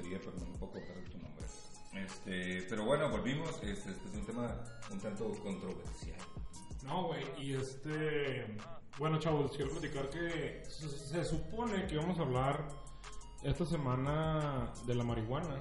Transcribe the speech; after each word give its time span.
grosería, 0.00 0.18
pero 0.18 0.32
no 0.46 0.52
puedo 0.58 0.72
acordar 0.72 1.04
tu 1.10 1.18
nombre. 1.18 1.46
Este, 1.92 2.66
pero 2.68 2.84
bueno, 2.84 3.10
volvimos, 3.10 3.50
este, 3.62 3.72
este 3.72 3.90
es 3.90 4.14
un 4.14 4.26
tema 4.26 4.56
un 4.90 5.00
tanto 5.00 5.30
controversial. 5.42 6.18
No, 6.84 7.08
güey, 7.08 7.24
y 7.38 7.54
este... 7.54 8.56
Bueno, 8.98 9.18
chavos, 9.18 9.52
quiero 9.56 9.70
platicar 9.70 10.08
que 10.10 10.62
se, 10.68 10.88
se 10.88 11.24
supone 11.24 11.86
que 11.86 11.94
íbamos 11.94 12.18
a 12.18 12.22
hablar 12.22 12.68
esta 13.42 13.64
semana 13.64 14.72
de 14.86 14.94
la 14.94 15.04
marihuana. 15.04 15.60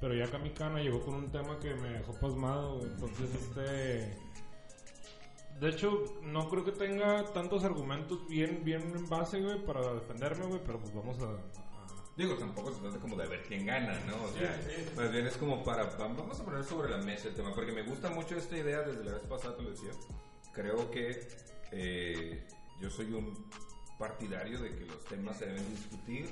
Pero 0.00 0.14
ya 0.14 0.30
Kamikana 0.30 0.80
llegó 0.80 1.00
con 1.04 1.14
un 1.14 1.30
tema 1.30 1.58
que 1.58 1.74
me 1.74 1.90
dejó 1.90 2.12
pasmado. 2.14 2.80
Entonces, 2.82 3.34
este... 3.34 4.18
De 5.60 5.68
hecho, 5.68 6.04
no 6.22 6.48
creo 6.48 6.64
que 6.64 6.72
tenga 6.72 7.22
tantos 7.34 7.64
argumentos 7.64 8.26
bien, 8.28 8.64
bien 8.64 8.80
en 8.96 9.06
base, 9.10 9.42
güey, 9.42 9.62
para 9.66 9.92
defenderme, 9.92 10.46
güey, 10.46 10.60
pero 10.64 10.78
pues 10.78 10.94
vamos 10.94 11.18
a... 11.20 11.36
Digo, 12.20 12.34
tampoco 12.34 12.70
se 12.74 12.80
trata 12.80 12.98
como 12.98 13.16
de 13.16 13.26
ver 13.28 13.42
quién 13.44 13.64
gana, 13.64 13.98
¿no? 14.06 14.24
O 14.24 14.28
sea, 14.32 14.54
Sí, 14.62 14.70
sí, 14.76 14.84
sí. 14.90 14.96
más 14.96 15.10
bien 15.10 15.26
es 15.26 15.36
como 15.38 15.64
para, 15.64 15.90
vam- 15.98 16.14
vamos 16.16 16.38
a 16.38 16.44
poner 16.44 16.62
sobre 16.64 16.90
la 16.90 16.98
mesa 16.98 17.28
el 17.28 17.34
tema, 17.34 17.54
porque 17.54 17.72
me 17.72 17.82
gusta 17.82 18.10
mucho 18.10 18.36
esta 18.36 18.58
idea, 18.58 18.82
desde 18.82 19.04
la 19.04 19.12
vez 19.12 19.22
pasada 19.22 19.56
te 19.56 19.62
lo 19.62 19.70
decía, 19.70 19.90
creo 20.52 20.90
que 20.90 21.26
eh, 21.72 22.46
yo 22.78 22.90
soy 22.90 23.10
un 23.14 23.48
partidario 23.98 24.60
de 24.60 24.74
que 24.76 24.84
los 24.84 25.02
temas 25.06 25.38
se 25.38 25.46
deben 25.46 25.66
discutir 25.70 26.28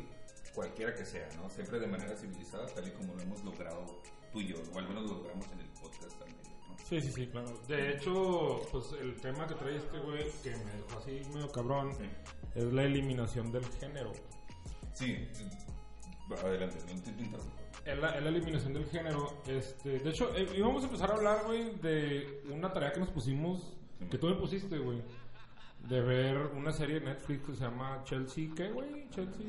cualquiera 0.54 0.94
que 0.94 1.06
sea, 1.06 1.26
¿no? 1.36 1.48
Siempre 1.48 1.78
de 1.80 1.86
manera 1.86 2.14
civilizada, 2.16 2.66
tal 2.66 2.86
y 2.86 2.90
como 2.90 3.14
lo 3.14 3.22
hemos 3.22 3.42
logrado 3.44 4.02
tú 4.30 4.40
y 4.42 4.48
yo, 4.48 4.56
o 4.74 4.78
al 4.78 4.88
menos 4.88 5.04
lo 5.04 5.16
logramos 5.16 5.46
en 5.52 5.60
el 5.60 5.68
podcast 5.80 6.18
también, 6.18 6.42
¿no? 6.68 6.76
Sí, 6.86 7.00
sí, 7.00 7.12
sí, 7.12 7.26
claro. 7.28 7.48
De 7.66 7.94
hecho, 7.94 8.60
pues 8.70 8.92
el 9.00 9.18
tema 9.22 9.46
que 9.46 9.54
trae 9.54 9.76
este 9.76 9.98
güey, 10.00 10.30
que 10.42 10.50
me 10.50 10.72
dejó 10.72 10.98
así 10.98 11.22
medio 11.32 11.50
cabrón, 11.50 11.94
Sí. 11.94 12.04
es 12.56 12.64
la 12.74 12.82
eliminación 12.84 13.50
del 13.52 13.64
género. 13.80 14.12
Sí, 14.94 15.28
adelante, 16.36 16.76
no 16.94 17.02
te. 17.02 17.90
Es 17.90 17.98
la, 17.98 18.10
es 18.16 18.22
la 18.22 18.28
eliminación 18.28 18.74
del 18.74 18.86
género. 18.86 19.32
Este, 19.46 19.98
de 20.00 20.10
hecho, 20.10 20.34
eh, 20.36 20.46
íbamos 20.56 20.82
a 20.82 20.86
empezar 20.86 21.10
a 21.10 21.14
hablar, 21.14 21.42
güey, 21.46 21.74
de 21.80 22.42
una 22.50 22.72
tarea 22.72 22.92
que 22.92 23.00
nos 23.00 23.08
pusimos, 23.10 23.74
que 24.10 24.18
tú 24.18 24.26
me 24.28 24.34
pusiste, 24.34 24.78
güey. 24.78 25.00
De 25.88 26.00
ver 26.02 26.36
una 26.56 26.72
serie 26.72 27.00
de 27.00 27.06
Netflix 27.06 27.46
que 27.46 27.54
se 27.54 27.60
llama 27.64 28.02
Chelsea, 28.04 28.48
¿qué, 28.54 28.70
güey? 28.70 29.08
Chelsea... 29.10 29.46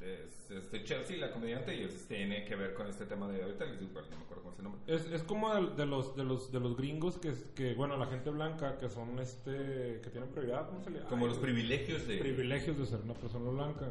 Es, 0.00 0.50
este 0.50 0.82
Chelsea, 0.82 1.18
la 1.18 1.30
comediante, 1.30 1.74
y 1.76 1.84
es- 1.84 2.06
tiene 2.08 2.44
que 2.44 2.56
ver 2.56 2.74
con 2.74 2.86
este 2.88 3.04
tema 3.06 3.28
de 3.28 3.42
ahorita, 3.42 3.64
les 3.66 3.78
digo, 3.80 4.00
no 4.10 4.16
me 4.16 4.24
acuerdo 4.24 4.42
cómo 4.42 4.52
es 4.52 4.58
el 4.58 4.64
nombre. 4.64 4.80
Es, 4.86 5.06
es 5.12 5.22
como 5.22 5.54
de, 5.54 5.76
de 5.76 5.86
los 5.86 6.16
de 6.16 6.24
los 6.24 6.50
de 6.50 6.58
los 6.60 6.76
gringos 6.76 7.18
que, 7.18 7.32
que 7.54 7.74
bueno 7.74 7.96
la 7.96 8.06
gente 8.06 8.30
blanca 8.30 8.78
que 8.78 8.88
son 8.88 9.18
este 9.18 10.00
que 10.02 10.08
tienen 10.10 10.30
prioridad 10.30 10.66
¿cómo 10.68 10.82
se 10.82 10.90
le 10.90 11.00
Como 11.02 11.26
Ay, 11.26 11.30
los 11.30 11.38
privilegios 11.38 12.08
de... 12.08 12.16
privilegios 12.18 12.78
de 12.78 12.86
ser 12.86 13.00
una 13.02 13.14
persona 13.14 13.50
blanca. 13.50 13.86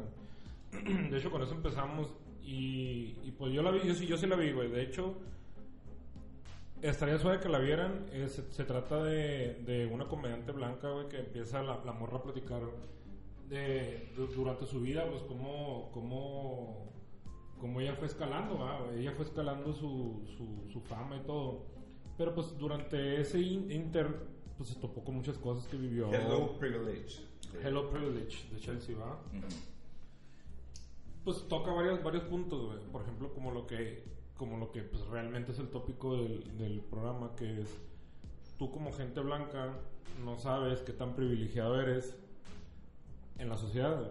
De 0.72 1.18
hecho, 1.18 1.30
con 1.30 1.42
eso 1.42 1.52
empezamos 1.54 2.08
y, 2.42 3.16
y 3.24 3.34
pues 3.36 3.52
yo 3.52 3.62
la 3.62 3.70
vi, 3.70 3.80
yo 3.86 3.94
sí, 3.94 4.06
yo 4.06 4.16
sí 4.16 4.26
la 4.26 4.36
vi, 4.36 4.52
güey. 4.52 4.68
De 4.70 4.82
hecho, 4.82 5.14
estaría 6.82 7.18
suave 7.18 7.40
que 7.40 7.48
la 7.48 7.58
vieran. 7.58 8.06
Eh, 8.12 8.28
se, 8.28 8.50
se 8.52 8.64
trata 8.64 9.02
de, 9.04 9.54
de 9.66 9.86
una 9.86 10.06
comediante 10.08 10.52
blanca, 10.52 10.90
güey, 10.90 11.08
que 11.08 11.18
empieza 11.18 11.62
la, 11.62 11.84
la 11.84 11.92
morra 11.92 12.18
a 12.18 12.22
platicar 12.22 12.62
de, 13.48 14.12
du- 14.16 14.28
durante 14.28 14.66
su 14.66 14.80
vida, 14.80 15.04
pues 15.10 15.22
cómo, 15.22 15.90
cómo, 15.92 16.92
cómo 17.58 17.80
ella 17.80 17.94
fue 17.96 18.06
escalando. 18.06 18.58
Ella 18.96 19.12
fue 19.12 19.24
escalando 19.24 19.72
su, 19.72 20.22
su, 20.36 20.70
su 20.72 20.80
fama 20.82 21.16
y 21.16 21.20
todo. 21.26 21.66
Pero 22.16 22.34
pues 22.34 22.56
durante 22.58 23.20
ese 23.20 23.40
in- 23.40 23.70
inter, 23.70 24.08
pues 24.56 24.70
se 24.70 24.76
topó 24.80 25.02
con 25.02 25.16
muchas 25.16 25.36
cosas 25.38 25.66
que 25.68 25.76
vivió. 25.76 26.10
Hello 26.12 26.58
Privilege. 26.58 27.20
Hello 27.62 27.90
Privilege 27.90 28.48
de 28.52 28.60
Chelsea, 28.60 28.96
¿va? 28.96 29.18
Pues 31.30 31.46
toca 31.48 31.70
varios, 31.72 32.02
varios 32.02 32.24
puntos, 32.24 32.66
güey. 32.66 32.78
Por 32.90 33.02
ejemplo, 33.02 33.32
como 33.32 33.52
lo 33.52 33.64
que, 33.68 34.02
como 34.36 34.56
lo 34.56 34.72
que 34.72 34.82
pues, 34.82 35.06
realmente 35.06 35.52
es 35.52 35.60
el 35.60 35.68
tópico 35.68 36.16
del, 36.16 36.58
del 36.58 36.80
programa, 36.80 37.36
que 37.36 37.60
es 37.60 37.68
tú 38.58 38.72
como 38.72 38.92
gente 38.92 39.20
blanca 39.20 39.74
no 40.24 40.38
sabes 40.40 40.80
qué 40.80 40.92
tan 40.92 41.14
privilegiado 41.14 41.80
eres 41.80 42.16
en 43.38 43.48
la 43.48 43.56
sociedad, 43.56 43.96
güey. 43.96 44.10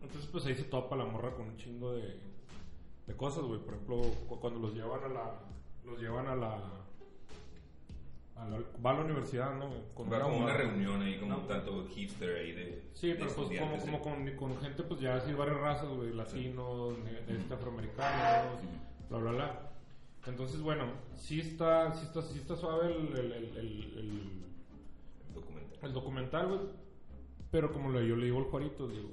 Entonces, 0.00 0.28
pues 0.30 0.46
ahí 0.46 0.54
se 0.54 0.62
topa 0.62 0.94
la 0.94 1.04
morra 1.06 1.34
con 1.34 1.46
un 1.48 1.56
chingo 1.56 1.92
de, 1.92 2.20
de 3.08 3.16
cosas, 3.16 3.42
güey. 3.44 3.58
Por 3.58 3.74
ejemplo, 3.74 4.02
cu- 4.28 4.38
cuando 4.38 4.60
los 4.60 4.74
llevan 4.74 5.02
a 5.02 5.08
la, 5.08 5.40
los 5.84 5.98
llevan 6.00 6.28
a 6.28 6.36
la, 6.36 6.83
a 8.36 8.46
la 8.48 8.58
va 8.84 8.90
a 8.90 8.94
la 8.94 9.04
universidad, 9.04 9.54
¿no? 9.56 9.70
Con 9.94 10.12
Va 10.12 10.20
como 10.20 10.38
una 10.38 10.54
reunión 10.56 11.00
ahí 11.02 11.18
como 11.18 11.32
No. 11.34 11.38
un 11.40 11.46
tanto 11.46 11.86
hipster 11.88 12.36
ahí 12.36 12.52
de... 12.52 12.82
Sí, 12.94 13.08
de 13.08 13.14
pero 13.14 13.32
pues 13.34 13.58
como, 13.60 13.78
como 13.80 14.00
con, 14.00 14.30
con 14.36 14.58
gente, 14.60 14.82
pues 14.82 15.00
ya 15.00 15.16
así 15.16 15.32
varias 15.32 15.58
razas, 15.58 15.88
güey, 15.88 16.12
latinos, 16.12 16.98
ne- 16.98 17.36
este, 17.36 17.54
afroamericanos, 17.54 18.58
bla, 19.08 19.18
bla, 19.18 19.30
bla. 19.32 19.70
Entonces, 20.26 20.60
bueno, 20.62 20.84
sí 21.16 21.40
está, 21.40 21.92
sí 21.92 22.06
está, 22.06 22.22
sí 22.22 22.38
está 22.38 22.56
suave 22.56 22.86
el, 22.96 23.06
el, 23.16 23.32
el, 23.32 23.56
el- 23.56 23.98
el- 23.98 25.34
documental. 25.34 25.78
el 25.82 25.92
documental, 25.92 26.46
güey. 26.48 26.60
Pero 27.50 27.72
como 27.72 27.90
le, 27.92 28.06
yo 28.08 28.16
le 28.16 28.24
digo 28.26 28.38
al 28.38 28.44
Juarito, 28.46 28.88
digo, 28.88 29.10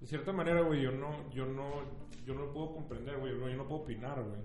de 0.00 0.06
cierta 0.06 0.32
manera, 0.32 0.62
güey, 0.62 0.82
yo 0.82 0.90
no, 0.90 1.30
yo 1.30 1.46
no, 1.46 1.82
yo 2.26 2.34
no 2.34 2.52
puedo 2.52 2.74
comprender, 2.74 3.18
güey, 3.18 3.34
no, 3.38 3.48
yo 3.48 3.56
no 3.56 3.68
puedo 3.68 3.82
opinar, 3.82 4.20
güey, 4.22 4.40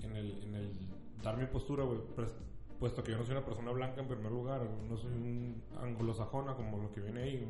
en 0.00 0.16
el, 0.16 0.42
en 0.44 0.54
el 0.54 0.70
dar 1.22 1.36
mi 1.36 1.46
postura, 1.46 1.84
güey, 1.84 1.98
puesto 2.78 3.02
que 3.02 3.12
yo 3.12 3.18
no 3.18 3.24
soy 3.24 3.36
una 3.36 3.44
persona 3.44 3.70
blanca 3.72 4.00
en 4.00 4.08
primer 4.08 4.30
lugar, 4.32 4.62
no 4.88 4.96
soy 4.96 5.12
un 5.12 5.62
anglosajona 5.80 6.54
como 6.54 6.78
lo 6.78 6.90
que 6.92 7.00
viene 7.00 7.22
ahí. 7.22 7.48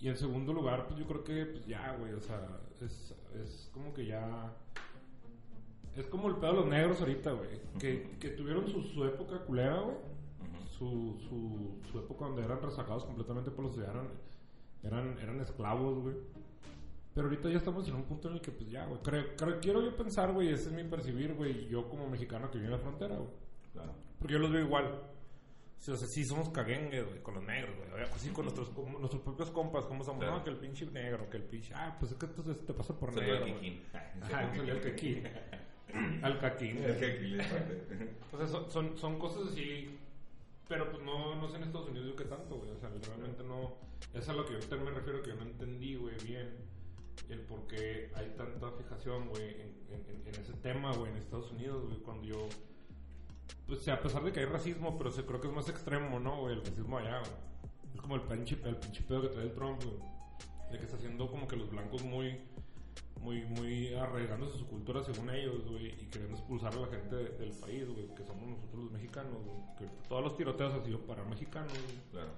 Y 0.00 0.08
en 0.08 0.16
segundo 0.16 0.52
lugar, 0.52 0.86
pues 0.86 0.98
yo 1.00 1.06
creo 1.06 1.24
que 1.24 1.46
pues 1.46 1.66
ya, 1.66 1.96
güey, 1.96 2.12
o 2.12 2.20
sea, 2.20 2.46
es, 2.80 3.14
es 3.42 3.70
como 3.72 3.92
que 3.92 4.06
ya... 4.06 4.52
Es 5.96 6.06
como 6.06 6.28
el 6.28 6.36
pedo 6.36 6.50
de 6.52 6.56
los 6.58 6.66
negros 6.66 7.00
ahorita, 7.00 7.32
güey. 7.32 7.60
Que, 7.80 8.16
que 8.20 8.28
tuvieron 8.30 8.68
su, 8.68 8.82
su 8.82 9.04
época 9.04 9.40
culera, 9.44 9.80
güey. 9.80 9.96
Su, 10.78 11.18
su, 11.28 11.80
su 11.90 11.98
época 11.98 12.26
donde 12.26 12.44
eran 12.44 12.62
rezagados 12.62 13.04
completamente 13.04 13.50
por 13.50 13.64
los 13.64 13.76
eran, 13.78 14.06
eran, 14.84 15.18
eran 15.18 15.40
esclavos, 15.40 15.98
güey. 16.00 16.14
Pero 17.14 17.26
ahorita 17.26 17.48
ya 17.50 17.56
estamos 17.56 17.88
en 17.88 17.96
un 17.96 18.04
punto 18.04 18.28
en 18.28 18.34
el 18.34 18.40
que, 18.40 18.52
pues 18.52 18.70
ya, 18.70 18.86
güey. 18.86 19.00
Creo, 19.02 19.24
creo- 19.36 19.58
quiero 19.60 19.82
yo 19.82 19.96
pensar, 19.96 20.32
güey, 20.32 20.50
ese 20.50 20.68
es 20.68 20.72
mi 20.72 20.84
percibir, 20.84 21.34
güey. 21.34 21.66
Yo 21.66 21.88
como 21.88 22.06
mexicano 22.08 22.48
que 22.52 22.58
vive 22.58 22.66
en 22.66 22.72
la 22.72 22.78
frontera, 22.78 23.16
güey. 23.16 23.30
Claro. 23.78 23.94
Porque 24.18 24.32
yo 24.34 24.38
los 24.40 24.50
veo 24.52 24.62
igual. 24.62 25.02
O 25.78 25.80
sea, 25.80 25.96
sí 25.96 26.24
somos 26.24 26.48
caguengues, 26.48 27.06
güey, 27.06 27.22
con 27.22 27.34
los 27.34 27.44
negros, 27.44 27.74
güey. 27.76 28.02
Así 28.12 28.30
con 28.30 28.44
nuestros, 28.46 28.72
nuestros 28.98 29.22
propios 29.22 29.50
compas, 29.50 29.84
como 29.84 30.02
somos, 30.04 30.20
Claro. 30.24 30.38
no, 30.38 30.44
que 30.44 30.50
el 30.50 30.56
pinche 30.56 30.86
negro, 30.86 31.30
que 31.30 31.36
el 31.36 31.44
pinche... 31.44 31.72
Ah, 31.74 31.96
pues 32.00 32.10
es 32.12 32.18
que 32.18 32.26
entonces 32.26 32.66
te 32.66 32.74
pasa 32.74 32.98
por 32.98 33.14
Salió 33.14 33.34
negro. 33.34 33.46
güey. 33.46 33.54
Kikín. 33.60 33.82
Ajá, 34.22 34.54
salió 34.56 34.74
el 34.74 34.80
caquín. 34.80 35.22
Al 36.22 36.38
caquín. 36.40 36.78
El 36.82 36.98
sea, 38.38 38.46
son, 38.48 38.70
son, 38.70 38.98
son 38.98 39.18
cosas 39.18 39.52
así... 39.52 39.96
Pero 40.68 40.90
pues 40.90 41.02
no, 41.02 41.34
no 41.36 41.48
sé 41.48 41.56
en 41.56 41.62
Estados 41.62 41.88
Unidos 41.88 42.08
yo 42.08 42.16
qué 42.16 42.24
tanto, 42.24 42.56
güey. 42.56 42.70
O 42.72 42.78
sea, 42.78 42.90
realmente 43.06 43.42
no... 43.44 43.76
Es 44.12 44.28
a 44.28 44.34
lo 44.34 44.44
que 44.44 44.52
yo 44.60 44.78
me 44.84 44.90
refiero, 44.90 45.22
que 45.22 45.30
yo 45.30 45.36
no 45.36 45.42
entendí, 45.42 45.94
güey, 45.94 46.14
bien 46.24 46.56
el 47.30 47.40
por 47.42 47.66
qué 47.66 48.10
hay 48.14 48.34
tanta 48.36 48.70
fijación, 48.72 49.28
güey, 49.28 49.44
en, 49.60 49.76
en- 49.90 50.22
en 50.26 50.34
ese 50.40 50.52
tema, 50.54 50.92
güey, 50.94 51.10
en 51.12 51.18
Estados 51.18 51.50
Unidos, 51.52 51.84
güey, 51.86 51.98
cuando 52.00 52.24
yo... 52.26 52.48
Pues 53.66 53.86
a 53.88 54.00
pesar 54.00 54.22
de 54.24 54.32
que 54.32 54.40
hay 54.40 54.46
racismo, 54.46 54.96
pero 54.96 55.10
se 55.10 55.24
creo 55.24 55.40
que 55.40 55.48
es 55.48 55.54
más 55.54 55.68
extremo, 55.68 56.18
¿no, 56.18 56.40
güey? 56.40 56.54
El 56.54 56.64
racismo 56.64 56.98
allá, 56.98 57.18
güey. 57.20 57.32
Es 57.94 58.00
como 58.00 58.14
el 58.16 58.22
pinche, 58.22 58.58
el 58.64 58.76
pinche 58.76 59.02
pedo 59.02 59.22
que 59.22 59.28
trae 59.28 59.44
el 59.44 59.52
Trump, 59.52 59.82
güey. 59.82 59.96
De 60.72 60.78
que 60.78 60.84
está 60.84 60.96
haciendo 60.96 61.30
como 61.30 61.46
que 61.48 61.56
los 61.56 61.70
blancos 61.70 62.02
muy... 62.02 62.38
Muy, 63.20 63.40
muy 63.46 63.92
arraigándose 63.94 64.56
su 64.56 64.68
cultura 64.68 65.02
según 65.02 65.28
ellos, 65.30 65.66
güey, 65.68 65.88
y 65.88 66.06
queriendo 66.06 66.36
expulsar 66.36 66.72
a 66.72 66.76
la 66.76 66.86
gente 66.86 67.16
de- 67.16 67.30
del 67.30 67.50
país, 67.50 67.84
güey, 67.88 68.14
que 68.14 68.22
somos 68.24 68.46
nosotros 68.48 68.84
los 68.84 68.92
mexicanos, 68.92 69.32
güey. 69.44 69.58
Que 69.76 69.86
todos 70.08 70.22
los 70.22 70.36
tiroteos 70.36 70.72
han 70.72 70.84
sido 70.84 71.00
para 71.00 71.24
mexicanos, 71.24 71.72
güey. 71.72 71.96
Claro. 72.12 72.30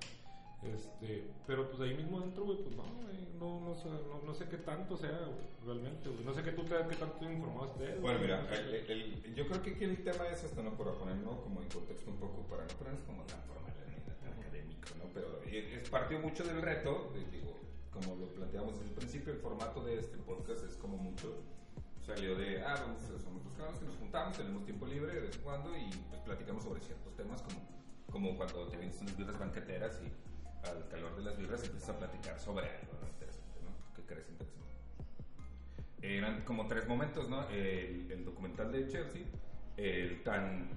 Este, 0.63 1.25
pero 1.47 1.69
pues 1.71 1.81
ahí 1.81 1.95
mismo 1.97 2.21
dentro, 2.21 2.45
güey, 2.45 2.59
pues 2.63 2.77
no, 2.77 2.83
güey, 2.83 3.29
no, 3.39 3.61
no, 3.61 3.75
sé, 3.75 3.89
no, 3.89 4.21
no 4.27 4.35
sé 4.35 4.47
qué 4.49 4.59
tanto 4.59 4.97
sea, 4.97 5.19
realmente, 5.65 6.09
güey. 6.11 6.23
No 6.25 6.35
sé 6.35 6.43
qué 6.43 6.53
tú 6.53 6.65
te, 6.65 6.75
qué 6.89 6.97
tanto 6.97 7.31
informado 7.33 7.67
estés. 7.67 8.01
Bueno, 8.01 8.19
mira, 8.21 8.47
el- 8.89 9.35
yo 9.35 9.47
creo 9.49 9.63
que 9.63 9.71
aquí 9.71 9.85
el 9.85 10.05
tema 10.05 10.29
es 10.29 10.45
hasta 10.45 10.63
no 10.63 10.77
para 10.77 10.93
ponerlo 10.93 11.41
como 11.43 11.63
en 11.63 11.69
contexto 11.69 12.11
un 12.11 12.19
poco, 12.19 12.43
para 12.43 12.63
no 12.65 12.75
ponernos 12.79 13.03
como 13.05 13.23
tan 13.25 13.41
formal 13.45 13.73
tan 13.73 14.33
académico, 14.39 14.89
¿no? 14.99 15.05
Pero 15.15 15.41
es, 15.45 15.89
partió 15.89 16.19
mucho 16.21 16.45
del 16.45 16.61
reto, 16.61 17.11
de- 17.15 17.25
digo, 17.31 17.57
como 17.91 18.17
lo 18.17 18.29
planteamos 18.35 18.75
desde 18.75 18.89
el 18.91 18.95
principio, 18.95 19.33
el 19.33 19.39
formato 19.39 19.83
de 19.83 19.99
este 19.99 20.19
podcast 20.19 20.63
es 20.67 20.77
como 20.77 20.99
mucho 20.99 21.43
salió 22.05 22.35
de, 22.37 22.63
ah, 22.63 22.75
vamos, 22.81 23.01
somos 23.23 23.43
dos 23.45 23.79
que 23.79 23.85
nos 23.87 23.97
juntamos, 23.97 24.37
tenemos 24.37 24.65
tiempo 24.65 24.87
libre 24.87 25.15
de 25.15 25.21
vez 25.21 25.37
en 25.37 25.43
cuando 25.43 25.75
y 25.77 25.89
pues 26.11 26.21
platicamos 26.23 26.65
sobre 26.65 26.81
ciertos 26.83 27.15
temas 27.17 27.41
como, 27.43 27.61
como 28.11 28.37
cuando 28.37 28.67
te 28.69 28.77
vienes 28.77 29.01
unas 29.01 29.17
birras 29.17 29.39
banqueteras 29.39 30.01
y 30.05 30.11
al 30.65 30.89
calor 30.89 31.17
de 31.17 31.23
las 31.23 31.37
birras 31.39 31.63
empiezas 31.65 31.91
a 31.91 31.99
platicar 31.99 32.39
sobre 32.41 32.67
algo 32.69 33.07
interesante, 33.07 33.61
¿no? 33.65 33.95
¿Qué 33.97 34.03
crees 34.03 34.29
interesante? 34.29 34.61
eran 36.03 36.43
como 36.45 36.67
tres 36.67 36.89
momentos, 36.89 37.29
¿no? 37.29 37.47
El, 37.51 38.11
el 38.11 38.25
documental 38.25 38.73
de 38.73 38.89
Chelsea, 38.89 39.23
el 39.77 40.23
tan 40.23 40.69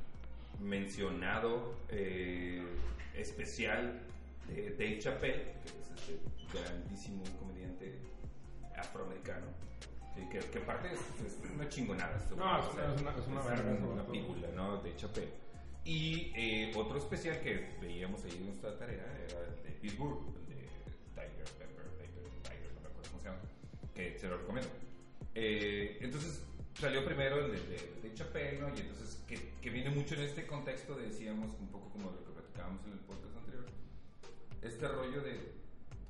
mencionado 0.59 1.75
eh, 1.89 2.61
especial 3.15 4.01
de 4.47 4.71
Dave 4.71 4.99
Chappelle, 4.99 5.53
que 5.63 5.69
es 5.69 5.91
este 5.95 6.19
grandísimo 6.53 7.23
comediante 7.39 7.99
afroamericano. 8.75 9.47
sí, 10.15 10.27
que, 10.29 10.39
que 10.39 10.59
aparte 10.59 10.91
es, 10.93 10.99
es 11.25 11.39
una 11.55 11.67
chingonada. 11.69 12.17
esto, 12.17 12.35
No, 12.35 12.57
o 12.57 12.59
es 12.59 12.75
sea, 12.75 12.83
una- 12.85 12.93
es 12.93 13.01
una- 13.01 13.17
es 13.17 13.27
una 13.27 13.41
verga, 13.41 13.71
una, 13.71 13.73
es 13.77 13.83
una 13.93 14.05
película, 14.05 14.47
¿no? 14.55 14.81
De 14.81 14.95
Chappelle. 14.95 15.31
Y 15.85 16.31
eh, 16.35 16.71
otro 16.75 16.97
especial 16.97 17.41
que 17.41 17.75
veíamos 17.81 18.23
ahí 18.23 18.31
en 18.37 18.45
nuestra 18.47 18.77
tarea 18.77 19.03
era 19.27 19.39
el 19.47 19.63
de 19.63 19.69
Pittsburgh, 19.81 20.19
el 20.37 20.45
de 20.55 20.61
Tiger 21.13 21.45
Pepper, 21.59 21.85
Tiger, 21.97 22.23
Tiger, 22.43 22.73
no 22.75 22.81
me 22.81 22.87
acuerdo 22.87 23.09
cómo 23.11 23.19
se 23.21 23.25
llama, 23.27 23.39
que 23.93 24.17
se 24.17 24.27
lo 24.29 24.37
recomiendo. 24.37 24.69
Eh, 25.35 25.97
entonces 26.01 26.41
salió 26.79 27.03
primero 27.03 27.45
el 27.45 27.51
de, 27.51 27.59
de, 27.59 27.77
de 28.01 28.59
¿no? 28.61 28.69
Y 28.69 28.79
entonces 28.79 29.21
que, 29.27 29.37
que 29.61 29.69
viene 29.69 29.89
mucho 29.89 30.15
en 30.15 30.21
este 30.21 30.47
contexto, 30.47 30.95
decíamos 30.95 31.49
un 31.59 31.67
poco 31.67 31.89
como 31.89 32.11
lo 32.11 32.23
que 32.23 32.31
platicábamos 32.31 32.85
en 32.85 32.93
el 32.93 32.99
podcast 32.99 33.35
anterior, 33.37 33.65
este 34.61 34.87
rollo 34.87 35.21
de 35.21 35.51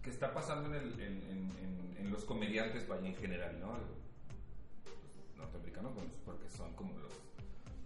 que 0.03 0.09
está 0.09 0.33
pasando 0.33 0.69
en, 0.69 0.75
el- 0.83 0.99
en, 0.99 1.23
en- 1.29 1.95
en- 1.97 2.11
los 2.11 2.25
comediantes, 2.25 2.87
vaya 2.87 3.07
en 3.07 3.15
general, 3.15 3.59
¿no? 3.59 3.71
Los 3.75 5.37
norteamericanos, 5.37 5.93
porque 6.25 6.47
son 6.49 6.73
como 6.75 6.95
los, 6.99 7.11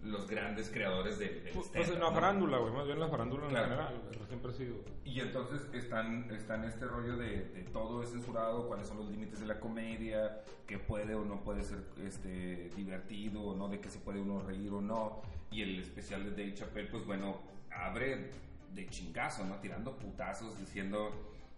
los 0.02 0.28
grandes 0.28 0.70
creadores 0.70 1.18
del 1.18 1.42
del 1.44 1.52
Pues, 1.54 1.68
pues 1.74 1.88
en 1.90 1.98
la 2.00 2.12
farándula, 2.12 2.58
güey, 2.58 2.72
más 2.72 2.86
bien 2.86 3.00
la 3.00 3.08
farándula 3.08 3.44
en 3.44 3.50
Claro. 3.50 3.64
general, 3.66 4.00
güey, 4.04 4.26
siempre 4.28 4.50
ha 4.50 4.54
sido. 4.54 4.76
Y 5.04 5.20
entonces 5.20 5.62
están, 5.74 6.30
están 6.30 6.64
este 6.64 6.84
rollo 6.86 7.16
de, 7.16 7.44
de 7.48 7.62
todo 7.72 8.02
es 8.02 8.10
censurado, 8.10 8.68
cuáles 8.68 8.86
son 8.86 8.98
los 8.98 9.10
límites 9.10 9.40
de 9.40 9.46
la 9.46 9.58
comedia, 9.58 10.40
qué 10.66 10.78
puede 10.78 11.14
o 11.14 11.24
no 11.24 11.40
puede 11.42 11.64
ser 11.64 11.78
este, 12.06 12.70
divertido 12.76 13.42
o 13.42 13.56
no, 13.56 13.68
de 13.68 13.80
qué 13.80 13.88
se 13.88 13.98
puede 13.98 14.20
uno 14.20 14.40
reír 14.40 14.72
o 14.72 14.80
no. 14.80 15.22
Y 15.50 15.62
el 15.62 15.78
especial 15.80 16.22
de 16.24 16.30
Dave 16.30 16.54
Chappelle, 16.54 16.88
pues 16.90 17.04
bueno, 17.06 17.40
abre 17.70 18.30
de 18.74 18.86
chingazo, 18.88 19.44
¿no? 19.44 19.56
Tirando 19.56 19.96
putazos, 19.96 20.58
diciendo 20.60 21.10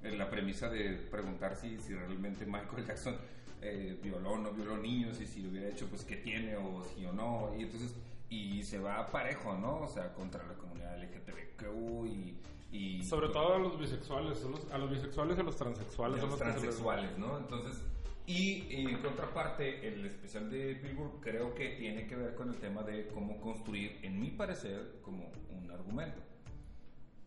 eh, 0.02 0.12
la 0.16 0.30
premisa 0.30 0.68
de 0.70 0.94
preguntar 1.10 1.56
si, 1.56 1.76
si 1.78 1.92
realmente 1.94 2.46
Michael 2.46 2.86
Jackson 2.86 3.16
eh, 3.60 3.98
violó 4.02 4.30
o 4.32 4.38
no 4.38 4.52
violó 4.52 4.76
niños 4.78 5.20
y 5.20 5.26
si 5.26 5.42
lo 5.42 5.50
hubiera 5.50 5.68
hecho, 5.68 5.86
pues 5.88 6.04
qué 6.04 6.16
tiene 6.16 6.56
o 6.56 6.82
sí 6.84 7.04
o 7.04 7.12
no. 7.12 7.52
Y 7.58 7.64
entonces, 7.64 7.94
y 8.30 8.62
se 8.62 8.78
va 8.78 9.06
parejo, 9.10 9.54
¿no? 9.54 9.80
O 9.80 9.88
sea, 9.88 10.14
contra 10.14 10.46
la 10.46 10.54
comunidad 10.54 10.96
LGTBQ 11.02 12.06
y... 12.06 12.38
y 12.70 13.04
Sobre 13.04 13.28
todo 13.28 13.56
a 13.56 13.58
los 13.58 13.78
bisexuales, 13.78 14.42
a 14.72 14.78
los 14.78 14.90
bisexuales 14.90 15.36
y 15.36 15.40
a 15.40 15.42
los 15.42 15.56
transexuales. 15.56 16.16
de 16.16 16.20
son 16.20 16.30
los 16.30 16.38
los 16.38 16.48
transexuales, 16.48 17.18
¿no? 17.18 17.38
Entonces, 17.38 17.82
y, 18.26 18.66
y 18.70 18.86
en 18.86 19.02
contraparte, 19.02 19.88
el 19.88 20.06
especial 20.06 20.48
de 20.48 20.74
Billboard 20.74 21.20
creo 21.20 21.52
que 21.56 21.70
tiene 21.70 22.06
que 22.06 22.14
ver 22.14 22.36
con 22.36 22.50
el 22.50 22.56
tema 22.58 22.84
de 22.84 23.08
cómo 23.08 23.40
construir, 23.40 23.98
en 24.02 24.20
mi 24.20 24.30
parecer, 24.30 25.00
como 25.02 25.32
un 25.50 25.68
argumento. 25.68 26.22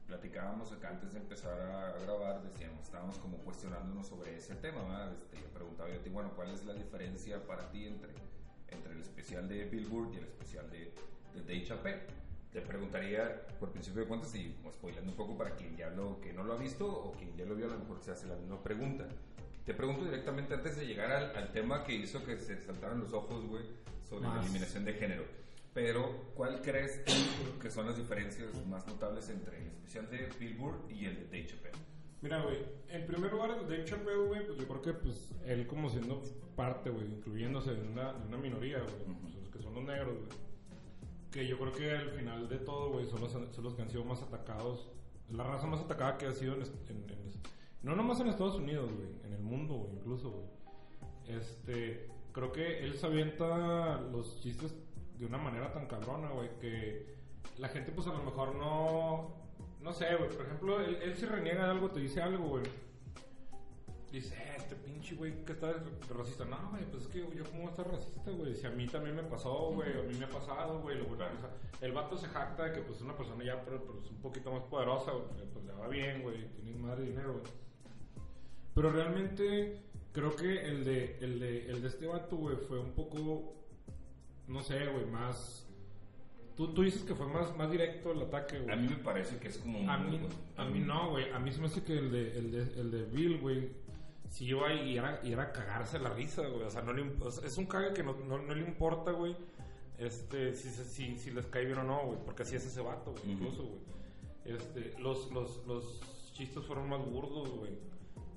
Platicábamos 0.07 0.71
acá 0.71 0.91
antes 0.91 1.11
de 1.11 1.19
empezar 1.19 1.59
a 1.59 1.99
grabar, 1.99 2.41
decíamos, 2.43 2.83
estábamos 2.83 3.17
como 3.17 3.37
cuestionándonos 3.39 4.07
sobre 4.07 4.37
ese 4.37 4.55
tema, 4.55 4.81
¿verdad? 4.83 5.13
Este, 5.13 5.37
preguntaba 5.53 5.89
yo 5.89 5.95
a 5.97 6.03
ti, 6.03 6.09
bueno, 6.09 6.31
¿cuál 6.37 6.51
es 6.51 6.63
la 6.63 6.73
diferencia 6.73 7.45
para 7.45 7.69
ti 7.69 7.85
entre, 7.85 8.13
entre 8.73 8.93
el 8.93 9.01
especial 9.01 9.47
de 9.47 9.65
Billboard 9.65 10.13
y 10.13 10.17
el 10.17 10.23
especial 10.25 10.69
de, 10.69 10.91
de 11.33 11.41
Dave 11.41 11.63
Chappelle? 11.63 12.01
Te 12.51 12.61
preguntaría, 12.61 13.47
por 13.59 13.71
principio 13.71 14.01
de 14.01 14.07
cuentas, 14.07 14.35
y 14.35 14.55
spoilando 14.71 15.11
un 15.11 15.17
poco 15.17 15.37
para 15.37 15.55
quien 15.55 15.75
ya 15.75 15.89
lo, 15.89 16.19
que 16.21 16.33
no 16.33 16.43
lo 16.43 16.53
ha 16.53 16.57
visto 16.57 16.87
o 16.87 17.11
quien 17.13 17.35
ya 17.35 17.45
lo 17.45 17.55
vio, 17.55 17.65
a 17.65 17.69
lo 17.69 17.79
mejor 17.79 17.99
se 18.03 18.11
hace 18.11 18.27
la 18.27 18.35
misma 18.35 18.61
pregunta. 18.61 19.07
Te 19.65 19.73
pregunto 19.73 20.05
directamente 20.05 20.53
antes 20.53 20.75
de 20.75 20.85
llegar 20.85 21.11
al, 21.11 21.35
al 21.35 21.51
tema 21.51 21.83
que 21.83 21.95
hizo 21.95 22.23
que 22.23 22.37
se 22.37 22.61
saltaran 22.61 22.99
los 22.99 23.13
ojos, 23.13 23.45
güey, 23.47 23.63
sobre 24.07 24.23
la 24.25 24.35
Más. 24.35 24.45
eliminación 24.45 24.85
de 24.85 24.93
género. 24.93 25.23
Pero, 25.73 26.31
¿cuál 26.35 26.61
crees 26.61 27.01
que 27.59 27.71
son 27.71 27.87
las 27.87 27.97
diferencias 27.97 28.49
más 28.67 28.85
notables 28.85 29.27
entre 29.29 29.57
el 29.57 29.67
especial 29.67 30.07
de 30.11 30.29
Billboard 30.39 30.91
y 30.91 31.05
el 31.05 31.15
de 31.15 31.25
Dave 31.25 31.47
Chappelle? 31.47 31.92
Mira, 32.23 32.41
güey, 32.41 32.57
en 32.87 33.05
primer 33.05 33.31
lugar, 33.31 33.51
el 33.51 33.67
Dave 33.67 33.83
Chappelle, 33.85 34.25
güey, 34.27 34.45
pues 34.47 34.57
yo 34.57 34.65
creo 34.67 34.81
que 34.81 34.93
pues 34.93 35.31
él 35.45 35.67
como 35.67 35.89
siendo 35.89 36.23
parte, 36.55 36.89
güey, 36.89 37.05
incluyéndose 37.05 37.75
de 37.75 37.81
una, 37.87 38.13
de 38.13 38.27
una 38.27 38.37
minoría, 38.37 38.79
güey, 38.79 39.17
pues, 39.21 39.35
los 39.35 39.49
que 39.49 39.61
son 39.61 39.75
los 39.75 39.83
negros, 39.83 40.15
güey. 40.17 40.29
Que 41.31 41.47
yo 41.47 41.57
creo 41.59 41.71
que 41.73 41.91
al 41.91 42.09
final 42.11 42.47
de 42.47 42.59
todo, 42.59 42.91
güey, 42.93 43.05
son 43.07 43.19
los, 43.21 43.31
son 43.31 43.63
los 43.63 43.73
que 43.75 43.81
han 43.81 43.89
sido 43.91 44.05
más 44.05 44.21
atacados. 44.23 44.89
La 45.29 45.43
raza 45.43 45.67
más 45.67 45.81
atacada 45.81 46.17
que 46.17 46.27
ha 46.27 46.31
sido 46.33 46.53
en, 46.55 46.61
en- 46.61 47.09
en 47.09 47.23
no 47.81 47.95
nomás 47.95 48.19
en 48.21 48.27
Estados 48.27 48.55
Unidos, 48.55 48.89
güey, 48.95 49.09
en 49.25 49.33
el 49.33 49.41
mundo, 49.41 49.73
güey, 49.73 49.95
incluso, 49.97 50.31
güey. 50.31 51.37
Este, 51.37 52.07
creo 52.31 52.51
que 52.53 52.79
él 52.85 52.93
se 52.95 53.05
avienta 53.07 53.99
los 53.99 54.39
chistes 54.41 54.73
de 55.19 55.25
una 55.25 55.37
manera 55.37 55.73
tan 55.73 55.87
cabrona, 55.87 56.29
güey, 56.29 56.49
que 56.59 57.15
la 57.57 57.67
gente 57.67 57.91
pues 57.91 58.07
a 58.07 58.13
lo 58.13 58.23
mejor 58.23 58.55
no, 58.55 59.35
no 59.83 59.91
sé, 59.91 60.15
güey, 60.15 60.29
por 60.29 60.45
ejemplo, 60.45 60.79
él, 60.79 60.97
él 61.03 61.15
si 61.15 61.25
reniega 61.25 61.65
de 61.65 61.71
algo, 61.71 61.91
te 61.91 61.99
dice 61.99 62.21
algo, 62.21 62.47
güey. 62.47 62.63
Dice, 64.11 64.35
eh, 64.35 64.53
este 64.57 64.75
pinche 64.75 65.15
güey 65.15 65.43
que 65.43 65.51
está 65.51 65.73
racista. 66.15 66.45
No, 66.45 66.69
güey, 66.69 66.85
pues 66.85 67.03
es 67.03 67.09
que 67.09 67.19
yo 67.19 67.43
cómo 67.51 67.69
voy 67.69 67.85
racista, 67.85 68.31
güey. 68.31 68.55
Si 68.55 68.65
a 68.65 68.69
mí 68.69 68.87
también 68.87 69.15
me 69.15 69.23
pasó, 69.23 69.71
güey, 69.71 69.91
a 69.91 70.03
mí 70.03 70.13
me 70.17 70.25
ha 70.25 70.29
pasado, 70.29 70.79
güey. 70.79 70.99
el 71.81 71.91
vato 71.91 72.17
se 72.17 72.27
jacta 72.27 72.65
de 72.65 72.73
que 72.73 72.81
pues 72.81 73.01
una 73.01 73.17
persona 73.17 73.43
ya 73.43 73.61
pero, 73.65 73.83
pues, 73.83 74.09
un 74.09 74.21
poquito 74.21 74.53
más 74.53 74.63
poderosa, 74.63 75.11
porque, 75.11 75.43
pues 75.51 75.65
le 75.65 75.73
va 75.73 75.87
bien, 75.89 76.21
güey, 76.21 76.47
tiene 76.55 76.75
madre 76.77 77.03
dinero, 77.05 77.33
güey. 77.33 77.43
Pero 78.75 78.89
realmente 78.91 79.81
creo 80.13 80.35
que 80.35 80.65
el 80.65 80.85
de, 80.85 81.17
el 81.19 81.39
de, 81.39 81.69
el 81.69 81.81
de 81.81 81.87
este 81.87 82.07
vato, 82.07 82.37
güey, 82.37 82.55
fue 82.55 82.79
un 82.79 82.93
poco, 82.93 83.53
no 84.47 84.61
sé, 84.63 84.87
güey, 84.87 85.05
más... 85.07 85.67
Tú, 86.55 86.67
tú 86.73 86.83
dices 86.83 87.03
que 87.03 87.15
fue 87.15 87.25
más, 87.27 87.55
más 87.57 87.71
directo 87.71 88.11
el 88.11 88.21
ataque, 88.21 88.59
güey. 88.59 88.71
A 88.71 88.75
mí 88.75 88.87
me 88.87 88.97
parece 88.97 89.37
que 89.37 89.47
es 89.47 89.57
como... 89.57 89.89
A 89.91 89.97
muy- 89.97 90.19
mí, 90.19 90.27
a 90.57 90.65
mí 90.65 90.79
no, 90.79 91.09
güey. 91.11 91.31
A 91.31 91.39
mí 91.39 91.51
se 91.51 91.59
me 91.59 91.65
hace 91.67 91.83
que 91.83 91.97
el 91.97 92.11
de, 92.11 92.37
el 92.37 92.51
de, 92.51 92.79
el 92.81 92.91
de 92.91 93.03
Bill, 93.05 93.39
güey, 93.39 93.69
si 94.29 94.45
iba 94.45 94.71
y 94.73 94.97
era, 94.97 95.19
y 95.23 95.31
era 95.31 95.51
cagarse 95.51 95.97
la 95.99 96.09
risa, 96.09 96.45
güey. 96.47 96.63
O 96.63 96.69
sea, 96.69 96.81
no 96.83 96.93
le, 96.93 97.03
o 97.19 97.31
sea, 97.31 97.47
es 97.47 97.57
un 97.57 97.65
cague 97.65 97.93
que 97.93 98.03
no, 98.03 98.13
no, 98.27 98.37
no 98.37 98.53
le 98.53 98.61
importa, 98.67 99.11
güey, 99.11 99.35
este, 99.97 100.53
si, 100.53 100.69
si, 100.69 101.17
si 101.17 101.31
les 101.31 101.45
cae 101.47 101.65
bien 101.65 101.79
o 101.79 101.83
no, 101.83 102.05
güey. 102.05 102.19
Porque 102.23 102.43
así 102.43 102.55
es 102.55 102.65
ese 102.65 102.81
vato, 102.81 103.11
güey, 103.13 103.23
Ujú. 103.23 103.31
incluso, 103.45 103.63
güey. 103.63 103.81
Este, 104.45 104.93
los, 104.99 105.31
los, 105.31 105.65
los 105.65 106.01
chistes 106.33 106.63
fueron 106.65 106.87
más 106.89 106.99
burdos, 107.03 107.49
güey, 107.49 107.71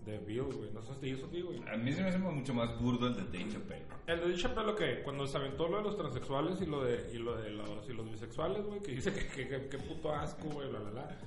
de 0.06 0.18
Bill, 0.18 0.42
güey. 0.44 0.70
No 0.72 0.80
sé 0.82 0.94
si 0.94 1.12
a 1.12 1.26
ti, 1.28 1.42
güey. 1.42 1.60
A 1.68 1.76
mí 1.76 1.92
se 1.92 2.00
me 2.02 2.08
hace 2.08 2.18
mucho 2.18 2.54
más 2.54 2.80
burdo 2.80 3.08
el 3.08 3.16
de 3.16 3.25
Dave 3.25 3.52
Chappelle. 3.52 3.84
El 4.06 4.20
de 4.32 4.36
Chappelle, 4.36 4.66
lo 4.66 4.76
que 4.76 5.02
cuando 5.02 5.26
se 5.26 5.36
aventó 5.36 5.68
lo 5.68 5.78
de 5.78 5.82
los 5.82 5.96
transexuales 5.96 6.60
y 6.62 6.66
lo 6.66 6.82
de, 6.84 7.10
y 7.12 7.18
lo 7.18 7.36
de 7.36 7.50
los, 7.50 7.88
y 7.88 7.92
los 7.92 8.10
bisexuales, 8.10 8.64
güey, 8.64 8.80
que 8.82 8.92
dice 8.92 9.12
que, 9.12 9.26
que, 9.26 9.48
que- 9.48 9.68
que 9.68 9.78
puto 9.78 10.12
asco, 10.14 10.48
güey, 10.48 10.68
bla, 10.70 10.78
bla, 10.80 10.90
bla. 10.90 11.18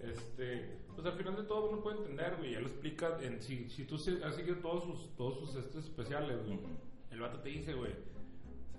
Este, 0.00 0.78
pues 0.94 1.06
al 1.06 1.12
final 1.14 1.36
de 1.36 1.42
todo 1.42 1.68
uno 1.70 1.82
puede 1.82 1.98
entender, 1.98 2.36
güey, 2.38 2.52
ya 2.52 2.60
lo 2.60 2.68
explica, 2.68 3.18
en, 3.20 3.40
si, 3.42 3.68
si 3.68 3.84
tú 3.84 3.96
has 3.96 4.34
seguido 4.34 4.56
todos 4.56 4.84
sus, 4.84 5.14
todos 5.16 5.38
sus 5.40 5.56
estos 5.56 5.84
especiales, 5.84 6.38
güey, 6.46 6.56
Ujú. 6.56 6.68
el 7.10 7.20
vato 7.20 7.38
te 7.40 7.50
dice, 7.50 7.74
güey, 7.74 7.92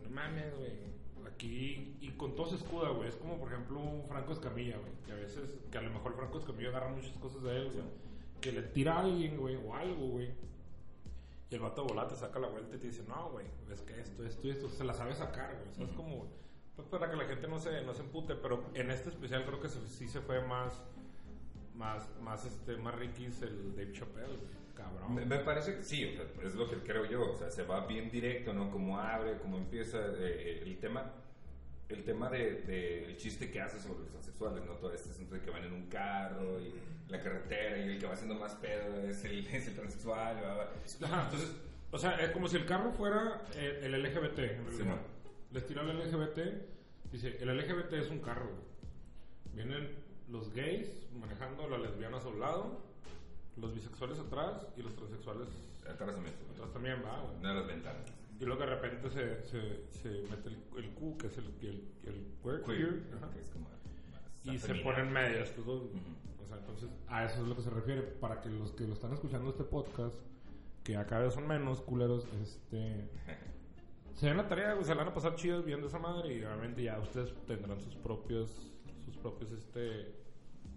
no 0.04 0.10
mames, 0.10 0.56
güey, 0.58 0.72
aquí, 1.32 1.96
y 2.02 2.10
con 2.18 2.36
todo 2.36 2.48
se 2.48 2.56
escuda, 2.56 2.90
güey, 2.90 3.08
es 3.10 3.16
como 3.16 3.38
por 3.38 3.52
ejemplo 3.52 3.80
un 3.80 4.04
Franco 4.08 4.34
Escamilla, 4.34 4.78
güey, 4.78 4.92
que 5.06 5.12
a 5.12 5.16
veces, 5.16 5.60
que 5.72 5.78
a 5.78 5.82
lo 5.82 5.92
mejor 5.92 6.16
Franco 6.16 6.40
Escamilla 6.40 6.70
agarra 6.70 6.90
muchas 6.90 7.12
cosas 7.20 7.44
de 7.44 7.58
él, 7.58 7.66
güey, 7.72 7.86
que 8.42 8.52
le 8.52 8.62
tira 8.64 8.96
a 8.96 9.00
alguien, 9.02 9.38
güey, 9.38 9.56
o 9.56 9.74
algo, 9.76 10.08
güey, 10.08 10.30
y 11.50 11.56
el 11.56 11.62
vato 11.62 11.84
volá 11.86 12.08
te 12.08 12.16
saca 12.16 12.40
la 12.40 12.48
vuelta 12.48 12.76
y 12.76 12.80
te 12.80 12.88
dice, 12.88 13.04
no, 13.08 13.30
güey, 13.32 13.46
es 13.72 13.82
que 13.82 14.00
esto, 14.00 14.26
esto 14.26 14.48
y 14.48 14.52
esto, 14.52 14.70
se 14.70 14.84
la 14.84 14.94
sabe 14.94 15.14
sacar, 15.14 15.56
güey. 15.56 15.70
O 15.70 15.74
sea, 15.76 15.86
es 15.86 15.92
como, 15.92 16.28
pues 16.76 16.88
para 16.88 17.10
que 17.10 17.18
la 17.18 17.26
gente 17.26 17.48
no 17.48 17.60
se, 17.60 17.82
no 17.84 17.94
se 17.94 18.02
empute, 18.02 18.36
pero 18.36 18.64
en 18.74 18.90
este 18.90 19.10
especial 19.10 19.46
creo 19.46 19.62
que 19.62 19.70
se- 19.70 19.86
sí 19.88 20.08
se 20.08 20.22
fue 20.22 20.42
más, 20.48 20.82
más, 21.76 22.10
más, 22.22 22.46
este, 22.46 22.78
más 22.78 22.96
riquis 22.96 23.42
el 23.42 23.76
Dave 23.76 23.92
Chappelle, 23.94 24.28
güey. 24.28 24.62
Cabrón. 24.76 25.14
Me, 25.14 25.26
me 25.26 25.40
parece 25.40 25.76
que 25.76 25.84
sí, 25.84 26.06
o 26.06 26.14
sea, 26.16 26.26
es 26.48 26.56
lo 26.56 26.68
que 26.70 26.78
creo 26.78 27.06
yo, 27.06 27.32
o 27.32 27.36
sea, 27.36 27.52
se 27.52 27.64
va 27.64 27.86
bien 27.86 28.10
directo, 28.10 28.54
¿no? 28.54 28.72
Como 28.72 28.98
abre, 28.98 29.38
como 29.38 29.58
empieza 29.58 30.00
eh, 30.18 30.64
el 30.66 30.80
tema, 30.80 31.12
el 31.90 32.04
tema 32.06 32.30
de, 32.30 32.62
de 32.62 33.06
el 33.06 33.18
chiste 33.18 33.52
que 33.52 33.60
hace 33.62 33.80
sobre 33.80 34.00
los 34.00 34.10
transexuales, 34.10 34.64
¿no? 34.66 34.74
Todo 34.76 34.94
este 34.94 35.10
asunto 35.10 35.36
de 35.36 35.42
que 35.42 35.52
van 35.52 35.66
en 35.66 35.74
un 35.74 35.88
carro 35.88 36.60
y 36.62 36.74
la 37.12 37.20
carretera 37.20 37.78
y 37.78 37.90
el 37.90 38.00
que 38.00 38.08
va 38.08 38.14
haciendo 38.14 38.36
más 38.36 38.56
pedo 38.56 38.98
es 39.08 39.24
el, 39.26 39.46
es 39.54 39.68
el 39.68 39.76
transexual. 39.76 40.38
Ajá. 41.04 41.24
Entonces, 41.26 41.52
O 41.92 41.98
sea, 41.98 42.16
es 42.22 42.32
como 42.32 42.48
si 42.48 42.58
el 42.58 42.66
carro 42.66 42.92
fuera 42.92 43.42
eh, 43.56 43.82
el, 43.84 44.02
LGBT, 44.02 44.40
en 44.40 44.66
Sí, 44.72 44.78
realidad. 44.78 45.02
Les 45.52 45.70
el 45.70 46.00
LGBT, 46.00 46.40
dice, 47.12 47.38
el 47.42 47.58
LGBT 47.58 47.94
es 47.94 48.10
un 48.10 48.20
carro. 48.20 48.50
Vienen 49.54 49.90
los 50.30 50.54
gays 50.54 51.08
manejando, 51.20 51.68
las 51.68 51.82
lesbianas 51.82 52.24
a 52.24 52.30
un 52.30 52.40
lado, 52.40 52.82
los 53.58 53.74
bisexuales 53.74 54.18
atrás 54.20 54.66
y 54.78 54.82
los 54.82 54.96
transexuales 54.96 55.50
atrás 55.90 56.18
mí, 56.20 56.30
atrás 56.54 56.72
también 56.72 57.04
va, 57.04 57.22
una 57.24 57.50
de 57.50 57.56
las 57.56 57.68
ventanas. 57.68 58.08
Y 58.40 58.46
luego 58.46 58.62
de 58.62 58.68
repente 58.68 59.10
se, 59.10 59.44
se, 59.44 59.92
se 59.92 60.10
mete 60.30 60.48
el, 60.50 60.58
el 60.78 60.90
Q, 60.92 61.18
que 61.18 61.28
es 61.28 61.38
el, 61.38 61.46
el, 61.62 61.84
el 62.06 62.26
queer, 62.42 62.62
Queer, 62.64 63.04
ajá, 63.18 63.30
que 63.34 63.42
es 63.42 63.50
como 63.50 63.68
y 64.44 64.58
se 64.58 64.76
ponen 64.76 65.12
medias 65.12 65.50
estos 65.50 65.66
dos. 65.66 65.84
Ujú. 65.84 66.44
O 66.44 66.46
sea, 66.48 66.58
entonces 66.58 66.90
a 67.08 67.26
eso 67.26 67.42
es 67.42 67.48
lo 67.48 67.56
que 67.56 67.62
se 67.62 67.70
refiere. 67.70 68.02
Para 68.02 68.42
que 68.42 68.50
los 68.50 68.72
que 68.72 68.86
lo 68.86 68.94
están 68.94 69.14
escuchando 69.14 69.50
este 69.50 69.64
podcast 69.64 70.16
que 70.84 70.98
acá 70.98 71.20
vez 71.20 71.34
son 71.34 71.48
menos 71.48 71.82
culeros, 71.82 72.28
este... 72.42 73.10
Se 74.16 74.28
dan 74.28 74.38
la 74.38 74.48
tarea, 74.48 74.74
güey, 74.74 74.84
se 74.84 74.92
la 74.94 74.98
van 74.98 75.08
a 75.08 75.14
pasar 75.14 75.36
chidos 75.36 75.66
viendo 75.66 75.88
esa 75.88 75.98
madre 75.98 76.36
y 76.36 76.44
obviamente 76.44 76.84
ya 76.84 77.00
ustedes 77.00 77.34
tendrán 77.48 77.80
sus 77.80 77.96
propios, 77.96 78.72
sus 79.06 79.16
propios, 79.18 79.52
este... 79.54 80.02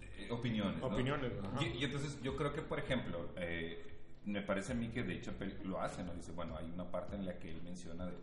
Eh, 0.00 0.28
opiniones. 0.30 0.80
¿no? 0.80 0.86
Opiniones, 0.86 1.32
ajá. 1.42 1.62
Y, 1.62 1.78
y 1.78 1.84
entonces 1.84 2.18
yo 2.22 2.36
creo 2.36 2.54
que, 2.54 2.62
por 2.62 2.78
ejemplo, 2.78 3.28
eh, 3.36 3.94
me 4.24 4.40
parece 4.40 4.72
a 4.72 4.74
mí 4.76 4.88
que 4.88 5.02
de 5.02 5.14
hecho 5.14 5.32
lo 5.64 5.80
hace, 5.80 6.04
¿no? 6.04 6.14
Dice, 6.14 6.32
bueno, 6.32 6.56
hay 6.56 6.70
una 6.70 6.90
parte 6.90 7.16
en 7.16 7.26
la 7.26 7.38
que 7.38 7.50
él 7.50 7.60
menciona 7.62 8.06
de 8.06 8.14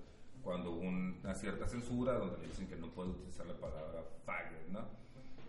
cuando 0.41 0.71
hubo 0.71 0.81
una 0.81 1.35
cierta 1.35 1.67
censura 1.67 2.13
donde 2.13 2.39
le 2.39 2.47
dicen 2.47 2.67
que 2.67 2.75
no 2.75 2.87
puede 2.87 3.09
utilizar 3.09 3.45
la 3.45 3.59
palabra 3.59 4.03
faggot, 4.25 4.69
¿no? 4.69 4.87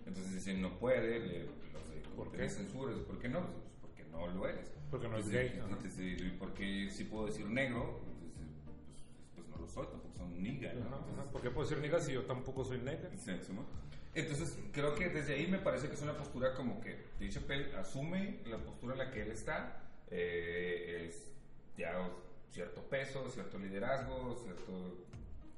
Entonces 0.07 0.35
dicen, 0.35 0.61
no 0.61 0.79
puede, 0.79 1.21
le, 1.21 1.39
los 1.45 1.83
¿Por 2.17 2.29
¿por 2.29 2.37
qué? 2.37 2.49
censura? 2.49 2.95
¿Por 3.07 3.19
qué 3.19 3.29
no? 3.29 3.41
Pues 3.41 3.65
porque 3.81 4.05
no 4.05 4.27
lo 4.27 4.49
eres. 4.49 4.73
Porque 4.91 5.09
no 5.09 5.17
es 5.17 5.27
Entonces, 5.27 5.53
gay, 5.53 5.61
ajá. 5.61 5.69
entonces, 5.71 6.21
¿Y 6.23 6.31
por 6.31 6.55
qué 6.55 6.89
sí 6.91 7.05
puedo 7.05 7.27
decir 7.27 7.47
negro? 7.47 8.01
Entonces, 8.05 8.57
pues, 8.65 8.77
pues 9.37 9.49
no 9.49 9.57
lo 9.57 9.69
soy, 9.69 9.87
tampoco 9.87 10.15
soy 10.17 10.27
un 10.27 10.43
nigga. 10.43 10.73
Entonces, 10.73 11.25
¿Por 11.33 11.41
qué 11.43 11.51
puedo 11.51 11.67
decir 11.69 11.83
nigga 11.83 12.01
si 12.01 12.13
yo 12.13 12.23
tampoco 12.25 12.65
soy 12.65 12.79
¿no? 12.79 13.65
Entonces, 14.15 14.59
creo 14.73 14.95
que 14.95 15.09
desde 15.09 15.35
ahí 15.35 15.47
me 15.47 15.59
parece 15.59 15.89
que 15.89 15.95
es 15.95 16.03
una 16.03 16.17
postura 16.17 16.55
como 16.55 16.81
que 16.83 16.99
Dave 17.19 17.31
Chappelle 17.31 17.75
asume 17.77 18.41
la 18.45 18.59
postura 18.59 18.93
en 18.93 18.99
la 18.99 19.11
que 19.11 19.23
él 19.23 19.31
está, 19.31 19.81
eh, 20.11 21.07
es 21.09 21.33
ya 21.79 22.11
cierto 22.51 22.83
peso, 22.83 23.31
cierto 23.31 23.59
liderazgo, 23.59 24.37
cierta 24.37 24.71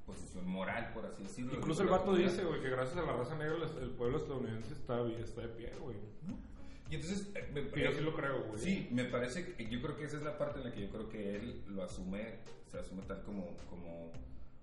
posición 0.05 0.47
moral, 0.47 0.91
por 0.93 1.05
así 1.05 1.23
decirlo. 1.23 1.55
Incluso 1.55 1.81
el 1.83 1.89
vato 1.89 2.15
dice, 2.15 2.43
güey, 2.43 2.61
que 2.61 2.69
gracias 2.69 2.97
a 2.97 3.01
la 3.05 3.13
raza 3.13 3.35
negra 3.35 3.55
el, 3.81 3.89
pueblo 3.91 4.17
estadounidense 4.17 4.73
está, 4.73 5.01
está 5.07 5.41
de 5.41 5.47
pie, 5.49 5.71
güey. 5.79 5.97
Y 6.89 6.95
entonces, 6.95 7.27
eh, 7.33 7.49
me- 7.53 7.81
yo 7.83 7.91
sí 7.91 8.01
lo 8.01 8.15
creo, 8.15 8.43
güey. 8.43 8.61
Sí, 8.61 8.87
me 8.91 9.05
parece 9.05 9.53
que 9.55 9.67
yo 9.67 9.81
creo 9.81 9.97
que 9.97 10.05
esa 10.05 10.17
es 10.17 10.23
la 10.23 10.37
parte 10.37 10.59
en 10.59 10.65
la 10.65 10.71
que 10.71 10.81
yo 10.81 10.89
creo 10.89 11.09
que 11.09 11.35
él 11.35 11.63
lo 11.69 11.83
asume, 11.83 12.35
se 12.71 12.77
asume 12.77 13.01
tal 13.03 13.23
como, 13.23 13.55
como 13.69 14.11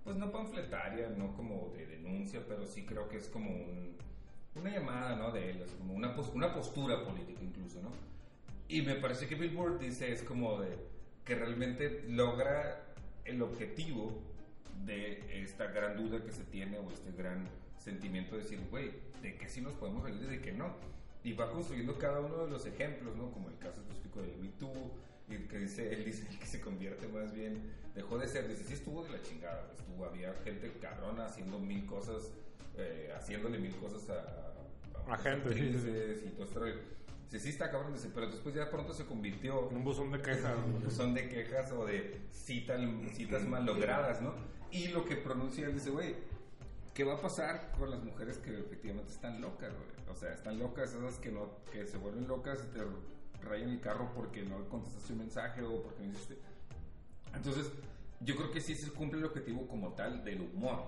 pues 0.05 0.17
no 0.17 0.31
panfletaria, 0.33 1.09
no 1.11 1.35
como 1.37 1.73
de 1.77 1.87
denuncia, 1.87 2.43
pero 2.47 2.67
sí 2.67 2.85
creo 2.87 3.09
que 3.09 3.17
es 3.17 3.29
como 3.29 3.51
un- 3.51 3.97
una 4.55 4.71
llamada, 4.71 5.17
¿no? 5.17 5.33
De 5.33 5.51
él, 5.51 5.63
así 5.65 5.75
como 5.77 5.95
una, 5.95 6.15
una 6.35 6.55
postura 6.55 7.05
política 7.05 7.41
incluso, 7.43 7.81
¿no? 7.83 7.91
Y 8.69 8.83
me 8.83 8.95
parece 8.97 9.27
que 9.27 9.35
Billboard 9.35 9.79
dice 9.81 10.13
es 10.13 10.23
como 10.23 10.61
de 10.61 10.77
que 11.25 11.35
realmente 11.35 12.05
logra 12.09 12.85
el 13.25 13.43
objetivo 13.43 14.21
de 14.85 15.43
esta 15.43 15.67
gran 15.67 15.97
duda 15.97 16.25
que 16.25 16.33
se 16.33 16.45
tiene 16.45 16.79
o 16.79 16.91
este 16.91 17.13
gran 17.13 17.49
sentimiento 17.79 18.37
de 18.37 18.43
decir, 18.43 18.61
güey, 18.71 18.93
de 19.21 19.37
que 19.37 19.49
sí 19.49 19.61
nos 19.61 19.75
podemos 19.75 20.03
reír 20.03 20.23
y 20.23 20.27
de 20.27 20.41
que 20.41 20.53
no. 20.53 20.75
Y 21.25 21.35
va 21.35 21.51
construyendo 21.51 21.99
cada 21.99 22.21
uno 22.21 22.45
de 22.45 22.51
los 22.51 22.67
ejemplos, 22.67 23.17
¿no? 23.17 23.31
Como 23.31 23.49
el 23.49 23.59
caso 23.59 23.81
específico 23.81 24.23
de 24.23 24.37
Me 24.37 24.49
Too, 24.59 24.73
y 25.29 25.37
que 25.49 25.59
dice, 25.59 25.93
él 25.93 26.05
dice 26.05 26.27
que 26.41 26.47
se 26.47 26.61
convierte 26.61 27.07
más 27.09 27.33
bien, 27.33 27.63
dejó 27.95 28.19
de 28.19 28.29
ser, 28.29 28.49
dice, 28.49 28.65
sí 28.65 28.75
estuvo 28.75 29.05
de 29.05 29.11
la 29.11 29.23
chingada, 29.23 29.71
estuvo, 29.77 30.05
había 30.05 30.35
gente 30.45 30.73
cabrona 30.81 31.27
haciendo 31.27 31.59
mil 31.59 31.87
cosas, 31.87 32.33
eh, 32.77 33.13
haciéndole 33.17 33.59
mil 33.59 33.75
cosas 33.77 34.09
a, 34.11 35.13
A 35.13 35.19
gente, 35.19 35.53
sí, 35.55 35.73
sí, 35.75 36.21
sí. 36.21 36.27
y 36.27 36.31
todo 36.31 36.67
esto. 36.67 36.81
Dice, 37.31 37.45
sí 37.45 37.49
está 37.51 37.71
cabrón, 37.71 37.95
dice, 37.95 38.11
pero 38.15 38.27
después 38.27 38.55
ya 38.55 38.69
pronto 38.69 38.93
se 38.93 39.07
convirtió 39.07 39.69
Un 39.69 39.85
buzón 39.85 40.11
de 40.13 40.21
quejas, 40.21 40.55
güey. 40.81 40.91
son 40.91 41.15
de 41.15 41.29
quejas 41.29 41.73
o 41.73 41.87
de 41.87 42.21
citas, 42.31 42.81
citas 43.15 43.47
mal 43.47 43.65
logradas, 43.65 44.21
¿no? 44.21 44.35
Y 44.73 44.89
lo 44.89 45.05
que 45.05 45.17
pronuncia 45.17 45.67
él 45.67 45.75
dice, 45.75 45.91
güey, 45.91 46.17
¿qué 46.95 47.05
va 47.05 47.15
a 47.15 47.21
pasar 47.21 47.73
con 47.79 47.91
las 47.91 48.03
mujeres 48.03 48.39
que 48.39 48.59
efectivamente 48.59 49.13
están 49.13 49.41
locas, 49.41 49.71
güey? 49.73 50.09
O 50.11 50.19
sea, 50.19 50.33
están 50.33 50.59
locas, 50.59 50.93
esas 50.95 51.19
que 51.19 51.31
no, 51.31 51.49
que 51.71 51.87
se 51.87 51.99
vuelven 51.99 52.27
locas 52.27 52.59
y 52.65 52.75
te 52.75 52.81
rayan 53.47 53.71
el 53.71 53.81
carro 53.81 54.11
porque 54.15 54.43
no 54.43 54.69
contestaste 54.69 55.13
un 55.13 55.21
mensaje 55.21 55.63
o 55.63 55.83
porque 55.83 56.03
no 56.03 56.13
hiciste. 56.13 56.39
Entonces, 57.35 57.71
yo 58.21 58.37
creo 58.37 58.51
que 58.51 58.61
sí 58.61 58.75
se 58.75 58.91
cumple 58.91 59.19
el 59.19 59.27
objetivo 59.27 59.67
como 59.69 59.93
tal 59.93 60.25
del 60.25 60.41
humor. 60.41 60.85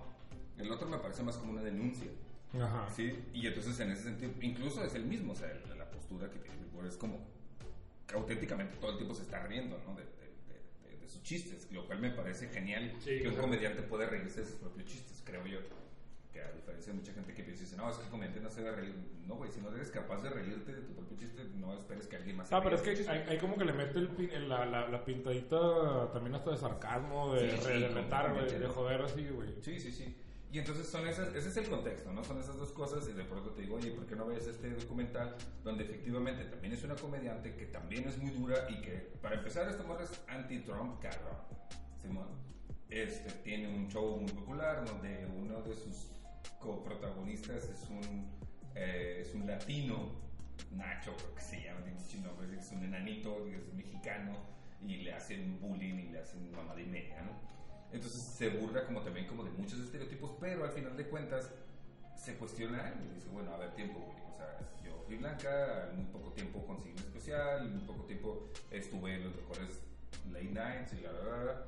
El 0.58 0.70
otro 0.70 0.88
me 0.88 0.98
parece 0.98 1.22
más 1.22 1.36
como 1.36 1.52
una 1.52 1.62
denuncia. 1.62 2.10
Ajá. 2.54 2.88
Sí, 2.94 3.24
y 3.32 3.46
entonces 3.46 3.78
en 3.80 3.90
ese 3.90 4.04
sentido, 4.04 4.32
incluso 4.40 4.82
es 4.84 4.94
el 4.94 5.04
mismo, 5.04 5.32
o 5.32 5.36
sea, 5.36 5.48
la, 5.68 5.74
la 5.74 5.90
postura 5.90 6.30
que 6.30 6.38
tiene 6.38 6.54
es 6.86 6.96
como 6.96 7.18
que 8.06 8.14
auténticamente 8.14 8.76
todo 8.76 8.92
el 8.92 8.96
tiempo 8.96 9.14
se 9.14 9.22
está 9.22 9.42
riendo, 9.46 9.78
¿no? 9.86 9.94
De, 9.94 10.04
de- 11.04 11.08
sus 11.11 11.23
chistes, 11.23 11.68
lo 11.70 11.87
cual 11.87 11.99
me 12.00 12.11
parece 12.11 12.49
genial 12.49 12.92
Sí, 12.99 13.20
que 13.20 13.28
un 13.28 13.37
comediante 13.37 13.82
puede 13.82 14.06
reírse 14.06 14.40
de 14.40 14.46
sus 14.46 14.56
propios 14.56 14.87
chistes, 14.87 15.23
creo 15.25 15.46
yo. 15.46 15.58
Que 16.32 16.40
a 16.42 16.50
diferencia 16.50 16.92
de 16.92 16.99
mucha 16.99 17.12
gente 17.12 17.32
que 17.32 17.44
piensa, 17.44 17.62
dice, 17.62 17.76
no, 17.76 17.88
es 17.88 17.96
que 17.96 18.04
el 18.04 18.11
comediante 18.11 18.40
no 18.40 18.50
se 18.50 18.62
debe 18.62 18.75
reír. 18.76 18.94
No, 19.26 19.37
güey, 19.37 19.50
si 19.52 19.61
no 19.61 19.73
eres 19.75 19.90
capaz 19.90 20.20
de 20.23 20.30
reírte 20.30 20.73
de 20.75 20.82
tu 20.82 20.92
propio 20.94 21.16
chiste, 21.16 21.44
no 21.54 21.73
esperes 21.78 22.08
que 22.08 22.16
alguien 22.16 22.37
más 22.37 22.49
se 22.49 22.54
Ah, 22.56 22.61
pero 22.62 22.75
es 22.76 22.82
que 22.82 22.90
hay, 23.08 23.25
hay 23.28 23.38
como 23.38 23.56
que 23.56 23.64
le 23.64 23.73
mete 23.73 23.99
el 24.00 24.11
pin- 24.11 24.30
el- 24.32 24.49
la, 24.49 24.66
la, 24.66 24.88
la 24.88 25.04
pintadita 25.04 26.11
también 26.12 26.34
hasta 26.34 26.50
de 26.50 26.56
sarcasmo, 26.56 27.34
de, 27.34 27.50
Sí, 27.52 27.56
sí, 27.62 27.80
de 27.80 27.88
retar, 27.88 28.32
güey, 28.34 28.58
de 28.58 28.66
joder 28.66 29.02
así, 29.02 29.28
güey. 29.28 29.54
Sí, 29.62 29.78
sí, 29.78 29.92
sí. 29.92 30.16
Y 30.54 30.61
entonces 30.61 30.87
son 30.87 31.04
esas, 31.08 31.34
ese 31.34 31.49
es 31.49 31.56
el 31.56 31.68
contexto, 31.68 32.12
¿no? 32.12 32.23
Son 32.23 32.38
esas 32.38 32.56
dos 32.56 32.70
cosas 32.70 33.08
y 33.08 33.12
de 33.12 33.25
pronto 33.25 33.50
te 33.50 33.62
digo, 33.62 33.75
oye, 33.75 33.90
¿por 33.90 34.06
qué 34.06 34.14
no 34.14 34.25
ves 34.26 34.46
este 34.46 34.70
documental 34.70 35.34
donde 35.64 35.82
efectivamente 35.82 36.44
también 36.44 36.73
es 36.73 36.84
una 36.84 36.94
comediante 36.94 37.56
que 37.56 37.66
también 37.66 38.06
es 38.06 38.16
muy 38.18 38.30
dura 38.30 38.70
y 38.70 38.80
que, 38.80 38.92
para 39.20 39.34
empezar, 39.34 39.68
esta 39.68 39.82
mujer 39.82 40.04
es 40.04 40.20
anti-Trump, 40.28 41.02
cabrón. 41.02 41.38
Simón. 42.00 42.28
Este, 42.88 43.32
tiene 43.42 43.66
un 43.66 43.88
show 43.88 44.16
muy 44.16 44.30
popular 44.30 44.84
donde 44.87 45.26
uno 45.26 45.61
de 45.62 45.75
sus 45.75 46.12
coprotagonistas 46.61 47.64
es 47.64 47.90
un, 47.90 48.30
eh, 48.76 49.23
es 49.23 49.34
un 49.34 49.49
latino, 49.49 50.12
Nacho, 50.70 51.16
creo 51.16 51.34
que 51.34 51.42
se 51.42 51.64
llama, 51.64 51.80
tiene 52.08 52.28
nombres, 52.28 52.52
es 52.52 52.70
un 52.70 52.84
enanito, 52.84 53.44
es 53.49 53.75
mexicano 53.75 54.34
y 54.87 54.99
le 54.99 55.14
hacen 55.14 55.58
bullying 55.61 55.94
y 55.94 56.08
le 56.11 56.20
hacen 56.20 56.49
mamá 56.52 56.76
de 56.76 56.84
media, 56.84 57.23
¿no? 57.23 57.53
Entonces 57.94 58.20
se 58.22 58.48
burla 58.50 58.84
como 58.84 59.00
también 59.02 59.26
como 59.26 59.44
de 59.44 59.50
muchos 59.52 59.78
estereotipos, 59.78 60.32
pero 60.40 60.64
al 60.64 60.70
final 60.72 60.96
de 60.96 61.06
cuentas 61.08 61.50
se 62.16 62.34
cuestiona 62.36 62.92
y 63.04 63.14
dice, 63.14 63.28
bueno, 63.32 63.54
a 63.54 63.58
ver, 63.58 63.72
tiempo, 63.74 64.00
güey. 64.00 64.18
O 64.30 64.34
sea, 64.36 64.58
yo 64.84 65.00
fui 65.06 65.16
blanca, 65.16 65.88
en 65.90 65.96
muy 65.96 66.06
poco 66.06 66.32
tiempo 66.32 66.66
conseguí 66.66 66.92
un 66.92 66.98
especial, 66.98 67.66
en 67.66 67.76
muy 67.76 67.84
poco 67.86 68.02
tiempo 68.04 68.48
estuve 68.70 69.14
en 69.14 69.24
los 69.24 69.36
mejores 69.36 69.80
late 70.32 70.44
nights 70.50 70.92
y 70.94 71.02
la 71.02 71.12
verdad, 71.12 71.64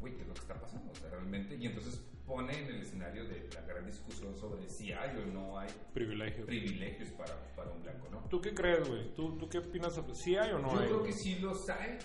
güey, 0.00 0.14
¿qué 0.16 0.22
es 0.22 0.28
lo 0.28 0.34
que 0.34 0.40
está 0.40 0.54
pasando? 0.54 0.90
O 0.92 0.94
sea, 0.94 1.10
realmente, 1.10 1.56
y 1.56 1.66
entonces 1.66 2.00
pone 2.26 2.56
en 2.58 2.66
el 2.74 2.80
escenario 2.82 3.24
de 3.28 3.50
la 3.54 3.60
gran 3.62 3.84
discusión 3.84 4.34
sobre 4.36 4.66
si 4.68 4.92
hay 4.92 5.16
o 5.18 5.26
no 5.26 5.58
hay 5.58 5.68
Privilegio. 5.92 6.46
privilegios 6.46 7.10
para, 7.10 7.34
para 7.56 7.70
un 7.72 7.82
blanco, 7.82 8.08
¿no? 8.10 8.18
¿Tú 8.30 8.40
qué 8.40 8.54
crees, 8.54 8.88
güey? 8.88 9.12
¿Tú, 9.14 9.36
¿Tú 9.36 9.48
qué 9.48 9.58
opinas? 9.58 9.92
sobre- 9.94 10.14
¿Sí 10.14 10.36
hay 10.36 10.52
o 10.52 10.58
no 10.60 10.72
Yo 10.72 10.78
hay? 10.80 10.86
creo 10.86 11.02
que 11.02 11.12
sí 11.12 11.38
los 11.40 11.68
hay, 11.68 11.98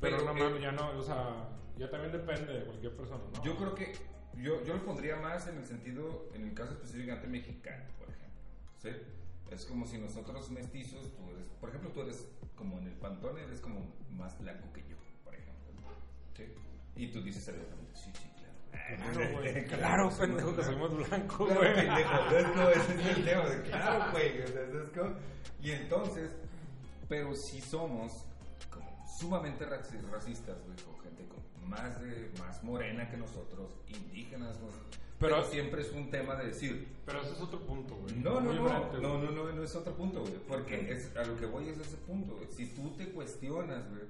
Pero 0.00 0.18
no 0.24 0.30
eh, 0.30 0.34
mames, 0.42 0.62
ya 0.62 0.72
no, 0.72 0.96
o 0.96 1.02
sea, 1.02 1.48
ya 1.80 1.90
también 1.90 2.12
depende 2.12 2.52
de 2.52 2.64
cualquier 2.64 2.94
persona, 2.94 3.24
¿no? 3.32 3.42
Yo 3.42 3.56
creo 3.56 3.74
que 3.74 3.92
yo, 4.36 4.62
yo 4.64 4.74
lo 4.74 4.84
pondría 4.84 5.16
más 5.16 5.46
en 5.48 5.56
el 5.56 5.64
sentido, 5.66 6.28
en 6.34 6.42
el 6.46 6.54
caso 6.54 6.72
específicamente 6.74 7.26
mexicano, 7.26 7.84
por 7.98 8.08
ejemplo. 8.10 8.38
¿sí? 8.78 8.90
Es 9.50 9.64
como 9.64 9.86
si 9.86 9.98
nosotros 9.98 10.50
mestizos, 10.50 11.12
tú 11.16 11.30
eres, 11.30 11.46
por 11.60 11.70
ejemplo, 11.70 11.90
tú 11.90 12.02
eres 12.02 12.26
como 12.54 12.78
en 12.78 12.86
el 12.86 12.92
pantón, 12.94 13.38
eres 13.38 13.60
como 13.60 13.92
más 14.10 14.38
blanco 14.38 14.72
que 14.72 14.82
yo, 14.88 14.96
por 15.24 15.34
ejemplo. 15.34 15.72
¿sí? 16.36 16.44
Y 16.96 17.10
tú 17.10 17.22
dices 17.22 17.48
abiertamente, 17.48 17.92
sí, 17.96 18.12
sí, 18.14 18.28
claro. 18.36 18.50
Claro, 19.12 19.32
güey. 19.38 19.64
Claro, 19.66 20.10
pendejo, 20.18 20.56
que 20.56 20.64
soy 20.64 20.76
más 20.76 21.08
blanco, 21.08 21.46
Claro, 21.46 21.60
güey. 21.60 21.74
pendejo, 21.74 22.10
¿sabes 22.10 22.46
cómo? 22.46 22.68
Ese 22.68 22.94
es 23.10 23.16
el 23.18 23.24
tema, 23.30 23.48
de, 23.48 23.62
claro, 23.62 24.12
güey, 24.12 24.42
o 24.42 24.46
sea, 24.46 24.66
¿sabes 24.70 24.90
cómo? 24.96 25.14
Y 25.62 25.70
entonces, 25.72 26.30
pero 27.08 27.34
si 27.34 27.60
somos 27.60 28.24
como 28.70 29.06
sumamente 29.18 29.66
raci- 29.66 30.00
racistas, 30.10 30.56
güey, 30.64 30.76
con 30.78 30.99
más 31.66 32.00
de, 32.00 32.30
más 32.38 32.62
morena 32.64 33.10
que 33.10 33.16
nosotros, 33.16 33.76
indígenas, 33.88 34.58
güey. 34.60 34.72
Pero- 35.18 35.36
Pero, 35.36 35.44
siempre 35.50 35.82
es 35.82 35.92
un 35.92 36.10
tema 36.10 36.34
de 36.36 36.46
decir, 36.46 36.88
Pero 37.04 37.20
ese 37.20 37.32
es 37.32 37.40
otro 37.40 37.60
punto, 37.60 37.94
güey. 37.96 38.14
no, 38.16 38.40
no, 38.40 38.52
no, 38.54 38.90
no, 39.00 39.18
no, 39.18 39.30
no, 39.30 39.52
no 39.52 39.62
es 39.62 39.74
otro 39.76 39.94
punto, 39.94 40.22
güey, 40.22 40.34
porque 40.48 40.90
es, 40.92 41.14
a 41.16 41.24
lo 41.24 41.36
que 41.38 41.44
voy 41.46 41.68
es 41.68 41.78
ese 41.78 41.96
punto, 41.98 42.36
güey. 42.36 42.48
Si 42.50 42.66
tú 42.74 42.90
te 42.96 43.10
cuestionas, 43.12 43.86
güey, 43.90 44.04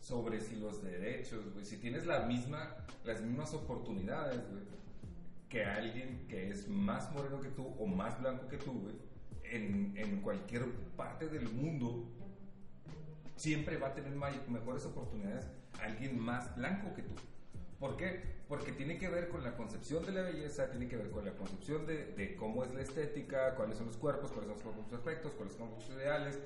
sobre 0.00 0.40
si 0.40 0.56
los 0.56 0.82
derechos, 0.82 1.52
güey, 1.52 1.64
si 1.64 1.76
tienes 1.76 2.06
la 2.06 2.20
misma, 2.26 2.74
las 3.04 3.20
mismas 3.20 3.54
oportunidades, 3.54 4.40
güey, 4.50 4.62
que 5.48 5.64
alguien 5.64 6.26
que 6.28 6.48
es 6.50 6.66
más 6.68 7.12
moreno 7.12 7.40
que 7.40 7.48
tú 7.50 7.74
o 7.78 7.86
más 7.86 8.20
blanco 8.20 8.48
que 8.48 8.56
tú, 8.56 8.72
güey, 8.72 8.94
en, 9.44 9.94
en 9.96 10.20
cualquier 10.22 10.64
parte 10.96 11.28
del 11.28 11.48
mundo, 11.50 12.08
siempre 13.36 13.76
va 13.78 13.88
a 13.88 13.94
tener 13.94 14.12
mejores 14.48 14.84
oportunidades 14.86 15.46
alguien 15.82 16.18
más 16.18 16.54
blanco 16.56 16.94
que 16.94 17.02
tú. 17.02 17.14
¿Por 17.78 17.96
qué? 17.96 18.20
Porque 18.48 18.72
tiene 18.72 18.98
que 18.98 19.08
ver 19.08 19.28
con 19.28 19.42
la 19.42 19.56
concepción 19.56 20.04
de 20.04 20.12
la 20.12 20.22
belleza, 20.22 20.70
tiene 20.70 20.86
que 20.86 20.96
ver 20.96 21.10
con 21.10 21.24
la 21.24 21.32
concepción 21.32 21.86
de, 21.86 22.36
cómo 22.38 22.62
es 22.62 22.74
la 22.74 22.82
estética, 22.82 23.54
cuáles 23.54 23.78
son 23.78 23.86
los 23.86 23.96
cuerpos, 23.96 24.30
cuáles 24.32 24.48
son 24.48 24.56
los 24.56 24.62
cuerpos 24.62 24.86
perfectos, 24.86 25.32
cuáles 25.32 25.54
son 25.54 25.70
los 25.70 25.88
ideales. 25.88 26.38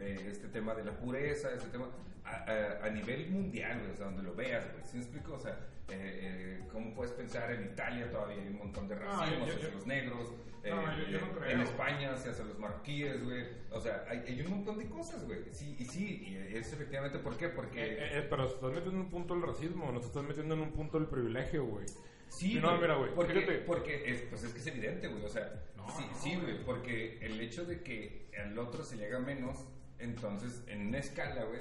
Eh, 0.00 0.28
este 0.30 0.48
tema 0.48 0.74
de 0.74 0.84
la 0.84 0.92
pureza, 0.92 1.52
este 1.54 1.68
tema 1.68 1.88
a, 2.24 2.86
a, 2.86 2.90
nivel 2.90 3.28
mundial, 3.30 3.78
güey, 3.80 3.92
o 3.92 3.96
sea, 3.96 4.06
donde 4.06 4.22
lo 4.22 4.34
veas, 4.34 4.64
güey, 4.72 4.84
¿sí 4.84 4.96
me 4.96 5.02
explico? 5.02 5.34
O 5.34 5.38
sea, 5.38 5.58
eh, 5.88 6.60
eh, 6.60 6.68
¿cómo 6.72 6.94
puedes 6.94 7.12
pensar 7.12 7.50
en 7.52 7.64
Italia 7.64 8.10
todavía 8.10 8.36
hay 8.40 8.48
un 8.48 8.58
montón 8.58 8.88
de 8.88 8.94
racismo 8.94 9.44
hacia 9.44 9.70
los 9.70 9.86
negros? 9.86 10.32
No, 10.62 10.98
yo, 10.98 11.08
yo 11.08 11.20
no 11.20 11.32
creo. 11.32 11.50
En 11.50 11.60
España 11.60 12.16
se 12.16 12.30
hacia 12.30 12.44
los 12.44 12.58
marroquíes, 12.58 13.24
güey. 13.24 13.44
O 13.70 13.80
sea, 13.80 14.04
hay, 14.08 14.18
hay, 14.26 14.40
un 14.42 14.50
montón 14.50 14.78
de 14.78 14.88
cosas, 14.90 15.24
güey. 15.24 15.40
Sí, 15.52 15.74
y 15.78 15.84
sí, 15.86 16.22
y 16.28 16.56
es 16.56 16.72
efectivamente, 16.72 17.18
¿por 17.18 17.36
qué? 17.38 17.48
Porque... 17.48 18.26
pero 18.28 18.46
estás 18.46 18.70
metiendo 18.70 18.90
en 18.90 18.98
un 18.98 19.10
punto 19.10 19.34
el 19.34 19.42
racismo, 19.42 19.90
no 19.90 20.00
te 20.00 20.06
estás 20.06 20.22
metiendo 20.22 20.54
en 20.54 20.60
un 20.60 20.72
punto 20.72 20.98
el 20.98 21.06
privilegio, 21.06 21.64
güey. 21.64 21.86
Sí, 22.30 22.58
no, 22.60 22.78
mira, 22.78 22.94
güey. 22.94 23.12
Porque, 23.14 23.40
porque 23.66 24.10
es, 24.10 24.22
pues 24.22 24.44
es 24.44 24.52
que 24.52 24.60
es 24.60 24.66
evidente, 24.66 25.08
güey. 25.08 25.24
O 25.24 25.28
sea, 25.28 25.62
sí, 25.96 26.04
sí, 26.14 26.36
güey. 26.36 26.64
Porque 26.64 27.18
el 27.20 27.40
hecho 27.40 27.64
de 27.64 27.82
que 27.82 28.28
al 28.38 28.56
otro 28.58 28.84
se 28.84 28.96
le 28.96 29.06
haga 29.06 29.18
menos, 29.18 29.66
entonces 30.00 30.62
en 30.66 30.88
una 30.88 30.98
escala, 30.98 31.44
güey, 31.44 31.60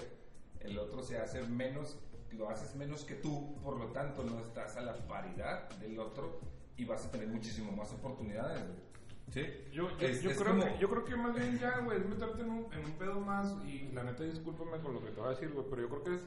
el 0.62 0.78
otro 0.78 1.04
se 1.04 1.18
hace 1.18 1.42
menos, 1.44 1.98
lo 2.32 2.50
haces 2.50 2.76
menos 2.76 3.04
que 3.04 3.16
tú, 3.16 3.56
por 3.64 3.78
lo 3.78 3.88
tanto 3.88 4.24
no 4.24 4.40
estás 4.40 4.78
a 4.78 4.82
la 4.82 4.96
paridad 5.08 5.70
del 5.80 6.00
otro 6.00 6.40
y 6.78 6.86
vas 6.86 7.06
a 7.06 7.12
tener 7.12 7.28
muchísimo 7.28 7.72
más 7.72 7.92
oportunidades, 7.92 8.62
güey. 8.66 8.90
Sí, 9.32 9.46
yo, 9.72 9.96
yo, 10.00 10.08
yo 10.08 10.36
creo 10.36 10.56
que, 10.60 10.80
yo 10.80 10.90
creo 10.90 11.06
que 11.06 11.16
más 11.16 11.36
bien 11.36 11.60
ya, 11.60 11.80
güey, 11.82 12.00
es 12.00 12.06
meterte 12.08 12.42
en 12.42 12.50
un, 12.50 12.74
en 12.74 12.84
un 12.84 12.92
pedo 12.94 13.20
más 13.20 13.56
y 13.64 13.92
la 13.94 14.04
neta 14.04 14.24
discúlpame 14.24 14.80
con 14.80 14.96
lo 14.96 15.02
que 15.02 15.12
te 15.12 15.20
voy 15.20 15.28
a 15.28 15.30
decir, 15.32 15.52
güey, 15.52 15.66
pero 15.70 15.84
yo 15.84 15.90
creo 15.90 16.04
que 16.04 16.16
es 16.16 16.26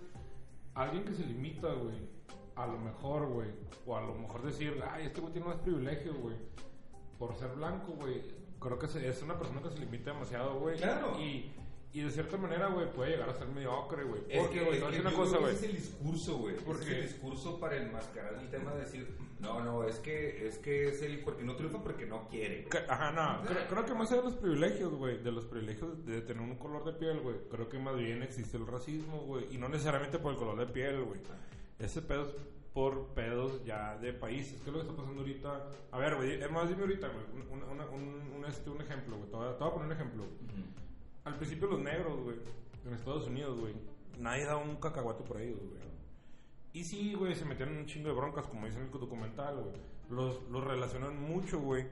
alguien 0.74 1.04
que 1.04 1.12
se 1.12 1.24
limita, 1.24 1.66
güey, 1.72 1.96
a 2.54 2.66
lo 2.66 2.78
mejor, 2.78 3.26
güey, 3.26 3.48
o 3.86 3.96
a 3.96 4.02
lo 4.02 4.14
mejor 4.14 4.42
decir, 4.42 4.80
ay, 4.88 5.06
este 5.06 5.20
güey 5.20 5.32
tiene 5.32 5.48
más 5.48 5.58
privilegio, 5.58 6.14
güey, 6.14 6.36
por 7.18 7.34
ser 7.34 7.50
blanco, 7.56 7.92
güey, 7.92 8.22
creo 8.60 8.78
que 8.78 8.86
es 8.86 9.22
una 9.22 9.36
persona 9.36 9.60
que 9.62 9.70
se 9.70 9.78
limita 9.80 10.12
demasiado, 10.12 10.60
güey. 10.60 10.76
Claro. 10.76 11.18
Y, 11.18 11.52
y 11.94 12.00
de 12.00 12.10
cierta 12.10 12.38
manera, 12.38 12.68
güey, 12.68 12.90
puede 12.90 13.10
llegar 13.10 13.28
a 13.28 13.34
ser 13.34 13.48
mediocre, 13.48 14.04
güey. 14.04 14.22
Porque, 14.22 14.62
güey, 14.62 14.78
es 14.78 15.00
una 15.00 15.12
cosa, 15.12 15.38
güey. 15.38 15.54
Es 15.54 15.62
el 15.62 15.76
discurso, 15.76 16.38
güey. 16.38 16.56
Es 16.56 16.86
el 16.88 17.02
discurso 17.02 17.60
para 17.60 17.76
enmascarar 17.76 18.34
el 18.34 18.48
tema 18.48 18.72
de 18.72 18.80
decir, 18.80 19.14
no, 19.40 19.62
no, 19.62 19.84
es 19.84 19.96
que 19.96 20.46
es 20.46 20.56
que 20.58 20.88
es 20.88 21.02
el 21.02 21.20
porque 21.20 21.42
no 21.44 21.54
triunfa 21.54 21.82
porque 21.82 22.06
no 22.06 22.28
quiere. 22.28 22.66
Ajá, 22.88 23.12
no. 23.12 23.46
Creo, 23.68 23.84
que 23.84 23.92
más 23.92 24.10
allá 24.10 24.22
de 24.22 24.28
los 24.28 24.38
privilegios, 24.38 24.94
güey, 24.94 25.22
de 25.22 25.32
los 25.32 25.44
privilegios 25.44 26.06
de 26.06 26.22
tener 26.22 26.42
un 26.42 26.56
color 26.56 26.84
de 26.84 26.92
piel, 26.94 27.20
güey, 27.20 27.36
creo 27.50 27.68
que 27.68 27.78
más 27.78 27.96
bien 27.96 28.22
existe 28.22 28.56
el 28.56 28.66
racismo, 28.66 29.20
güey, 29.22 29.54
y 29.54 29.58
no 29.58 29.68
necesariamente 29.68 30.18
por 30.18 30.32
el 30.32 30.38
color 30.38 30.58
de 30.58 30.72
piel, 30.72 31.02
güey. 31.02 31.20
Ese 31.78 32.00
pedo 32.00 32.22
es 32.22 32.34
por 32.72 33.08
pedos 33.08 33.62
ya 33.66 33.98
de 33.98 34.14
países. 34.14 34.62
¿Qué 34.62 34.70
es 34.70 34.72
lo 34.72 34.80
que 34.80 34.88
está 34.88 34.96
pasando 34.96 35.20
ahorita? 35.20 35.68
A 35.90 35.98
ver, 35.98 36.16
güey, 36.16 36.42
es 36.42 36.50
más, 36.50 36.68
dime 36.70 36.82
ahorita, 36.82 37.08
güey, 37.08 37.44
un, 37.50 37.62
un, 37.62 38.34
un, 38.36 38.44
este, 38.46 38.70
un 38.70 38.80
ejemplo, 38.80 39.16
güey. 39.18 39.28
Te, 39.28 39.36
voy 39.36 39.46
a 39.48 39.58
poner 39.58 39.86
un 39.86 39.92
ejemplo 39.92 40.24
al 41.24 41.36
principio 41.36 41.68
los 41.68 41.80
negros, 41.80 42.20
güey, 42.20 42.36
en 42.86 42.94
Estados 42.94 43.26
Unidos, 43.26 43.58
güey, 43.60 43.74
nadie 44.18 44.44
da 44.44 44.56
un 44.56 44.76
cacahuate 44.76 45.22
por 45.24 45.40
ellos, 45.40 45.58
güey. 45.58 45.82
Y 46.72 46.84
sí, 46.84 47.14
güey, 47.14 47.34
se 47.34 47.44
metieron 47.44 47.76
un 47.76 47.86
chingo 47.86 48.08
de 48.08 48.14
broncas, 48.14 48.46
como 48.46 48.66
dice 48.66 48.78
en 48.78 48.86
el 48.86 48.90
documental, 48.90 49.56
güey. 49.56 49.74
Los, 50.10 50.42
los 50.50 50.64
relacionan 50.64 51.20
mucho, 51.20 51.60
güey, 51.60 51.86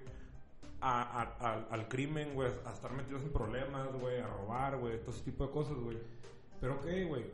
a, 0.81 1.23
a, 1.23 1.65
al 1.71 1.89
crimen, 1.89 2.35
güey, 2.35 2.51
a 2.65 2.73
estar 2.73 2.93
metidos 2.93 3.23
en 3.23 3.31
problemas, 3.31 3.93
güey, 4.01 4.21
a 4.21 4.27
robar, 4.27 4.79
güey, 4.79 4.99
todo 5.01 5.11
ese 5.11 5.23
tipo 5.25 5.47
de 5.47 5.53
cosas, 5.53 5.77
güey. 5.77 5.99
Pero 6.61 6.81
qué, 6.83 7.05
güey, 7.05 7.25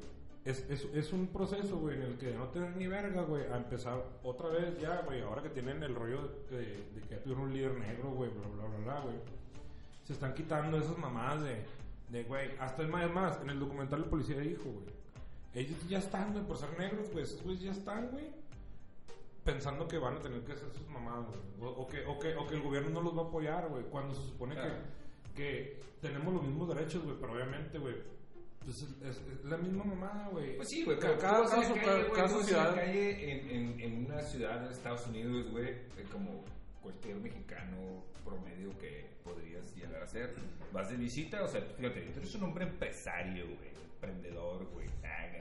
es, 0.44 0.64
es, 0.70 0.86
es, 0.92 1.12
un 1.12 1.28
proceso, 1.28 1.78
güey, 1.78 1.96
en 1.96 2.02
el 2.02 2.18
que 2.18 2.32
no 2.32 2.48
tener 2.48 2.76
ni 2.76 2.86
verga, 2.86 3.22
güey, 3.22 3.44
a 3.44 3.56
empezar 3.56 4.02
otra 4.22 4.48
vez 4.48 4.78
ya, 4.80 5.02
güey, 5.02 5.22
ahora 5.22 5.42
que 5.42 5.50
tienen 5.50 5.82
el 5.82 5.94
rollo 5.94 6.28
de, 6.50 6.58
de, 6.58 7.00
que 7.08 7.16
tuvieron 7.16 7.44
un 7.44 7.52
líder 7.52 7.74
negro, 7.74 8.10
güey, 8.10 8.30
bla, 8.30 8.48
bla, 8.48 8.66
bla, 8.66 8.78
bla, 8.84 9.00
güey. 9.00 9.16
Se 10.04 10.12
están 10.12 10.34
quitando 10.34 10.78
esas 10.78 10.96
mamadas 10.98 11.42
de 11.42 11.64
de, 12.08 12.24
güey, 12.24 12.50
hasta 12.58 12.82
es 12.82 12.88
más, 12.88 13.10
más, 13.10 13.40
en 13.40 13.50
el 13.50 13.58
documental 13.58 14.02
el 14.02 14.08
policía 14.08 14.38
dijo, 14.38 14.64
güey, 14.64 14.86
ellos 15.54 15.88
ya 15.88 15.98
están, 15.98 16.32
güey, 16.32 16.44
por 16.44 16.56
ser 16.56 16.78
negros, 16.78 17.10
güey, 17.10 17.24
esos 17.24 17.42
güeyes 17.42 17.62
ya 17.62 17.72
están, 17.72 18.10
güey, 18.10 18.26
pensando 19.44 19.88
que 19.88 19.98
van 19.98 20.16
a 20.16 20.20
tener 20.20 20.42
que 20.44 20.52
hacer 20.52 20.70
sus 20.72 20.88
mamadas, 20.88 21.26
güey, 21.58 21.72
o, 21.76 21.86
que, 21.86 22.04
o, 22.04 22.18
que, 22.18 22.36
o 22.36 22.46
que 22.46 22.54
el 22.54 22.62
gobierno 22.62 22.90
no 22.90 23.00
los 23.00 23.16
va 23.16 23.22
a 23.22 23.26
apoyar, 23.26 23.68
güey, 23.68 23.84
cuando 23.84 24.14
se 24.14 24.22
supone 24.22 24.54
que, 24.54 24.70
que 25.34 25.80
tenemos 26.00 26.34
los 26.34 26.42
mismos 26.42 26.68
derechos, 26.68 27.02
güey, 27.04 27.16
pero 27.20 27.32
obviamente, 27.32 27.78
güey, 27.78 27.94
pues 28.66 28.82
es, 28.82 29.44
la 29.44 29.56
misma 29.56 29.84
mamada, 29.84 30.28
güey. 30.28 30.56
Pues 30.56 30.68
sí, 30.68 30.84
güey. 30.84 30.98
Cada, 30.98 31.16
cada, 31.18 31.42
caso, 31.48 31.74
cada, 32.12 32.28
ciudad. 32.42 32.74
calle 32.74 33.32
en, 33.32 33.48
en, 33.48 33.80
en, 33.80 34.06
una 34.06 34.20
ciudad 34.22 34.60
de 34.60 34.72
Estados 34.72 35.06
Unidos, 35.06 35.48
güey, 35.52 35.86
como 36.10 36.44
cualquier 36.82 37.16
mexicano 37.18 38.04
promedio 38.24 38.76
que 38.78 39.15
podrías 39.26 39.74
llegar 39.74 40.02
a 40.02 40.06
ser. 40.06 40.34
Vas 40.72 40.90
de 40.90 40.96
visita, 40.96 41.42
o 41.42 41.48
sea, 41.48 41.60
fíjate, 41.60 42.00
tú 42.02 42.20
eres 42.20 42.34
un 42.36 42.44
hombre 42.44 42.64
empresario, 42.64 43.46
güey, 43.46 43.70
emprendedor, 43.94 44.64
güey, 44.72 44.86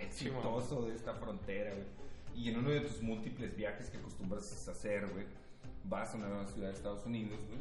exitoso 0.02 0.88
de 0.88 0.96
esta 0.96 1.14
frontera, 1.14 1.72
güey. 1.72 1.86
Y 2.36 2.50
en 2.50 2.60
uno 2.60 2.72
de 2.72 2.82
tus 2.82 3.02
múltiples 3.02 3.56
viajes 3.56 3.90
que 3.90 3.98
acostumbras 3.98 4.68
a 4.68 4.72
hacer, 4.72 5.08
güey, 5.08 5.26
vas 5.86 6.14
a 6.14 6.18
una 6.18 6.28
nueva 6.28 6.48
ciudad 6.48 6.70
de 6.70 6.74
Estados 6.74 7.06
Unidos, 7.06 7.40
güey, 7.48 7.60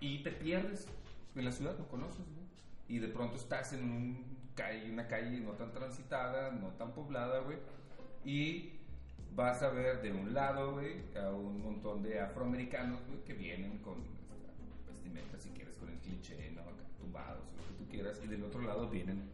y 0.00 0.22
te 0.22 0.30
pierdes 0.30 0.86
en 1.34 1.44
la 1.44 1.52
ciudad, 1.52 1.76
no 1.78 1.88
conoces, 1.88 2.18
güey. 2.18 2.46
Y 2.88 2.98
de 2.98 3.08
pronto 3.08 3.36
estás 3.36 3.72
en 3.72 3.84
un 3.84 4.38
calle, 4.54 4.92
una 4.92 5.08
calle 5.08 5.40
no 5.40 5.52
tan 5.52 5.72
transitada, 5.72 6.50
no 6.50 6.68
tan 6.74 6.92
poblada, 6.92 7.40
güey, 7.40 7.58
y 8.24 8.72
vas 9.34 9.62
a 9.62 9.70
ver 9.70 10.02
de 10.02 10.12
un 10.12 10.34
lado, 10.34 10.72
güey, 10.72 10.96
a 11.16 11.30
un 11.30 11.62
montón 11.62 12.02
de 12.02 12.20
afroamericanos, 12.20 13.00
güey, 13.06 13.24
que 13.24 13.32
vienen 13.34 13.78
con 13.78 13.94
vestimenta, 14.86 15.38
si 15.38 15.48
quieres, 15.50 15.61
con 15.61 15.61
el 15.61 15.61
cliché, 16.02 16.50
¿no? 16.52 16.62
Tumbados, 16.98 17.44
lo 17.56 17.66
que 17.66 17.84
tú 17.84 17.90
quieras, 17.90 18.20
y 18.24 18.28
del 18.28 18.44
otro 18.44 18.62
lado 18.62 18.88
vienen 18.88 19.30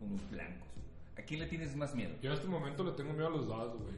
unos 0.00 0.30
blancos. 0.30 0.68
¿A 1.16 1.22
quién 1.22 1.40
le 1.40 1.46
tienes 1.46 1.76
más 1.76 1.94
miedo? 1.94 2.14
Yo 2.22 2.30
en 2.30 2.36
este 2.36 2.48
momento 2.48 2.82
le 2.84 2.92
tengo 2.92 3.12
miedo 3.12 3.26
a 3.26 3.30
los 3.30 3.46
dos, 3.46 3.78
güey. 3.78 3.94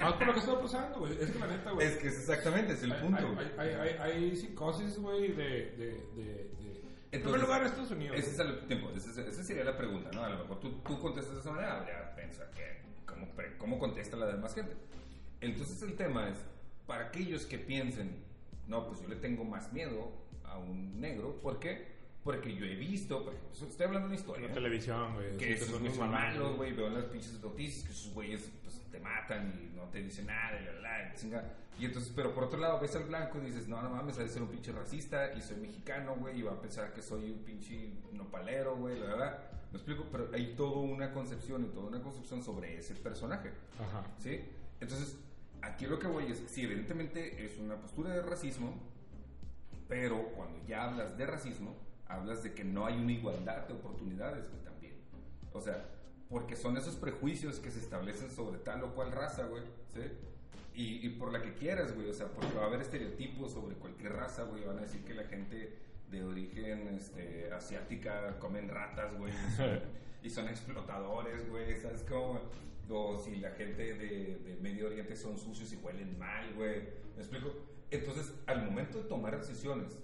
Más 0.00 0.14
por 0.14 0.26
lo 0.26 0.32
que 0.34 0.40
está 0.40 0.60
pasando, 0.60 0.98
güey. 0.98 1.12
Es 1.12 1.30
que 1.30 1.38
la 1.38 1.46
neta, 1.46 1.70
güey. 1.70 1.86
Es 1.86 1.96
que 1.96 2.08
es 2.08 2.18
exactamente, 2.18 2.72
es 2.72 2.82
el 2.82 2.94
punto, 2.96 3.34
güey. 3.34 3.46
Hay, 3.56 3.68
hay, 3.70 3.88
hay, 3.98 4.36
psicosis, 4.36 4.98
güey, 4.98 5.32
de, 5.32 5.70
de, 5.76 5.86
de, 6.16 6.76
en 7.12 7.22
primer 7.22 7.40
lugar, 7.40 7.64
Estados 7.64 7.90
Unidos. 7.92 8.18
Ese 8.18 8.30
es 8.30 8.38
el 8.38 8.58
tiempo, 8.66 8.90
esa 8.90 9.44
sería 9.44 9.64
la 9.64 9.76
pregunta, 9.76 10.10
¿no? 10.12 10.24
A 10.24 10.28
lo 10.28 10.38
mejor 10.38 10.60
tú, 10.60 10.70
tú 10.86 10.98
contestas 11.00 11.34
de 11.34 11.40
esa 11.40 11.52
manera, 11.52 11.86
ya 11.86 12.14
piensa 12.14 12.50
que, 12.50 12.82
¿cómo, 13.06 13.28
¿cómo 13.58 13.78
contesta 13.78 14.16
la 14.16 14.26
demás 14.26 14.54
gente? 14.54 14.74
Entonces 15.40 15.80
el 15.82 15.96
tema 15.96 16.28
es, 16.28 16.38
para 16.86 17.06
aquellos 17.06 17.46
que 17.46 17.58
piensen, 17.58 18.22
no, 18.66 18.86
pues 18.88 19.00
yo 19.00 19.08
le 19.08 19.16
tengo 19.16 19.44
más 19.44 19.72
miedo 19.72 20.12
a 20.56 20.58
un 20.58 21.00
negro, 21.00 21.40
¿por 21.40 21.58
qué? 21.58 21.96
Porque 22.24 22.54
yo 22.54 22.66
he 22.66 22.74
visto, 22.74 23.22
por 23.24 23.34
ejemplo, 23.34 23.68
estoy 23.68 23.86
hablando 23.86 24.08
de 24.08 24.14
una 24.14 24.20
historia. 24.20 24.44
En 24.46 24.48
la 24.48 24.54
televisión, 24.54 25.14
güey. 25.14 25.36
Que 25.36 25.52
esos 25.52 25.68
son 25.68 26.10
malos, 26.10 26.56
güey. 26.56 26.72
Veo 26.72 26.88
en 26.88 26.94
las 26.94 27.04
pinches 27.04 27.40
noticias 27.40 27.86
que 27.86 27.92
esos 27.92 28.12
güeyes 28.12 28.50
pues, 28.64 28.80
te 28.90 28.98
matan 28.98 29.52
y 29.62 29.76
no 29.76 29.84
te 29.84 30.02
dicen 30.02 30.26
nada, 30.26 30.60
y 30.60 30.64
la, 30.64 30.72
la, 30.80 31.14
chinga. 31.14 31.44
Y 31.78 31.84
entonces, 31.84 32.12
pero 32.16 32.34
por 32.34 32.44
otro 32.44 32.58
lado, 32.58 32.80
ves 32.80 32.96
al 32.96 33.04
blanco 33.04 33.38
y 33.38 33.46
dices, 33.46 33.68
no, 33.68 33.80
no 33.82 33.90
mames, 33.90 34.18
ha 34.18 34.22
de 34.22 34.28
ser 34.28 34.42
un 34.42 34.48
pinche 34.48 34.72
racista 34.72 35.34
y 35.34 35.40
soy 35.42 35.58
mexicano, 35.58 36.16
güey, 36.16 36.40
y 36.40 36.42
va 36.42 36.52
a 36.52 36.60
pensar 36.60 36.92
que 36.92 37.02
soy 37.02 37.30
un 37.30 37.44
pinche 37.44 37.92
nopalero, 38.12 38.76
güey, 38.76 38.98
la 38.98 39.06
verdad. 39.06 39.38
Me 39.70 39.76
explico, 39.76 40.06
pero 40.10 40.30
hay 40.32 40.54
toda 40.56 40.78
una 40.78 41.12
concepción 41.12 41.64
y 41.64 41.68
toda 41.68 41.88
una 41.88 42.02
concepción 42.02 42.42
sobre 42.42 42.78
ese 42.78 42.94
personaje. 42.94 43.50
Ajá. 43.78 44.04
¿Sí? 44.18 44.40
Entonces, 44.80 45.18
aquí 45.60 45.86
lo 45.86 45.98
que 45.98 46.06
voy 46.06 46.32
es, 46.32 46.42
sí, 46.48 46.62
evidentemente 46.62 47.44
es 47.44 47.58
una 47.58 47.76
postura 47.76 48.10
de 48.10 48.22
racismo, 48.22 48.74
pero 49.88 50.30
cuando 50.34 50.64
ya 50.66 50.84
hablas 50.84 51.16
de 51.16 51.26
racismo, 51.26 51.76
hablas 52.06 52.42
de 52.42 52.54
que 52.54 52.64
no 52.64 52.86
hay 52.86 52.94
una 52.94 53.12
igualdad 53.12 53.66
de 53.66 53.74
oportunidades 53.74 54.46
también. 54.64 54.94
O 55.52 55.60
sea, 55.60 55.84
porque 56.28 56.56
son 56.56 56.76
esos 56.76 56.96
prejuicios 56.96 57.58
que 57.60 57.70
se 57.70 57.80
establecen 57.80 58.30
sobre 58.30 58.58
tal 58.58 58.82
o 58.84 58.94
cual 58.94 59.12
raza, 59.12 59.46
güey, 59.46 59.62
¿sí? 59.94 60.00
Y, 60.74 61.06
y, 61.06 61.08
por 61.10 61.32
la 61.32 61.40
que 61.40 61.54
quieras, 61.54 61.94
güey, 61.94 62.10
o 62.10 62.12
sea, 62.12 62.26
porque 62.28 62.54
va 62.54 62.64
a 62.64 62.66
haber 62.66 62.82
estereotipos 62.82 63.52
sobre 63.52 63.76
cualquier 63.76 64.12
raza, 64.12 64.42
güey, 64.42 64.62
van 64.64 64.78
a 64.78 64.82
decir 64.82 65.02
que 65.04 65.14
la 65.14 65.24
gente 65.24 65.78
de 66.10 66.22
origen 66.22 66.88
este, 66.88 67.50
asiática 67.50 68.38
comen 68.38 68.68
ratas, 68.68 69.16
güey, 69.16 69.32
y 70.22 70.28
son, 70.28 70.48
explotadores, 70.50 71.48
güey, 71.48 71.78
¿sabes 71.78 72.04
cómo? 72.06 72.40
o 72.88 73.18
si 73.18 73.36
la 73.36 73.50
gente 73.50 73.94
de, 73.94 74.38
de, 74.44 74.58
Medio 74.60 74.86
Oriente 74.86 75.16
son 75.16 75.36
sucios 75.38 75.72
y 75.72 75.76
huelen 75.76 76.16
mal, 76.18 76.54
güey. 76.54 76.82
¿Me 77.16 77.22
explico? 77.22 77.52
Entonces, 77.90 78.34
al 78.46 78.64
momento 78.64 78.98
de 78.98 79.08
tomar 79.08 79.38
decisiones 79.38 79.98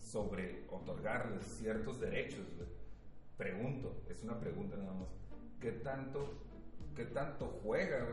sobre 0.00 0.64
otorgarles 0.70 1.44
ciertos 1.44 2.00
derechos, 2.00 2.44
pregunto, 3.36 4.02
es 4.08 4.22
una 4.22 4.38
pregunta 4.38 4.76
nada 4.76 4.94
más, 4.94 5.08
¿qué 5.60 5.72
tanto, 5.72 6.34
qué 6.94 7.04
tanto 7.04 7.60
juega, 7.62 8.06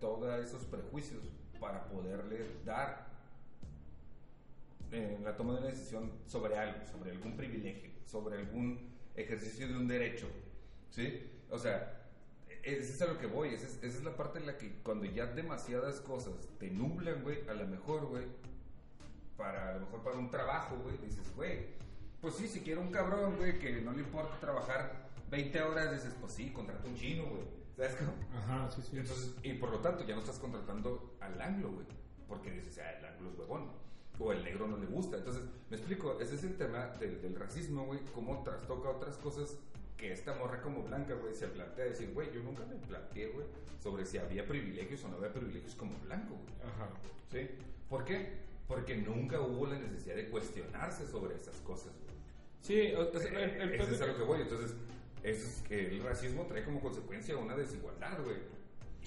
todos 0.00 0.44
esos 0.44 0.64
prejuicios 0.64 1.22
para 1.58 1.88
poderle 1.88 2.46
dar 2.64 3.06
la 5.22 5.36
toma 5.36 5.54
de 5.54 5.58
una 5.60 5.68
decisión 5.68 6.12
sobre 6.26 6.56
algo, 6.56 6.86
sobre 6.86 7.10
algún 7.10 7.36
privilegio, 7.36 7.90
sobre 8.06 8.36
algún 8.38 8.92
ejercicio 9.14 9.68
de 9.68 9.76
un 9.76 9.88
derecho, 9.88 10.26
¿sí? 10.90 11.30
O 11.50 11.58
sea, 11.58 12.05
esa 12.66 12.92
es 12.92 13.02
a 13.02 13.06
lo 13.06 13.18
que 13.18 13.26
voy, 13.26 13.54
esa 13.54 13.66
es, 13.66 13.76
esa 13.82 13.98
es, 13.98 14.04
la 14.04 14.16
parte 14.16 14.38
en 14.38 14.46
la 14.46 14.58
que 14.58 14.80
cuando 14.82 15.04
ya 15.04 15.26
demasiadas 15.26 16.00
cosas 16.00 16.34
te 16.58 16.70
nublan, 16.70 17.22
güey, 17.22 17.48
a 17.48 17.54
lo 17.54 17.66
mejor, 17.66 18.06
güey, 18.06 18.24
para, 19.36 19.70
a 19.70 19.74
lo 19.74 19.80
mejor 19.80 20.02
para 20.02 20.16
un 20.16 20.30
trabajo, 20.30 20.76
güey, 20.82 20.96
dices, 20.98 21.32
güey, 21.36 21.76
pues 22.20 22.34
sí, 22.34 22.48
si 22.48 22.60
quiero 22.60 22.80
un 22.80 22.90
cabrón, 22.90 23.36
güey, 23.36 23.58
que 23.58 23.80
no 23.82 23.92
le 23.92 24.00
importa 24.00 24.38
trabajar 24.40 25.06
20 25.30 25.62
horas, 25.62 25.92
dices, 25.92 26.14
pues 26.20 26.32
sí, 26.32 26.50
contrata 26.50 26.86
un 26.88 26.96
chino, 26.96 27.24
güey. 27.26 27.44
¿Sabes 27.76 27.96
cómo? 27.96 28.14
Ajá, 28.34 28.70
sí, 28.70 28.82
sí. 28.82 28.96
Entonces, 28.96 29.34
y 29.42 29.52
por 29.54 29.70
lo 29.70 29.80
tanto, 29.80 30.04
ya 30.04 30.14
no 30.14 30.22
estás 30.22 30.38
contratando 30.38 31.16
al 31.20 31.40
anglo, 31.40 31.72
güey. 31.72 31.86
Porque 32.26 32.50
dices, 32.50 32.78
ah, 32.78 32.90
el 32.98 33.04
anglo 33.04 33.30
es 33.30 33.38
huevón. 33.38 33.70
O 34.18 34.32
el 34.32 34.42
negro 34.42 34.66
no 34.66 34.78
le 34.78 34.86
gusta. 34.86 35.18
Entonces, 35.18 35.42
me 35.68 35.76
explico, 35.76 36.18
ese 36.20 36.36
es 36.36 36.44
el 36.44 36.56
tema 36.56 36.86
del, 36.98 37.20
del 37.20 37.34
racismo, 37.36 37.84
güey. 37.84 38.00
Cómo 38.14 38.42
trastoca 38.42 38.88
otras 38.88 39.18
cosas 39.18 39.58
que 39.96 40.12
esta 40.12 40.34
morra 40.34 40.60
como 40.60 40.82
blanca, 40.82 41.14
güey, 41.14 41.34
se 41.34 41.48
plantea 41.48 41.86
decir, 41.86 42.12
güey, 42.12 42.32
yo 42.32 42.42
nunca 42.42 42.64
me 42.64 42.76
planteé, 42.76 43.28
güey, 43.28 43.46
sobre 43.82 44.04
si 44.04 44.18
había 44.18 44.46
privilegios 44.46 45.02
o 45.04 45.08
no 45.08 45.16
había 45.16 45.32
privilegios 45.32 45.74
como 45.74 45.98
blanco, 46.00 46.34
güey. 46.34 46.72
Ajá. 46.72 46.88
¿Sí? 47.30 47.48
¿Por 47.88 48.04
qué? 48.04 48.46
Porque 48.68 48.96
nunca 48.96 49.40
hubo 49.40 49.66
la 49.66 49.78
necesidad 49.78 50.16
de 50.16 50.28
cuestionarse 50.28 51.06
sobre 51.06 51.36
esas 51.36 51.56
cosas, 51.60 51.92
güey. 52.04 52.16
Sí, 52.60 52.92
o 52.94 53.18
sea, 53.18 53.44
el, 53.44 53.60
el 53.60 53.80
Eso 53.80 53.92
es 53.92 54.00
a 54.00 54.06
lo 54.06 54.16
que 54.16 54.24
voy. 54.24 54.40
Entonces, 54.42 54.74
eso 55.22 55.46
es 55.46 55.62
que 55.62 55.88
el 55.88 56.02
racismo 56.02 56.46
trae 56.46 56.64
como 56.64 56.80
consecuencia 56.80 57.36
una 57.36 57.56
desigualdad, 57.56 58.22
güey. 58.22 58.36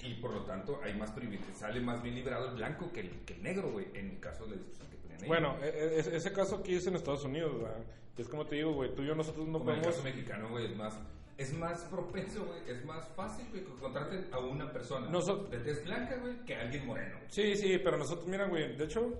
Y 0.02 0.14
por 0.14 0.32
lo 0.32 0.44
tanto, 0.44 0.80
hay 0.82 0.94
más 0.94 1.10
privilegios. 1.10 1.58
Sale 1.58 1.80
más 1.80 2.02
bien 2.02 2.14
librado 2.14 2.48
el 2.48 2.56
blanco 2.56 2.90
que 2.92 3.00
el, 3.00 3.10
que 3.26 3.34
el 3.34 3.42
negro, 3.42 3.70
güey. 3.70 3.86
En 3.94 4.10
el 4.10 4.20
caso 4.20 4.44
de 4.44 4.52
la 4.52 4.56
discusión 4.56 4.88
que 4.88 4.96
Bueno, 5.28 5.56
e- 5.62 5.68
e- 5.68 5.98
ese- 6.00 6.16
ese 6.16 6.32
caso 6.32 6.56
aquí 6.56 6.74
es 6.74 6.86
en 6.86 6.96
Estados 6.96 7.24
Unidos, 7.24 7.60
¿verdad? 7.60 7.82
Es 8.16 8.28
como 8.28 8.44
te 8.46 8.56
digo, 8.56 8.72
güey, 8.74 8.94
tú 8.94 9.02
y 9.02 9.06
yo 9.06 9.14
nosotros 9.14 9.46
no 9.46 9.58
como 9.58 9.70
en 9.70 9.76
el 9.78 9.82
podemos... 9.84 9.96
caso 10.02 10.04
mexicano, 10.16 10.48
güey, 10.50 10.66
es 10.66 10.76
más. 10.76 10.98
Es 11.38 11.54
más 11.54 11.80
propenso, 11.84 12.44
güey. 12.44 12.58
Es 12.68 12.84
más 12.84 13.08
fácil, 13.16 13.46
güey, 13.50 13.64
que 13.64 13.72
contraten 13.80 14.28
a 14.30 14.38
una 14.40 14.70
persona 14.70 15.08
de 15.50 15.58
tez 15.60 15.84
blanca, 15.84 16.16
güey, 16.18 16.36
que 16.44 16.54
a 16.54 16.60
alguien 16.60 16.86
moreno. 16.86 17.16
Sí, 17.28 17.56
sí, 17.56 17.78
pero 17.82 17.96
nosotros, 17.96 18.26
mira, 18.28 18.46
güey, 18.46 18.76
de 18.76 18.84
hecho, 18.84 19.10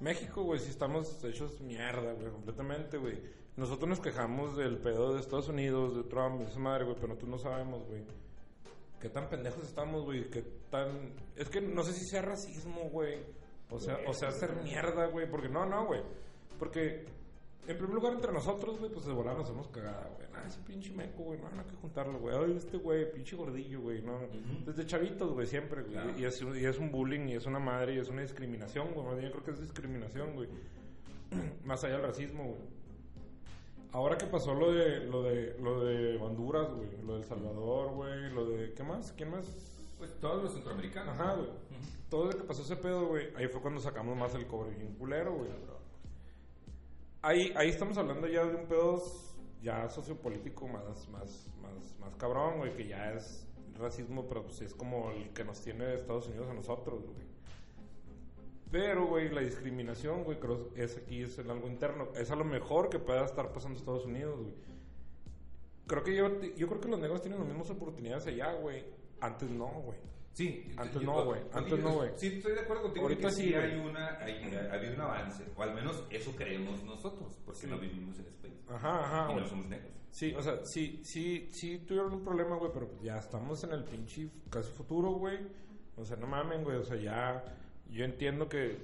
México, 0.00 0.42
güey, 0.42 0.58
sí 0.58 0.70
estamos 0.70 1.22
hechos 1.22 1.60
mierda, 1.60 2.12
güey, 2.14 2.28
completamente, 2.32 2.96
güey. 2.96 3.20
Nosotros 3.56 3.88
nos 3.88 4.00
quejamos 4.00 4.56
del 4.56 4.78
pedo 4.78 5.14
de 5.14 5.20
Estados 5.20 5.48
Unidos, 5.48 5.94
de 5.96 6.02
Trump, 6.04 6.40
de 6.40 6.46
esa 6.46 6.58
madre, 6.58 6.84
güey, 6.84 6.96
pero 6.96 7.08
nosotros 7.08 7.30
no 7.30 7.38
sabemos, 7.38 7.86
güey. 7.86 8.02
Qué 9.00 9.08
tan 9.08 9.28
pendejos 9.28 9.62
estamos, 9.64 10.04
güey, 10.04 10.28
qué 10.28 10.42
tan... 10.70 11.12
Es 11.36 11.48
que 11.48 11.60
no 11.60 11.82
sé 11.84 11.92
si 11.92 12.04
sea 12.04 12.22
racismo, 12.22 12.88
güey. 12.90 13.18
O 13.70 13.78
sea, 13.78 13.98
o 14.06 14.12
sea, 14.12 14.28
hacer 14.28 14.54
mierda, 14.62 15.06
güey, 15.06 15.30
porque 15.30 15.48
no, 15.48 15.66
no, 15.66 15.86
güey. 15.86 16.02
Porque, 16.58 17.06
en 17.66 17.76
primer 17.76 17.94
lugar, 17.94 18.12
entre 18.14 18.32
nosotros, 18.32 18.78
güey, 18.78 18.90
pues 18.90 19.06
de 19.06 19.12
volar 19.12 19.36
nos 19.36 19.48
hemos 19.50 19.68
cagado, 19.68 20.10
güey. 20.16 20.28
Ah, 20.34 20.44
ese 20.46 20.60
pinche 20.60 20.92
meco, 20.92 21.22
güey, 21.22 21.40
no, 21.40 21.50
no 21.50 21.62
hay 21.62 21.68
que 21.68 21.76
juntarlo, 21.76 22.18
güey. 22.18 22.36
Ay, 22.36 22.56
este 22.56 22.78
güey, 22.78 23.10
pinche 23.12 23.36
gordillo, 23.36 23.80
güey, 23.80 24.02
no. 24.02 24.18
Desde 24.66 24.86
chavitos, 24.86 25.32
güey, 25.32 25.46
siempre, 25.46 25.82
güey. 25.82 25.92
Claro. 25.92 26.18
Y, 26.18 26.24
es, 26.24 26.42
y 26.42 26.64
es 26.64 26.78
un 26.78 26.90
bullying, 26.90 27.28
y 27.28 27.34
es 27.34 27.46
una 27.46 27.58
madre, 27.58 27.94
y 27.94 27.98
es 27.98 28.08
una 28.08 28.22
discriminación, 28.22 28.92
güey. 28.92 29.06
Más 29.06 29.16
bien, 29.16 29.28
Yo 29.28 29.32
creo 29.32 29.44
que 29.44 29.50
es 29.52 29.60
discriminación, 29.60 30.34
güey. 30.34 30.48
Más 31.64 31.82
allá 31.84 31.94
del 31.94 32.06
racismo, 32.06 32.44
güey. 32.44 32.80
Ahora 33.92 34.16
que 34.16 34.26
pasó 34.26 34.54
lo 34.54 34.72
de, 34.72 35.00
lo 35.06 35.22
de, 35.22 35.56
lo 35.60 35.84
de 35.84 36.16
Honduras, 36.18 36.72
güey, 36.72 36.88
lo 37.04 37.14
del 37.14 37.24
Salvador, 37.24 37.92
güey, 37.92 38.30
lo 38.32 38.46
de, 38.46 38.72
¿qué 38.72 38.84
más? 38.84 39.12
¿Quién 39.16 39.30
más? 39.30 39.44
Pues 39.98 40.16
todos 40.20 40.44
los 40.44 40.52
centroamericanos. 40.52 41.12
Ajá, 41.18 41.34
güey. 41.34 41.48
Todo 42.10 42.24
lo 42.26 42.36
que 42.36 42.44
pasó 42.44 42.62
ese 42.62 42.76
pedo, 42.76 43.06
güey, 43.06 43.28
ahí 43.36 43.46
fue 43.46 43.62
cuando 43.62 43.80
sacamos 43.80 44.16
más 44.16 44.34
el 44.34 44.46
cobre 44.46 44.74
bien 44.74 44.94
culero, 44.94 45.32
güey. 45.32 45.48
Ahí, 47.22 47.52
ahí 47.56 47.68
estamos 47.68 47.96
hablando 47.96 48.26
ya 48.26 48.44
de 48.44 48.56
un 48.56 48.66
pedo 48.66 49.00
ya 49.62 49.88
sociopolítico 49.88 50.66
más, 50.66 51.08
más, 51.08 51.50
más, 51.62 51.98
más 52.00 52.16
cabrón, 52.16 52.58
güey, 52.58 52.74
que 52.74 52.88
ya 52.88 53.12
es 53.12 53.46
racismo, 53.78 54.26
pero 54.26 54.42
pues 54.42 54.60
es 54.62 54.74
como 54.74 55.10
el 55.12 55.30
que 55.30 55.44
nos 55.44 55.60
tiene 55.60 55.94
Estados 55.94 56.26
Unidos 56.28 56.48
a 56.48 56.54
nosotros, 56.54 57.04
güey. 57.04 57.30
Pero, 58.70 59.06
güey, 59.06 59.28
la 59.30 59.40
discriminación, 59.40 60.22
güey, 60.24 60.38
creo 60.38 60.70
es 60.76 60.96
aquí, 60.96 61.22
es 61.22 61.38
en 61.38 61.50
algo 61.50 61.68
interno. 61.68 62.08
Es 62.14 62.30
a 62.30 62.36
lo 62.36 62.44
mejor 62.44 62.88
que 62.88 62.98
pueda 62.98 63.24
estar 63.24 63.52
pasando 63.52 63.78
Estados 63.78 64.04
Unidos, 64.04 64.38
güey. 64.40 64.54
Creo 65.86 66.04
que 66.04 66.14
yo, 66.14 66.40
yo 66.56 66.68
creo 66.68 66.80
que 66.80 66.88
los 66.88 67.00
negros 67.00 67.20
tienen 67.20 67.40
las 67.40 67.48
mismas 67.48 67.70
oportunidades 67.70 68.26
allá, 68.28 68.52
güey. 68.54 68.84
Antes 69.20 69.50
no, 69.50 69.66
güey. 69.66 69.98
Sí, 70.40 70.72
Antes 70.76 71.02
no, 71.02 71.24
güey. 71.24 71.40
Antes 71.52 71.78
no, 71.80 71.90
güey. 71.92 72.10
Sí, 72.16 72.26
estoy 72.28 72.54
de 72.54 72.60
acuerdo 72.60 72.82
contigo. 72.84 73.06
Ahorita 73.06 73.28
que 73.28 73.34
sí, 73.34 73.54
hay 73.54 73.78
una, 73.78 74.18
hay, 74.18 74.54
ha 74.54 74.72
habido 74.74 74.94
un 74.94 75.00
avance, 75.02 75.44
o 75.56 75.62
al 75.62 75.74
menos 75.74 76.02
eso 76.10 76.34
creemos 76.36 76.82
nosotros, 76.84 77.38
porque 77.44 77.60
Sí. 77.60 77.66
no 77.66 77.78
vivimos 77.78 78.18
en 78.18 78.26
España 78.26 78.54
Ajá, 78.68 79.04
ajá, 79.04 79.24
y 79.30 79.32
güey. 79.34 79.44
no 79.44 79.48
somos 79.50 79.66
negros. 79.66 79.90
Sí, 80.10 80.34
o 80.34 80.42
sea, 80.42 80.64
sí, 80.64 81.00
sí, 81.04 81.48
sí 81.52 81.78
tuvieron 81.86 82.12
un 82.14 82.24
problema, 82.24 82.56
güey, 82.56 82.72
pero 82.72 82.88
ya 83.02 83.18
estamos 83.18 83.62
en 83.64 83.72
el 83.72 83.84
pinche 83.84 84.28
casi 84.48 84.70
futuro, 84.72 85.10
güey. 85.12 85.38
O 85.96 86.04
sea, 86.04 86.16
no 86.16 86.26
mamen, 86.26 86.64
güey, 86.64 86.78
o 86.78 86.84
sea, 86.84 86.96
ya 86.96 87.44
yo 87.90 88.04
entiendo 88.04 88.48
que 88.48 88.78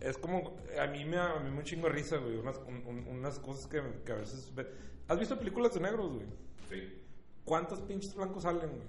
es 0.00 0.16
como, 0.18 0.56
a 0.80 0.86
mí 0.86 1.04
me 1.04 1.16
da 1.16 1.36
a 1.36 1.40
mí 1.40 1.50
me 1.50 1.58
un 1.58 1.62
chingo 1.64 1.88
de 1.88 1.92
risa, 1.92 2.16
güey, 2.16 2.36
unas, 2.36 2.56
un- 2.66 2.84
un- 2.86 3.06
unas 3.18 3.38
cosas 3.38 3.66
que, 3.66 3.82
que 4.04 4.12
a 4.12 4.16
veces... 4.16 4.50
ve- 4.54 4.66
¿Has 5.08 5.18
visto 5.18 5.38
películas 5.38 5.74
de 5.74 5.80
negros, 5.80 6.10
güey? 6.14 6.26
Sí. 6.70 6.98
¿Cuántos 7.44 7.80
pinches 7.82 8.14
blancos 8.14 8.44
salen, 8.44 8.70
güey? 8.70 8.82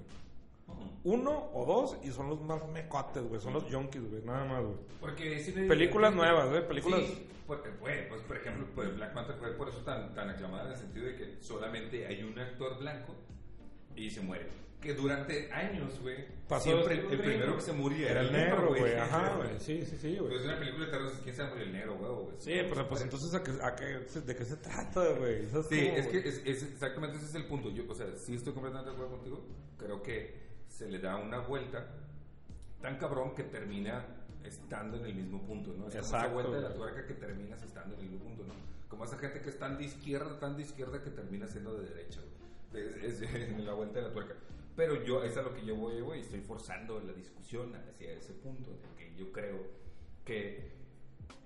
Uno 1.05 1.49
o 1.53 1.65
dos 1.65 1.97
y 2.03 2.11
son 2.11 2.29
los 2.29 2.41
más 2.41 2.65
mecotes, 2.69 3.23
güey, 3.23 3.41
son 3.41 3.53
los 3.53 3.63
junkies, 3.65 4.09
güey, 4.09 4.23
nada 4.23 4.45
más, 4.45 4.63
güey. 4.63 4.77
Porque 5.01 5.39
sí 5.43 5.51
me- 5.51 5.67
Películas 5.67 6.13
nuevas, 6.15 6.47
¿eh? 6.55 6.61
Películas- 6.61 7.01
Sí, 7.01 7.27
porque, 7.45 7.69
bueno, 7.81 8.03
pues 8.09 8.21
por 8.21 8.37
ejemplo, 8.37 8.65
pues 8.73 8.95
Black 8.95 9.13
Panther 9.13 9.35
fue 9.35 9.51
por 9.51 9.67
eso 9.67 9.79
tan, 9.79 10.13
tan 10.15 10.29
aclamada 10.29 10.67
en 10.67 10.71
el 10.71 10.77
sentido 10.77 11.05
de 11.07 11.15
que 11.17 11.37
solamente 11.41 12.07
hay 12.07 12.23
un 12.23 12.39
actor 12.39 12.79
blanco 12.79 13.15
y 13.95 14.09
se 14.09 14.21
muere. 14.21 14.47
Que 14.79 14.93
durante 14.93 15.49
años, 15.51 15.97
güey, 16.01 16.25
siempre 16.59 16.95
el 16.95 17.17
primero 17.17 17.55
que 17.55 17.61
se 17.61 17.71
moría 17.73 18.11
Era 18.11 18.21
el 18.21 18.31
negro, 18.33 18.67
güey, 18.75 18.93
ajá, 18.95 19.35
güey, 19.37 19.59
sí, 19.59 19.85
sí, 19.85 19.97
sí, 19.97 20.15
güey. 20.17 20.29
Pues 20.31 20.41
es 20.41 20.45
una 20.47 20.59
película 20.59 20.85
de 20.85 20.91
terror, 20.91 21.11
¿quién 21.23 21.35
sabe 21.35 21.61
el 21.63 21.71
negro, 21.73 21.95
güey? 21.97 22.11
güey? 22.11 22.35
Sí, 22.39 22.51
pero 22.69 22.87
pues 22.89 23.01
entonces, 23.01 23.33
¿a 23.33 23.43
qué, 23.43 23.51
a 23.61 23.75
qué- 23.75 24.19
¿de 24.21 24.35
qué 24.35 24.45
se 24.45 24.57
trata, 24.57 25.05
güey? 25.19 25.45
¿Sabes 25.49 25.67
Sí, 25.67 25.79
es 25.79 26.07
que 26.07 26.19
güey? 26.21 26.27
es, 26.29 26.41
es 26.45 26.63
exactamente 26.63 27.17
ese 27.17 27.25
es 27.27 27.35
el 27.35 27.45
punto. 27.45 27.69
Yo, 27.71 27.83
o 27.89 27.95
sea, 27.95 28.07
sí 28.17 28.35
estoy 28.35 28.51
completamente 28.53 28.89
de 28.89 28.95
acuerdo 28.95 29.15
contigo. 29.17 29.45
Creo 29.77 30.01
que 30.03 30.42
se 30.73 30.89
le 30.89 30.97
da 30.99 31.17
una 31.17 31.37
vuelta 31.39 31.85
tan 32.81 32.97
cabrón 32.97 33.35
que 33.35 33.43
termina 33.43 34.05
estando 34.43 34.97
en 34.97 35.05
el 35.05 35.13
mismo 35.15 35.41
punto, 35.43 35.71
¿no? 35.77 35.87
Es 35.87 35.93
como 35.93 35.99
esa 36.05 36.17
Exacto, 36.17 36.33
vuelta 36.33 36.55
de 36.57 36.61
la 36.61 36.73
tuerca 36.73 37.05
que 37.05 37.13
terminas 37.13 37.61
estando 37.61 37.93
en 37.95 38.01
el 38.01 38.09
mismo 38.09 38.25
punto, 38.25 38.43
¿no? 38.43 38.53
Como 38.89 39.05
esa 39.05 39.17
gente 39.19 39.39
que 39.41 39.49
es 39.49 39.59
tan 39.59 39.77
de 39.77 39.85
izquierda, 39.85 40.39
tan 40.39 40.57
de 40.57 40.63
izquierda 40.63 41.01
que 41.03 41.11
termina 41.11 41.47
siendo 41.47 41.75
de 41.75 41.87
derecha, 41.89 42.21
güey. 42.71 42.83
Es, 42.87 42.95
es- 42.97 43.21
es 43.21 43.59
la 43.63 43.73
vuelta 43.73 43.99
de 43.99 44.07
la 44.07 44.11
tuerca. 44.13 44.33
Pero 44.75 45.03
yo, 45.03 45.23
es 45.23 45.37
a 45.37 45.43
lo 45.43 45.53
que 45.53 45.63
yo 45.63 45.75
voy, 45.75 46.01
güey, 46.01 46.21
estoy 46.21 46.41
forzando 46.41 46.99
la 46.99 47.13
discusión 47.13 47.75
hacia 47.75 48.11
ese 48.13 48.33
punto, 48.33 48.71
de 48.71 48.89
que 48.97 49.15
yo 49.15 49.31
creo 49.31 49.59
que 50.25 50.71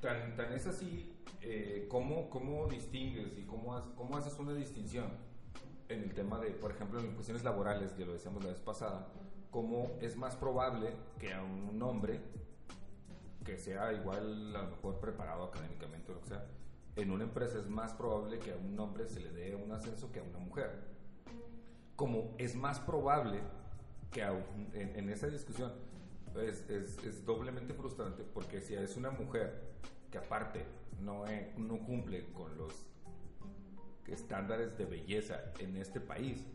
tan, 0.02 0.38
tan 0.38 0.54
es 0.54 0.66
así, 0.66 1.14
eh, 1.42 1.86
¿cómo, 1.90 2.30
¿cómo 2.30 2.68
distingues 2.68 3.38
y 3.38 3.44
cómo, 3.44 3.94
cómo 3.96 4.16
haces 4.18 4.40
una 4.40 4.54
distinción 4.54 5.12
en 5.90 6.04
el 6.04 6.14
tema 6.14 6.40
de, 6.40 6.52
por 6.52 6.72
ejemplo, 6.72 7.00
en 7.00 7.14
cuestiones 7.14 7.44
laborales, 7.44 7.92
que 7.94 8.06
lo 8.06 8.14
decíamos 8.14 8.44
la 8.44 8.52
vez 8.52 8.60
pasada, 8.60 9.08
cómo 9.52 9.92
es 10.02 10.16
más 10.18 10.36
probable 10.36 10.92
que 11.20 11.34
a 11.34 11.42
un 11.42 11.82
hombre 11.82 12.20
que 13.46 13.58
sea 13.58 13.94
igual 13.94 14.56
a 14.56 14.64
lo 14.64 14.70
mejor 14.72 15.00
preparado 15.00 15.46
académicamente 15.46 16.12
o 16.12 16.16
lo 16.16 16.22
que 16.22 16.28
sea, 16.28 16.46
en 16.98 17.12
una 17.12 17.24
empresa 17.24 17.58
es 17.60 17.68
más 17.68 17.94
probable 17.94 18.40
que 18.40 18.52
a 18.52 18.56
un 18.58 18.78
hombre 18.80 19.08
se 19.08 19.20
le 19.22 19.32
dé 19.32 19.56
un 19.56 19.72
ascenso 19.72 20.12
que 20.12 20.20
a 20.20 20.24
una 20.24 20.40
mujer. 20.40 20.84
Como 21.96 22.36
es 22.38 22.56
más 22.56 22.80
probable 22.80 23.40
que 24.12 24.24
a 24.24 24.32
un- 24.34 24.70
en, 24.74 24.96
en 24.96 25.10
esa 25.10 25.28
discusión 25.28 25.72
es, 26.42 26.70
es- 26.70 26.98
es 27.04 27.26
doblemente 27.26 27.74
frustrante 27.74 28.24
porque 28.24 28.62
si 28.62 28.74
es 28.76 28.98
una 28.98 29.12
mujer 29.12 29.62
que 30.12 30.18
aparte 30.18 30.66
no, 31.02 31.26
e- 31.28 31.54
no 31.58 31.80
cumple 31.86 32.32
con 32.34 32.56
los 32.58 32.74
estándares 34.08 34.78
de 34.78 34.86
belleza 34.86 35.42
en 35.60 35.78
este 35.78 36.00
país, 36.00 36.46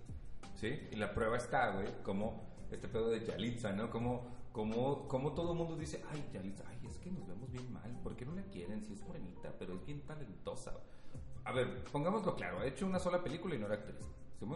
¿sí? 0.55 0.89
Y 0.91 0.97
la 0.97 1.13
prueba 1.15 1.37
está, 1.37 1.71
güey, 1.73 1.87
como 2.03 2.43
este 2.71 2.89
pedo 2.89 3.11
de 3.11 3.25
Yalitza, 3.25 3.73
¿no? 3.73 3.91
Como, 3.91 4.27
como, 4.53 5.07
como 5.09 5.33
todo 5.35 5.53
el 5.53 5.59
mundo 5.59 5.77
dice, 5.77 6.03
ay, 6.11 6.25
Yalitza, 6.33 6.65
ay, 6.69 6.79
es 6.87 6.99
que 6.99 7.11
nos 7.11 7.27
vemos 7.27 7.51
bien 7.51 7.73
mal, 7.73 7.91
¿por 8.03 8.17
qué 8.17 8.25
no 8.25 8.35
la 8.35 8.43
quieren? 8.45 8.83
Si 8.85 8.93
es 8.95 9.01
morenita, 9.03 9.53
pero 9.59 9.75
es 9.75 9.85
bien 9.85 10.01
talentosa. 10.03 10.73
A 11.45 11.53
ver, 11.53 11.83
pongámoslo 11.91 12.35
claro, 12.37 12.61
ha 12.61 12.67
hecho 12.67 12.87
una 12.87 12.99
sola 12.99 13.23
película 13.23 13.55
y 13.55 13.59
no 13.59 13.67
era 13.67 13.75
actriz, 13.77 13.99
¿sí? 14.39 14.47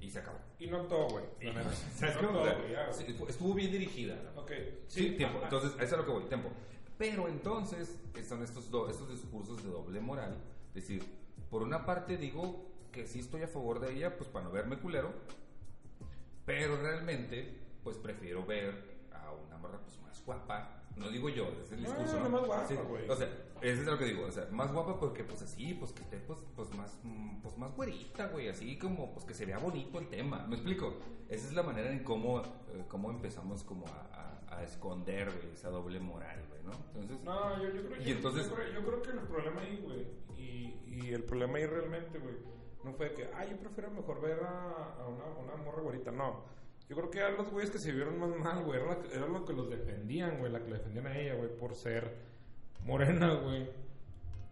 Y 0.00 0.10
se 0.10 0.20
acabó. 0.20 0.38
Y 0.60 0.68
no 0.68 0.82
todo, 0.82 1.08
güey. 1.08 1.24
sí, 2.92 3.16
estuvo 3.28 3.54
bien 3.54 3.72
dirigida, 3.72 4.14
¿no? 4.34 4.42
Ok, 4.42 4.52
Sí, 4.86 5.10
tiempo. 5.16 5.38
ajá. 5.38 5.46
Entonces, 5.46 5.72
eso 5.72 5.82
es 5.84 5.92
a 5.92 5.96
lo 5.96 6.04
que 6.04 6.10
voy, 6.12 6.24
tiempo. 6.24 6.50
Pero 6.96 7.26
entonces, 7.28 7.98
son 8.28 8.42
estos, 8.44 8.70
do- 8.70 8.88
estos 8.88 9.08
discursos 9.10 9.62
de 9.64 9.70
doble 9.70 10.00
moral. 10.00 10.36
Decir, 10.74 11.02
por 11.50 11.62
una 11.62 11.84
parte 11.86 12.16
digo 12.16 12.66
que 12.92 13.06
sí 13.06 13.20
estoy 13.20 13.42
a 13.42 13.48
favor 13.48 13.80
de 13.80 13.94
ella, 13.94 14.16
pues 14.16 14.28
para 14.28 14.44
no 14.46 14.50
verme 14.52 14.78
culero. 14.78 15.12
Pero 16.44 16.76
realmente, 16.80 17.58
pues 17.84 17.96
prefiero 17.98 18.44
ver 18.46 18.98
a 19.12 19.32
una 19.32 19.58
morra 19.58 19.78
pues, 19.82 20.00
más 20.02 20.24
guapa. 20.24 20.74
No 20.96 21.10
digo 21.10 21.28
yo, 21.28 21.46
es 21.62 21.70
el 21.72 21.82
No, 21.82 21.88
discurso. 21.90 22.18
no 22.20 22.28
más 22.30 22.44
guapa, 22.46 22.66
Sí. 22.66 22.74
O 23.08 23.14
sea, 23.14 23.28
eso 23.60 23.80
es 23.82 23.86
lo 23.86 23.98
que 23.98 24.06
digo. 24.06 24.24
O 24.26 24.32
sea, 24.32 24.48
más 24.50 24.72
guapa 24.72 24.98
porque 24.98 25.22
pues 25.24 25.42
así, 25.42 25.74
pues 25.74 25.92
que 25.92 26.02
esté 26.02 26.16
pues, 26.18 26.38
pues 26.56 26.74
más, 26.74 26.98
mm, 27.04 27.40
pues 27.42 27.56
más 27.58 27.72
güerita, 27.76 28.26
güey. 28.28 28.48
Así 28.48 28.78
como 28.78 29.12
pues 29.12 29.24
que 29.24 29.34
se 29.34 29.46
vea 29.46 29.58
bonito 29.58 29.98
el 30.00 30.08
tema. 30.08 30.44
¿Me 30.48 30.56
explico? 30.56 30.96
Esa 31.28 31.46
es 31.46 31.52
la 31.52 31.62
manera 31.62 31.92
en 31.92 32.02
cómo, 32.02 32.40
eh, 32.40 32.84
cómo 32.88 33.10
empezamos 33.10 33.62
como 33.62 33.86
a, 33.86 33.90
a- 34.12 34.37
a 34.50 34.62
esconder, 34.64 35.26
güey, 35.30 35.52
esa 35.52 35.68
doble 35.70 36.00
moral, 36.00 36.40
güey, 36.48 36.62
¿no? 36.64 36.72
Entonces, 37.00 37.24
No, 37.24 37.62
yo, 37.62 37.70
yo 37.70 37.86
creo, 37.88 38.00
Y 38.02 38.04
yo- 38.04 38.16
entonces- 38.16 38.48
yo 38.48 38.54
creo, 38.54 38.72
yo 38.72 38.86
creo 38.86 39.02
que 39.02 39.10
el 39.10 39.18
problema 39.20 39.60
ahí, 39.62 39.80
güey, 39.84 40.06
y, 40.36 40.74
y 40.86 41.12
el 41.14 41.22
problema 41.24 41.58
ahí 41.58 41.66
realmente, 41.66 42.18
güey, 42.18 42.34
No 42.84 42.92
fue 42.92 43.12
que, 43.12 43.28
ay, 43.34 43.50
yo 43.50 43.56
prefiero 43.58 43.90
mejor 43.90 44.20
ver 44.20 44.38
a, 44.44 44.94
a 45.02 45.08
una, 45.08 45.24
una 45.24 45.56
morra 45.62 45.82
güerita. 45.82 46.12
No. 46.12 46.44
Yo 46.88 46.96
creo 46.96 47.10
que 47.10 47.20
a 47.20 47.28
los 47.30 47.50
güeyes 47.50 47.70
que 47.72 47.78
se 47.78 47.92
vieron 47.92 48.18
más 48.20 48.30
mal, 48.38 48.64
güey, 48.64 48.80
era, 48.80 48.94
la- 48.96 49.08
era 49.12 49.26
lo 49.26 49.44
que 49.44 49.52
los 49.52 49.68
defendían, 49.68 50.38
güey, 50.38 50.50
la 50.52 50.60
que 50.60 50.70
le 50.70 50.78
defendían 50.78 51.06
a 51.08 51.18
ella, 51.18 51.34
güey, 51.34 51.54
por 51.56 51.74
ser 51.74 52.14
morena, 52.84 53.34
güey. 53.34 53.68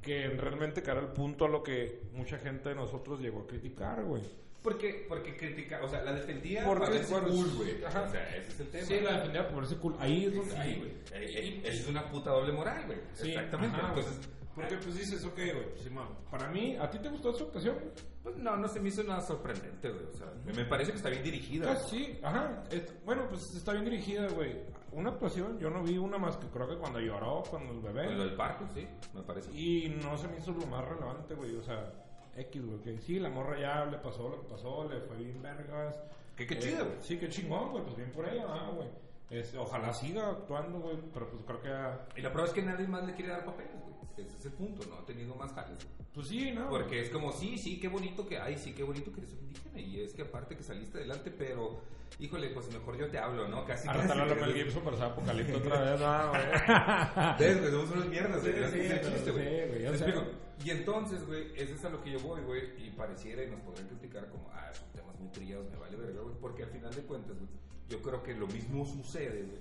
Que 0.02 0.28
realmente 0.28 0.82
cara 0.82 1.00
al 1.00 1.12
punto 1.12 1.44
a 1.44 1.48
lo 1.48 1.62
que 1.62 2.02
mucha 2.12 2.36
gente 2.38 2.68
de 2.68 2.74
nosotros 2.74 3.20
llegó 3.20 3.42
a 3.42 3.46
criticar, 3.46 4.04
güey. 4.04 4.22
Porque, 4.66 5.06
porque 5.08 5.36
critica, 5.36 5.78
o 5.80 5.88
sea, 5.88 6.02
la 6.02 6.12
defendía 6.12 6.68
verse 6.68 7.06
bueno, 7.12 7.28
cool, 7.28 7.54
güey. 7.54 7.84
O 7.84 7.88
sea, 7.90 8.04
ese 8.36 8.50
es 8.50 8.58
el 8.60 8.68
tema. 8.68 8.84
Sí, 8.84 9.00
la 9.00 9.12
defendía 9.12 9.48
por 9.48 9.62
ese 9.62 9.76
cool. 9.76 9.94
Ahí 10.00 10.24
es 10.24 10.34
donde. 10.34 10.50
Sí, 10.50 10.56
ahí, 10.58 10.76
güey. 11.12 11.60
Es 11.64 11.86
una 11.86 12.04
puta 12.10 12.30
doble 12.32 12.52
moral, 12.52 12.84
güey. 12.86 12.98
Sí, 13.12 13.28
Exactamente. 13.28 13.76
ajá, 13.76 13.88
Entonces, 13.90 14.28
Porque 14.56 14.74
pues 14.78 14.96
dices, 14.96 15.24
ok, 15.24 15.36
güey, 15.36 15.70
pues, 15.70 15.82
Simón, 15.82 16.08
para 16.30 16.48
mí, 16.48 16.76
¿a 16.80 16.90
ti 16.90 16.98
te 16.98 17.08
gustó 17.10 17.30
esa 17.30 17.44
ocasión? 17.44 17.76
pues 18.24 18.38
no, 18.38 18.56
no 18.56 18.66
se 18.66 18.80
me 18.80 18.88
hizo 18.88 19.04
nada 19.04 19.20
sorprendente, 19.20 19.88
güey. 19.88 20.04
O 20.06 20.12
sea, 20.14 20.26
me- 20.44 20.52
me 20.52 20.64
parece 20.64 20.90
que 20.90 20.96
está 20.96 21.10
bien 21.10 21.22
dirigida. 21.22 21.70
Ah, 21.70 21.76
sí, 21.88 22.18
ajá. 22.24 22.64
Es- 22.72 22.92
bueno, 23.04 23.28
pues 23.28 23.54
está 23.54 23.70
bien 23.72 23.84
dirigida, 23.84 24.26
güey. 24.30 24.52
Una 24.90 25.10
actuación, 25.10 25.60
yo 25.60 25.70
no 25.70 25.84
vi 25.84 25.96
una 25.96 26.18
más 26.18 26.36
que 26.38 26.48
creo 26.48 26.68
que 26.68 26.76
cuando 26.76 26.98
lloró, 26.98 27.44
cuando 27.48 27.72
el 27.72 27.80
bebé. 27.80 28.06
Con 28.06 28.18
lo 28.18 28.24
del 28.24 28.34
parto, 28.34 28.66
sí, 28.74 28.84
me 29.14 29.22
parece. 29.22 29.52
Y 29.52 29.90
no 30.02 30.18
se 30.18 30.26
me 30.26 30.38
hizo 30.38 30.50
lo 30.50 30.66
más 30.66 30.84
relevante, 30.88 31.34
güey. 31.36 31.54
O 31.54 31.62
sea, 31.62 31.92
X, 32.36 32.64
güey. 32.66 32.80
Que 32.82 32.98
sí, 33.00 33.18
la 33.18 33.30
morra 33.30 33.58
ya 33.58 33.84
le 33.86 33.98
pasó 33.98 34.28
lo 34.28 34.40
que 34.42 34.48
pasó, 34.48 34.88
le 34.88 35.00
fue 35.00 35.16
bien 35.16 35.42
vergas. 35.42 35.98
Que 36.36 36.46
qué 36.46 36.54
Eh, 36.54 36.58
chido, 36.58 36.84
güey. 36.84 36.96
Sí, 37.00 37.18
qué 37.18 37.28
chingón, 37.28 37.70
güey. 37.70 37.82
Pues 37.84 37.96
bien 37.96 38.12
por 38.12 38.28
ella, 38.28 38.44
ah, 38.48 38.70
güey. 38.74 38.88
Es- 39.30 39.54
ojalá 39.54 39.92
siga 39.92 40.30
actuando, 40.30 40.78
güey. 40.80 40.96
Pero 41.12 41.28
pues 41.30 41.42
creo 41.46 41.60
que. 41.62 41.68
ah, 41.70 41.98
Y 42.16 42.20
la 42.20 42.30
prueba 42.32 42.46
es 42.48 42.54
que 42.54 42.62
nadie 42.62 42.86
más 42.86 43.04
le 43.06 43.14
quiere 43.14 43.30
dar 43.32 43.44
papeles. 43.44 43.72
Ese 44.16 44.36
es 44.38 44.44
el 44.46 44.52
punto, 44.52 44.86
no 44.88 44.96
ha 44.96 45.04
tenido 45.04 45.34
más 45.34 45.52
jales. 45.52 45.76
Pues 46.14 46.28
sí, 46.28 46.50
¿no? 46.52 46.68
Porque 46.70 47.02
es 47.02 47.10
como, 47.10 47.32
sí, 47.32 47.58
sí, 47.58 47.78
qué 47.78 47.88
bonito 47.88 48.26
que 48.26 48.38
hay, 48.38 48.56
sí, 48.56 48.72
qué 48.72 48.82
bonito 48.82 49.12
que 49.12 49.20
eres 49.20 49.32
un 49.34 49.40
indígena. 49.40 49.80
Y 49.80 50.00
es 50.00 50.14
que 50.14 50.22
aparte 50.22 50.56
que 50.56 50.62
saliste 50.62 50.96
adelante, 50.98 51.30
pero, 51.30 51.82
híjole, 52.18 52.48
pues 52.50 52.72
mejor 52.72 52.96
yo 52.96 53.08
te 53.10 53.18
hablo, 53.18 53.46
¿no? 53.48 53.64
Casi. 53.66 53.86
Ahora 53.88 54.02
está. 54.02 54.14
Mel 54.14 54.54
Gibson 54.54 54.82
para 54.82 54.96
ser 54.96 55.06
apocalipto 55.06 55.58
otra 55.58 55.80
vez, 55.80 56.00
no, 56.00 56.30
güey. 56.30 57.36
¿Ves, 57.38 57.60
güey? 57.60 57.70
Somos 57.72 57.90
unas 57.90 58.08
mierdas, 58.08 58.40
güey. 58.40 58.54
Sí, 58.54 58.60
Ese 58.62 58.92
el 58.94 59.04
sí, 59.04 59.10
chiste, 59.12 59.24
sí, 59.24 59.30
güey. 59.30 59.68
güey, 59.68 59.82
ya 59.82 59.90
¿Me 59.90 59.98
sé. 59.98 60.04
explico? 60.04 60.26
Y 60.64 60.70
entonces, 60.70 61.26
güey, 61.26 61.52
eso 61.54 61.74
es 61.74 61.84
a 61.84 61.90
lo 61.90 62.02
que 62.02 62.12
yo 62.12 62.20
voy, 62.20 62.40
güey. 62.40 62.62
Y 62.86 62.90
pareciera 62.92 63.42
y 63.44 63.50
nos 63.50 63.60
podrían 63.60 63.88
criticar 63.88 64.26
como, 64.30 64.48
ah, 64.54 64.72
son 64.72 64.88
temas 64.94 65.18
muy 65.20 65.28
trillados, 65.28 65.68
me 65.70 65.76
vale 65.76 65.96
verga, 65.98 66.22
güey. 66.22 66.34
Porque 66.40 66.62
al 66.62 66.70
final 66.70 66.94
de 66.94 67.02
cuentas, 67.02 67.36
güey, 67.36 67.50
yo 67.90 68.00
creo 68.00 68.22
que 68.22 68.34
lo 68.34 68.46
mismo 68.46 68.86
sucede, 68.86 69.42
güey. 69.42 69.60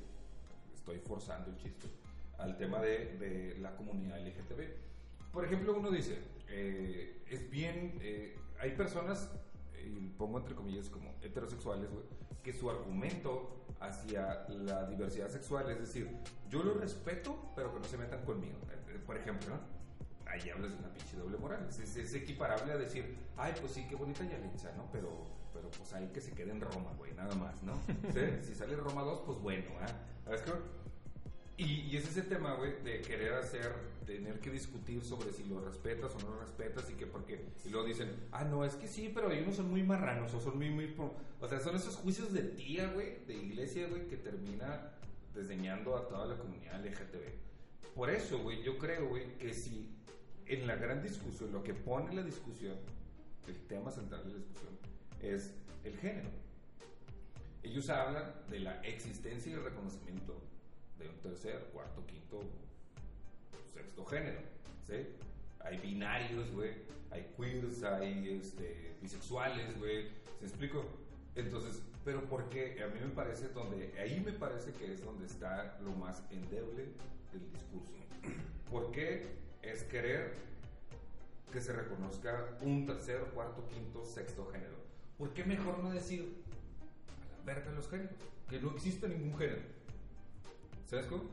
Estoy 0.74 1.00
forzando 1.00 1.50
el 1.52 1.58
chiste 1.58 1.88
al 2.38 2.58
tema 2.58 2.80
de, 2.82 3.18
de 3.18 3.58
la 3.60 3.76
comunidad 3.76 4.20
LGTB. 4.20 5.32
Por 5.32 5.46
ejemplo, 5.46 5.76
uno 5.78 5.92
dice, 5.92 6.18
eh, 6.50 7.24
es 7.30 7.50
bien, 7.50 7.98
eh, 8.02 8.38
hay 8.60 8.72
personas, 8.72 9.30
y 9.86 10.10
pongo 10.18 10.40
entre 10.40 10.56
comillas 10.56 10.90
como 10.90 11.14
heterosexuales, 11.22 11.90
güey, 11.92 12.04
que 12.44 12.54
su 12.54 12.70
argumento 12.70 13.66
hacia 13.80 14.46
la 14.50 14.86
diversidad 14.88 15.28
sexual 15.30 15.70
es 15.70 15.80
decir, 15.80 16.10
yo 16.50 16.64
lo 16.64 16.74
respeto, 16.76 17.52
pero 17.56 17.74
que 17.74 17.80
no 17.80 17.86
se 17.86 17.98
metan 17.98 18.24
conmigo. 18.24 18.58
Eh, 18.72 18.96
eh, 18.96 19.00
Por 19.06 19.18
ejemplo, 19.18 19.50
¿no? 19.56 19.76
Ahí 20.30 20.50
hablas 20.50 20.72
de 20.72 20.78
una 20.78 20.94
pinche 20.94 21.18
doble 21.18 21.38
moral. 21.38 21.66
Es, 21.70 21.80
es- 21.98 22.14
equiparable 22.14 22.72
a 22.72 22.78
decir, 22.78 23.16
ay, 23.38 23.54
pues 23.60 23.74
sí, 23.74 23.86
qué 23.90 23.96
bonita 23.96 24.24
Yalitza, 24.24 24.72
¿no? 24.76 24.90
Pero, 24.92 25.10
pero 25.54 25.70
pues 25.72 25.94
ahí 25.94 26.08
que 26.14 26.22
se 26.22 26.32
quede 26.32 26.52
en 26.52 26.62
Roma, 26.62 26.94
güey, 26.98 27.14
nada 27.14 27.36
más, 27.36 27.62
¿no? 27.64 27.74
¿Sí? 28.14 28.22
Si 28.42 28.56
sale 28.56 28.76
Roma 28.76 29.04
2, 29.04 29.22
pues 29.26 29.40
bueno, 29.40 29.66
¿ah? 29.82 29.88
¿Sabes 30.24 30.42
qué? 30.42 30.52
Y, 31.58 31.64
y 31.64 31.96
es 31.96 32.10
ese 32.10 32.24
tema, 32.24 32.56
güey, 32.56 32.84
de 32.84 33.02
querer 33.02 33.34
hacer, 33.34 33.74
tener 34.06 34.40
que 34.42 34.52
discutir 34.52 35.04
sobre 35.06 35.32
si 35.32 35.46
lo 35.46 35.64
respetas 35.64 36.14
o 36.16 36.20
no 36.20 36.36
lo 36.36 36.42
respetas 36.42 36.90
y 36.90 36.96
que 36.96 37.08
porque, 37.08 37.46
y 37.64 37.70
luego 37.70 37.88
dicen, 37.88 38.14
ah, 38.34 38.44
no, 38.44 38.66
es 38.66 38.76
que 38.76 38.88
sí, 38.88 39.10
pero 39.14 39.30
unos 39.30 39.56
son 39.56 39.70
muy 39.70 39.82
marranos 39.82 40.34
o 40.34 40.42
son 40.42 40.58
muy, 40.58 40.70
muy, 40.70 40.88
pro-". 40.88 41.16
o 41.40 41.48
sea, 41.48 41.62
son 41.62 41.78
esos 41.78 41.96
juicios 41.96 42.34
de 42.34 42.42
tía, 42.42 42.90
güey, 42.90 43.24
de 43.26 43.36
iglesia, 43.36 43.88
güey, 43.88 44.06
que 44.08 44.18
termina 44.18 44.92
desdeñando 45.34 45.96
a 45.96 46.08
toda 46.10 46.26
la 46.26 46.38
comunidad 46.38 46.86
LGTB. 46.86 47.94
Por 47.96 48.10
eso, 48.10 48.40
güey, 48.40 48.62
yo 48.62 48.78
creo, 48.78 49.08
güey, 49.08 49.38
que 49.38 49.54
si 49.54 49.96
en 50.48 50.68
la 50.68 50.76
gran 50.76 51.02
discusión, 51.02 51.54
lo 51.54 51.64
que 51.64 51.74
pone 51.74 52.14
la 52.14 52.24
discusión, 52.24 52.76
el 53.48 53.58
tema 53.68 53.92
central 53.92 54.26
de 54.26 54.32
la 54.32 54.38
discusión, 54.40 54.78
es 55.22 55.54
el 55.86 55.96
género. 55.98 56.30
Ellos 57.64 57.90
hablan 57.90 58.34
de 58.50 58.60
la 58.60 58.82
existencia 58.82 59.52
y 59.52 59.56
el 59.56 59.64
reconocimiento 59.64 60.42
de 61.00 61.10
un 61.10 61.18
tercer, 61.20 61.70
cuarto, 61.74 62.06
quinto, 62.06 62.42
sexto 63.74 64.06
género, 64.06 64.40
¿sí? 64.86 65.08
Hay 65.60 65.78
binarios, 65.78 66.52
güey, 66.52 66.72
hay 67.12 67.34
queers, 67.38 67.84
hay 67.84 68.40
este, 68.42 68.96
bisexuales, 69.02 69.78
güey, 69.80 70.10
¿se 70.40 70.46
explico? 70.46 70.86
Entonces, 71.36 71.82
pero 72.04 72.24
porque 72.30 72.82
a 72.84 72.88
mí 72.88 73.00
me 73.02 73.10
parece 73.10 73.50
donde, 73.50 73.92
ahí 74.00 74.22
me 74.24 74.32
parece 74.32 74.72
que 74.74 74.94
es 74.94 75.04
donde 75.04 75.26
está 75.26 75.78
lo 75.84 75.92
más 75.92 76.24
endeble 76.30 76.90
del 77.34 77.52
discurso. 77.52 77.94
¿Por 78.72 78.92
qué 78.92 79.26
es 79.62 79.84
querer 79.84 80.34
que 81.52 81.62
se 81.62 81.74
reconozca 81.74 82.58
un 82.62 82.86
tercer, 82.86 83.22
cuarto, 83.34 83.68
quinto, 83.68 84.06
sexto 84.06 84.46
género? 84.46 84.76
¿Por 85.18 85.34
qué 85.34 85.44
mejor 85.46 85.80
no 85.80 85.92
decir 85.92 86.44
a 87.08 87.38
la 87.38 87.44
verga 87.44 87.72
los 87.72 87.90
géneros? 87.90 88.16
Que 88.50 88.60
no 88.60 88.72
existe 88.72 89.08
ningún 89.08 89.38
género. 89.38 89.75
¿Sabes 90.86 91.08
cómo? 91.08 91.24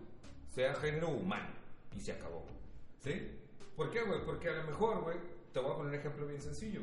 Sea 0.55 0.75
género 0.75 1.09
humano 1.09 1.51
y 1.97 2.01
se 2.01 2.13
acabó. 2.13 2.45
¿Sí? 3.01 3.39
¿Por 3.77 3.91
qué, 3.91 4.03
güey? 4.03 4.25
Porque 4.25 4.49
a 4.49 4.55
lo 4.55 4.65
mejor, 4.65 5.03
güey, 5.03 5.17
te 5.53 5.61
voy 5.61 5.73
a 5.73 5.77
poner 5.77 5.93
un 5.93 5.99
ejemplo 5.99 6.27
bien 6.27 6.41
sencillo. 6.41 6.81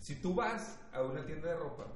Si 0.00 0.16
tú 0.16 0.34
vas 0.34 0.78
a 0.92 1.02
una 1.02 1.24
tienda 1.24 1.48
de 1.48 1.56
ropa 1.56 1.86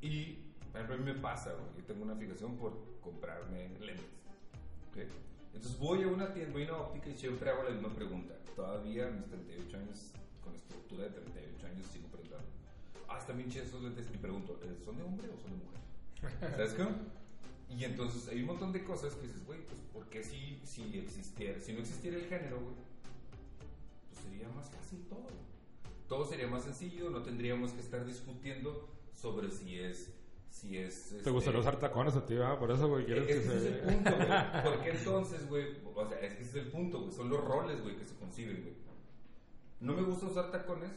y, 0.00 0.34
por 0.72 0.80
ejemplo, 0.80 0.94
a 0.94 0.98
mí 0.98 1.04
me 1.04 1.14
pasa, 1.14 1.52
güey, 1.52 1.66
yo 1.78 1.84
tengo 1.84 2.04
una 2.04 2.16
fijación 2.16 2.56
por 2.56 2.72
comprarme 3.00 3.68
lentes. 3.78 4.04
¿ok? 4.90 4.98
Entonces 5.54 5.78
voy 5.78 6.02
a 6.02 6.08
una 6.08 6.32
tienda, 6.32 6.52
voy 6.52 6.64
a 6.64 6.72
una 6.72 6.82
óptica 6.82 7.08
y 7.08 7.16
siempre 7.16 7.50
hago 7.50 7.62
la 7.62 7.70
misma 7.70 7.94
pregunta. 7.94 8.34
Todavía 8.54 9.06
a 9.06 9.10
mis 9.10 9.26
38 9.26 9.76
años, 9.76 10.12
con 10.42 10.54
estructura 10.54 11.04
de 11.04 11.10
38 11.10 11.66
años, 11.66 11.86
sigo 11.86 12.08
preguntando. 12.08 12.46
Ah, 13.08 13.18
están 13.18 13.36
bien 13.36 13.50
esos 13.50 13.82
lentes. 13.82 14.06
Y 14.12 14.18
pregunto, 14.18 14.58
¿eh, 14.62 14.76
¿son 14.84 14.96
de 14.96 15.02
hombre 15.04 15.28
o 15.28 15.38
son 15.38 15.50
de 15.52 15.64
mujer? 15.64 16.50
¿Sabes 16.56 16.74
cómo? 16.74 17.18
Y 17.70 17.84
entonces 17.84 18.28
hay 18.28 18.40
un 18.40 18.46
montón 18.46 18.72
de 18.72 18.82
cosas 18.82 19.14
que 19.14 19.26
dices, 19.26 19.44
güey, 19.46 19.60
pues 19.66 19.78
¿por 19.92 20.08
qué 20.08 20.22
si, 20.22 20.60
si 20.64 20.98
existiera, 20.98 21.58
si 21.60 21.72
no 21.72 21.80
existiera 21.80 22.16
el 22.16 22.24
género, 22.24 22.60
güey? 22.60 22.74
Pues 24.10 24.24
sería 24.24 24.48
más 24.48 24.70
fácil 24.70 25.04
todo. 25.08 25.28
Todo 26.08 26.24
sería 26.24 26.48
más 26.48 26.64
sencillo, 26.64 27.10
no 27.10 27.22
tendríamos 27.22 27.72
que 27.72 27.80
estar 27.80 28.04
discutiendo 28.04 28.88
sobre 29.12 29.50
si 29.50 29.78
es... 29.78 30.14
Si 30.50 30.78
es 30.78 31.10
Te 31.10 31.18
este, 31.18 31.30
gustaría 31.30 31.60
usar 31.60 31.78
tacones 31.78 32.16
a 32.16 32.24
ti, 32.24 32.34
¿verdad? 32.34 32.58
Por 32.58 32.70
eso, 32.70 32.88
güey, 32.88 33.04
quieres 33.04 33.26
que 33.26 33.32
ese 33.34 33.56
es 33.58 33.64
el 33.64 33.74
se... 33.74 33.80
punto, 33.80 34.16
güey. 34.16 34.28
Porque 34.64 34.90
entonces, 34.90 35.48
güey, 35.48 35.66
o 35.94 36.08
sea, 36.08 36.18
es 36.20 36.34
que 36.34 36.42
ese 36.42 36.58
es 36.58 36.64
el 36.64 36.72
punto, 36.72 37.00
güey. 37.00 37.12
Son 37.12 37.28
los 37.28 37.44
roles, 37.44 37.82
güey, 37.82 37.96
que 37.96 38.06
se 38.06 38.14
conciben, 38.16 38.62
güey. 38.62 38.74
No 39.80 39.92
me 39.92 40.02
gusta 40.02 40.26
usar 40.26 40.50
tacones, 40.50 40.90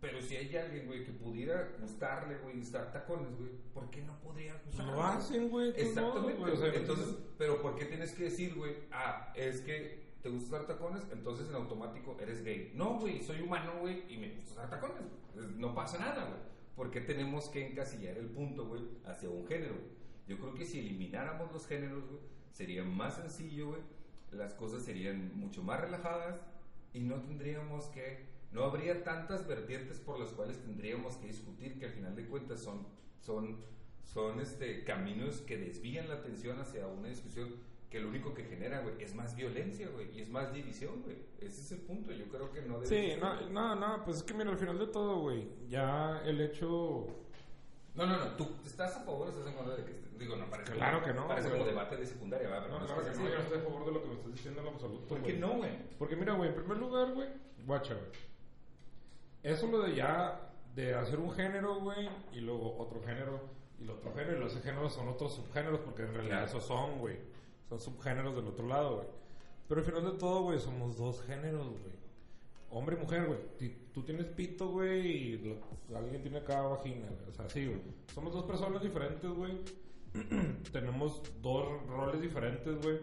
pero 0.00 0.20
si 0.22 0.36
hay 0.36 0.56
alguien, 0.56 0.86
güey, 0.86 1.04
que 1.04 1.12
pudiera 1.12 1.72
gustarle, 1.80 2.38
güey, 2.38 2.60
usar 2.60 2.92
tacones, 2.92 3.36
güey, 3.36 3.50
¿por 3.74 3.90
qué 3.90 4.02
no 4.02 4.18
podría 4.20 4.60
usar? 4.68 4.86
Lo 4.86 5.02
hacen, 5.02 5.48
güey. 5.48 5.70
no, 5.70 5.76
Exactamente, 5.76 6.40
güey, 6.40 6.52
o 6.52 6.56
sea, 6.56 6.72
entonces, 6.74 7.16
pero 7.36 7.60
¿por 7.60 7.74
qué 7.74 7.86
tienes 7.86 8.12
que 8.12 8.24
decir, 8.24 8.54
güey, 8.54 8.76
ah, 8.92 9.32
es 9.34 9.60
que 9.60 10.08
te 10.22 10.28
gusta 10.28 10.56
usar 10.56 10.66
tacones, 10.66 11.02
entonces 11.12 11.48
en 11.48 11.56
automático 11.56 12.16
eres 12.20 12.44
gay? 12.44 12.72
No, 12.74 12.98
güey, 12.98 13.20
soy 13.22 13.40
humano, 13.40 13.72
güey, 13.80 14.04
y 14.08 14.16
me 14.18 14.34
gusta 14.34 14.52
usar 14.52 14.70
tacones, 14.70 15.02
güey. 15.34 15.48
No 15.56 15.74
pasa 15.74 15.98
nada, 15.98 16.24
güey. 16.24 16.40
¿Por 16.76 16.90
qué 16.92 17.00
tenemos 17.00 17.48
que 17.48 17.66
encasillar 17.66 18.16
el 18.18 18.26
punto, 18.26 18.66
güey, 18.66 18.82
hacia 19.04 19.28
un 19.28 19.46
género, 19.46 19.74
güey? 19.74 19.98
Yo 20.28 20.38
creo 20.38 20.54
que 20.54 20.64
si 20.64 20.78
elimináramos 20.78 21.50
los 21.52 21.66
géneros, 21.66 22.06
güey, 22.06 22.20
sería 22.52 22.84
más 22.84 23.16
sencillo, 23.16 23.70
güey. 23.70 23.80
Las 24.30 24.54
cosas 24.54 24.84
serían 24.84 25.36
mucho 25.36 25.62
más 25.62 25.80
relajadas 25.80 26.38
y 26.92 27.00
no 27.00 27.16
tendríamos 27.22 27.86
que, 27.86 28.26
no 28.52 28.64
habría 28.64 29.04
tantas 29.04 29.46
vertientes 29.46 29.98
por 30.00 30.18
las 30.18 30.32
cuales 30.32 30.58
tendríamos 30.62 31.16
que 31.16 31.26
discutir 31.28 31.78
que 31.78 31.86
al 31.86 31.92
final 31.92 32.16
de 32.16 32.26
cuentas 32.26 32.60
son, 32.60 32.86
son, 33.20 33.58
son 34.04 34.40
este, 34.40 34.84
caminos 34.84 35.42
que 35.42 35.56
desvían 35.58 36.08
la 36.08 36.14
atención 36.16 36.58
hacia 36.60 36.86
una 36.86 37.08
discusión 37.08 37.54
que 37.90 38.00
lo 38.00 38.08
único 38.08 38.34
que 38.34 38.44
genera, 38.44 38.80
güey, 38.80 38.94
es 39.02 39.14
más 39.14 39.34
violencia, 39.34 39.88
güey, 39.88 40.14
y 40.14 40.20
es 40.20 40.28
más 40.28 40.52
división, 40.52 41.00
güey. 41.04 41.16
Ese 41.40 41.60
es 41.62 41.72
el 41.72 41.78
punto, 41.80 42.12
yo 42.12 42.26
creo 42.26 42.52
que 42.52 42.60
no 42.62 42.74
debe 42.80 42.86
Sí, 42.86 43.10
ser, 43.12 43.18
no, 43.18 43.48
no, 43.50 43.74
no, 43.76 44.04
pues 44.04 44.18
es 44.18 44.22
que 44.24 44.34
mira, 44.34 44.50
al 44.50 44.58
final 44.58 44.78
de 44.78 44.86
todo, 44.88 45.20
güey, 45.20 45.48
ya 45.68 46.20
el 46.26 46.38
hecho... 46.42 47.06
No, 47.94 48.06
no, 48.06 48.16
no, 48.18 48.26
tú 48.36 48.46
estás 48.64 48.94
a 48.96 49.00
favor 49.00 49.28
o 49.28 49.30
estás 49.30 49.46
en 49.46 49.54
contra 49.54 49.74
de 49.74 49.84
que 49.84 49.90
esté- 49.92 50.18
digo, 50.18 50.36
no 50.36 50.48
parece 50.50 50.72
Claro 50.72 51.00
como, 51.00 51.06
que 51.12 51.18
no, 51.18 51.28
parece 51.28 51.48
güey. 51.48 51.60
como 51.60 51.70
debate 51.70 51.96
de 51.96 52.06
secundaria, 52.06 52.48
¿verdad? 52.48 52.64
Pero 52.66 52.78
No, 52.78 52.84
es 52.84 52.90
claro 52.92 53.02
que 53.04 53.10
así, 53.10 53.22
no, 53.22 53.28
yo 53.28 53.34
no 53.36 53.40
estoy 53.42 53.58
a 53.58 53.62
favor 53.62 53.84
de 53.86 53.92
lo 53.92 54.02
que 54.02 54.08
me 54.08 54.14
estás 54.14 54.32
diciendo 54.32 54.60
en 54.60 54.66
lo 54.66 54.72
absoluto, 54.72 55.06
¿Por 55.08 55.18
qué 55.22 55.32
güey. 55.32 55.38
no, 55.40 55.56
güey? 55.56 55.70
Porque 55.98 56.16
mira, 56.16 56.34
güey, 56.34 56.48
en 56.50 56.54
primer 56.56 56.76
lugar, 56.78 57.12
güey, 57.14 57.28
guacha, 57.66 57.94
güey. 57.94 58.27
Eso 59.48 59.66
lo 59.66 59.82
de 59.82 59.94
ya, 59.94 60.40
de 60.74 60.94
hacer 60.94 61.18
un 61.18 61.30
género, 61.32 61.80
güey, 61.80 62.08
y 62.32 62.40
luego 62.40 62.76
otro 62.78 63.00
género, 63.02 63.40
y 63.78 63.84
el 63.84 63.90
otro 63.90 64.12
género, 64.12 64.36
y 64.36 64.40
los 64.40 64.60
géneros 64.60 64.92
son 64.92 65.08
otros 65.08 65.34
subgéneros, 65.34 65.80
porque 65.80 66.02
en 66.02 66.14
realidad 66.14 66.44
esos 66.44 66.64
son, 66.64 66.98
güey. 66.98 67.16
Son 67.68 67.80
subgéneros 67.80 68.34
del 68.36 68.46
otro 68.46 68.66
lado, 68.66 68.96
güey. 68.96 69.08
Pero 69.68 69.80
al 69.80 69.86
final 69.86 70.04
de 70.04 70.18
todo, 70.18 70.42
güey, 70.42 70.58
somos 70.58 70.96
dos 70.96 71.22
géneros, 71.22 71.66
güey. 71.68 71.98
hombre 72.70 72.96
y 72.96 73.00
mujer, 73.00 73.26
güey. 73.26 73.38
Tú 73.94 74.02
tienes 74.02 74.26
pito, 74.26 74.68
güey, 74.68 75.06
y 75.06 75.38
lo- 75.38 75.96
alguien 75.96 76.20
tiene 76.22 76.38
acá 76.38 76.60
vagina, 76.62 77.06
güey. 77.08 77.30
O 77.30 77.32
sea, 77.32 77.48
sí, 77.48 77.66
güey. 77.66 77.80
Somos 78.14 78.32
dos 78.34 78.44
personas 78.44 78.82
diferentes, 78.82 79.30
güey. 79.30 79.58
Tenemos 80.72 81.22
dos 81.42 81.66
roles 81.86 82.20
diferentes, 82.20 82.80
güey. 82.82 82.98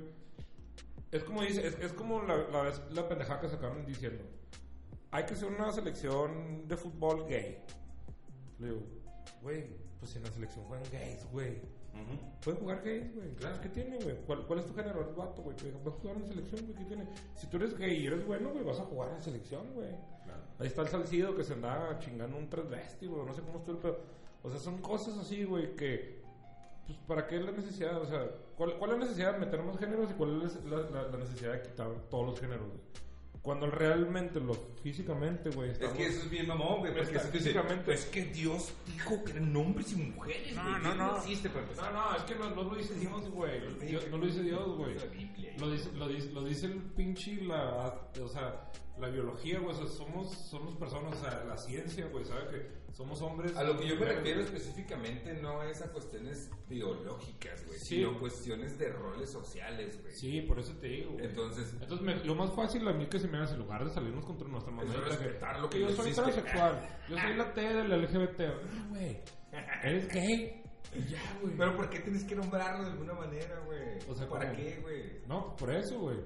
Es 1.12 1.24
como 1.24 1.42
dice, 1.42 1.66
es, 1.66 1.80
es 1.80 1.94
como 1.94 2.22
la, 2.24 2.38
la, 2.50 2.72
la 2.92 3.08
pendejada 3.08 3.42
que 3.42 3.50
sacaron 3.50 3.86
diciendo. 3.86 4.24
Hay 5.16 5.26
que 5.26 5.34
hacer 5.34 5.48
una 5.50 5.72
selección 5.72 6.68
de 6.68 6.76
fútbol 6.76 7.26
gay. 7.28 7.64
Le 8.60 8.68
digo, 8.68 8.82
güey, 9.42 9.66
pues 10.00 10.12
si 10.12 10.18
en 10.18 10.26
la 10.26 10.32
selección 10.32 10.66
juegan 10.66 10.86
gays, 10.92 11.26
güey. 11.32 11.62
Pueden 12.44 12.60
jugar 12.60 12.82
gays, 12.84 13.16
güey. 13.16 13.30
Claro. 13.36 13.62
¿Qué 13.62 13.70
tiene, 13.70 13.98
güey? 14.00 14.18
¿Cuál, 14.26 14.46
¿Cuál 14.46 14.60
es 14.60 14.66
tu 14.66 14.74
género? 14.74 15.00
Eres 15.02 15.16
vato, 15.16 15.42
güey. 15.42 15.56
A 15.58 15.90
jugar 15.90 16.18
en 16.18 16.22
la 16.24 16.28
selección, 16.28 16.62
güey. 16.66 16.78
¿Qué 16.78 16.84
tiene? 16.84 17.08
Si 17.36 17.48
tú 17.48 17.56
eres 17.58 17.78
gay 17.78 17.96
y 18.04 18.08
eres 18.08 18.26
bueno, 18.28 18.50
güey, 18.52 18.66
vas 18.66 18.80
a 18.80 18.84
jugar 18.84 19.10
en 19.12 19.16
la 19.16 19.22
selección, 19.22 19.74
güey. 19.74 19.88
Ahí 20.60 20.68
está 20.68 20.82
el 20.82 20.90
Salcido 20.90 21.34
que 21.36 21.44
se 21.46 21.54
anda 21.54 21.98
chingando 22.00 22.38
un 22.38 22.50
transvesti, 22.50 23.08
güey. 23.08 23.26
No 23.26 23.34
sé 23.34 23.42
cómo 23.42 23.60
estuvo 23.60 23.76
el 23.78 23.82
pedo. 23.82 24.00
O 24.44 24.50
sea, 24.50 24.60
son 24.60 24.80
cosas 24.80 25.18
así, 25.18 25.46
güey, 25.46 25.74
que... 25.78 26.22
Pues, 26.86 26.98
¿para 27.08 27.26
qué 27.26 27.40
la 27.40 27.52
necesidad? 27.52 28.00
O 28.02 28.06
sea, 28.06 28.30
¿cuál, 28.58 28.78
cuál 28.78 28.92
es 28.92 28.98
la 29.00 29.04
necesidad 29.06 29.32
de 29.34 29.40
meter 29.40 29.64
más 29.64 29.78
géneros 29.80 30.12
y 30.12 30.14
cuál 30.16 30.42
es 30.44 30.64
la, 30.66 30.78
la- 30.82 31.08
la 31.08 31.18
necesidad 31.18 31.54
de 31.54 31.62
quitar 31.62 31.88
todos 32.10 32.26
los 32.28 32.40
géneros, 32.40 32.68
güey? 32.68 32.80
Cuando 33.46 33.68
realmente, 33.70 34.40
lo 34.40 34.56
físicamente, 34.82 35.52
güey, 35.52 35.70
Es 35.70 35.78
que 35.78 36.08
eso 36.08 36.20
es 36.24 36.30
bien 36.32 36.48
mamón, 36.48 36.80
güey. 36.80 36.92
Porque 36.96 37.16
es 37.18 37.24
que 37.24 37.38
físicamente- 37.38 37.94
es 37.94 38.06
que 38.06 38.26
Dios 38.26 38.74
dijo 38.88 39.24
que 39.24 39.34
eran 39.34 39.56
hombres 39.56 39.94
y 39.94 39.98
mujeres, 39.98 40.56
No, 40.56 40.64
güey. 40.64 40.82
no, 40.82 40.96
no. 40.96 41.18
existe 41.18 41.50
para 41.50 41.62
empezar. 41.62 41.94
No, 41.94 42.10
no, 42.12 42.18
es 42.18 42.24
que 42.24 42.36
no, 42.36 42.50
no 42.50 42.64
lo 42.64 42.76
dice 42.76 42.96
Dios, 42.96 43.30
güey. 43.30 43.60
No 44.10 44.18
lo 44.18 44.26
dice 44.26 44.42
Dios, 44.42 44.68
güey. 44.78 44.96
Lo 45.60 45.70
dice, 45.72 45.92
lo 45.94 46.08
dice, 46.08 46.32
lo 46.32 46.44
dice 46.44 46.66
el 46.66 46.82
pinche 46.82 47.36
la, 47.44 48.10
o 48.20 48.28
sea, 48.28 48.72
la 49.00 49.10
biología, 49.10 49.60
güey. 49.60 49.76
O 49.76 49.78
sea, 49.78 49.88
somos, 49.88 50.32
somos 50.32 50.76
personas, 50.78 51.14
o 51.16 51.22
sea, 51.24 51.44
la 51.48 51.56
ciencia, 51.58 52.08
güey, 52.08 52.26
sabe 52.26 52.50
que 52.50 52.85
somos 52.96 53.22
hombres. 53.22 53.56
A 53.58 53.64
lo 53.64 53.78
que 53.78 53.88
yo 53.90 53.96
me 53.98 54.06
refiero 54.06 54.40
específicamente 54.42 55.34
no 55.42 55.62
es 55.64 55.82
a 55.82 55.92
cuestiones 55.92 56.50
biológicas, 56.70 57.66
güey, 57.66 57.78
Sí. 57.80 57.96
sino 57.98 58.18
cuestiones 58.20 58.78
de 58.78 58.90
roles 58.94 59.30
sociales, 59.30 60.00
güey. 60.02 60.14
Sí, 60.14 60.42
por 60.42 60.60
eso 60.60 60.74
te 60.80 60.88
digo. 60.88 61.18
Entonces, 61.20 61.74
Entonces, 61.82 62.02
me- 62.06 62.24
lo 62.24 62.36
más 62.36 62.54
fácil 62.56 62.88
a 62.88 62.94
mí 62.94 63.06
que 63.08 63.20
se 63.20 63.28
me 63.28 63.38
hace, 63.40 63.54
en 63.56 63.60
lugar 63.60 63.84
de 63.84 63.90
salirnos 63.92 64.24
contra 64.26 64.48
nuestra 64.48 64.72
mamá, 64.72 64.90
es 64.90 65.04
respetar 65.04 65.60
lo 65.60 65.70
que 65.70 65.82
yo 65.82 65.90
soy 65.90 66.10
existe. 66.10 66.22
transexual, 66.22 66.90
yo 67.10 67.18
soy 67.18 67.36
la 67.36 67.54
T 67.54 67.62
del 67.62 67.92
LGBT. 67.92 68.42
Ah, 68.48 68.88
güey, 68.90 69.22
eres 69.84 70.08
gay. 70.08 70.62
Ya, 71.10 71.20
güey. 71.42 71.54
pero 71.58 71.76
¿por 71.76 71.90
qué 71.90 72.00
tienes 72.00 72.24
que 72.24 72.36
nombrarlo 72.36 72.86
de 72.86 72.92
alguna 72.92 73.14
manera, 73.14 73.60
güey? 73.66 73.98
O 74.08 74.16
sea, 74.16 74.30
¿para 74.30 74.46
¿cómo? 74.50 74.58
qué, 74.58 74.80
güey? 74.82 75.04
No, 75.28 75.54
por 75.58 75.70
eso, 75.76 76.00
güey. 76.00 76.18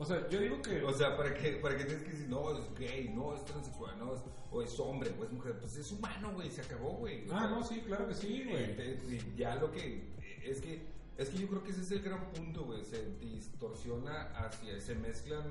O 0.00 0.04
sea, 0.06 0.26
yo 0.30 0.40
digo 0.40 0.62
que. 0.62 0.82
O 0.82 0.94
sea, 0.94 1.14
¿para 1.14 1.34
qué, 1.34 1.52
¿para 1.62 1.76
qué 1.76 1.84
tienes 1.84 2.02
que 2.02 2.12
decir, 2.12 2.28
no, 2.30 2.56
es 2.56 2.74
gay, 2.74 3.12
no, 3.14 3.34
es 3.36 3.44
transexual, 3.44 3.98
no, 3.98 4.14
es, 4.14 4.22
o 4.50 4.62
es 4.62 4.80
hombre, 4.80 5.12
o 5.20 5.24
es 5.24 5.30
mujer? 5.30 5.58
Pues 5.60 5.76
es 5.76 5.92
humano, 5.92 6.32
güey, 6.32 6.50
se 6.50 6.62
acabó, 6.62 6.92
güey. 6.92 7.24
Ah, 7.30 7.40
sea, 7.40 7.48
no, 7.50 7.62
sí, 7.62 7.82
claro 7.86 8.08
que 8.08 8.14
sí, 8.14 8.46
güey. 8.48 9.36
Ya 9.36 9.56
lo 9.56 9.70
que 9.70 10.02
es 10.42 10.62
que 10.62 10.88
es 11.18 11.28
que 11.28 11.36
yo 11.36 11.48
creo 11.48 11.62
que 11.62 11.72
ese 11.72 11.82
es 11.82 11.90
el 11.90 12.00
gran 12.00 12.30
punto, 12.30 12.64
güey, 12.64 12.82
se 12.82 13.14
distorsiona 13.16 14.32
hacia 14.38 14.80
se 14.80 14.94
mezclan 14.94 15.46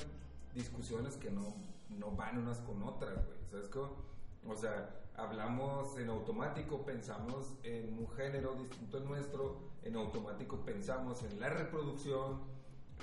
discusiones 0.56 1.16
que 1.18 1.30
no 1.30 1.54
no 1.90 2.10
van 2.12 2.40
unas 2.40 2.58
con 2.62 2.82
otras, 2.82 3.24
güey, 3.28 3.38
¿sabes 3.52 3.68
cómo? 3.70 3.98
O 4.48 4.56
sea, 4.56 5.00
hablamos 5.16 5.96
en 6.00 6.10
automático, 6.10 6.84
pensamos 6.84 7.54
en 7.62 8.00
un 8.00 8.10
género 8.10 8.56
distinto 8.56 8.98
al 8.98 9.06
nuestro, 9.06 9.60
en 9.84 9.96
automático 9.96 10.66
pensamos 10.66 11.22
en 11.22 11.40
la 11.40 11.50
reproducción, 11.50 12.42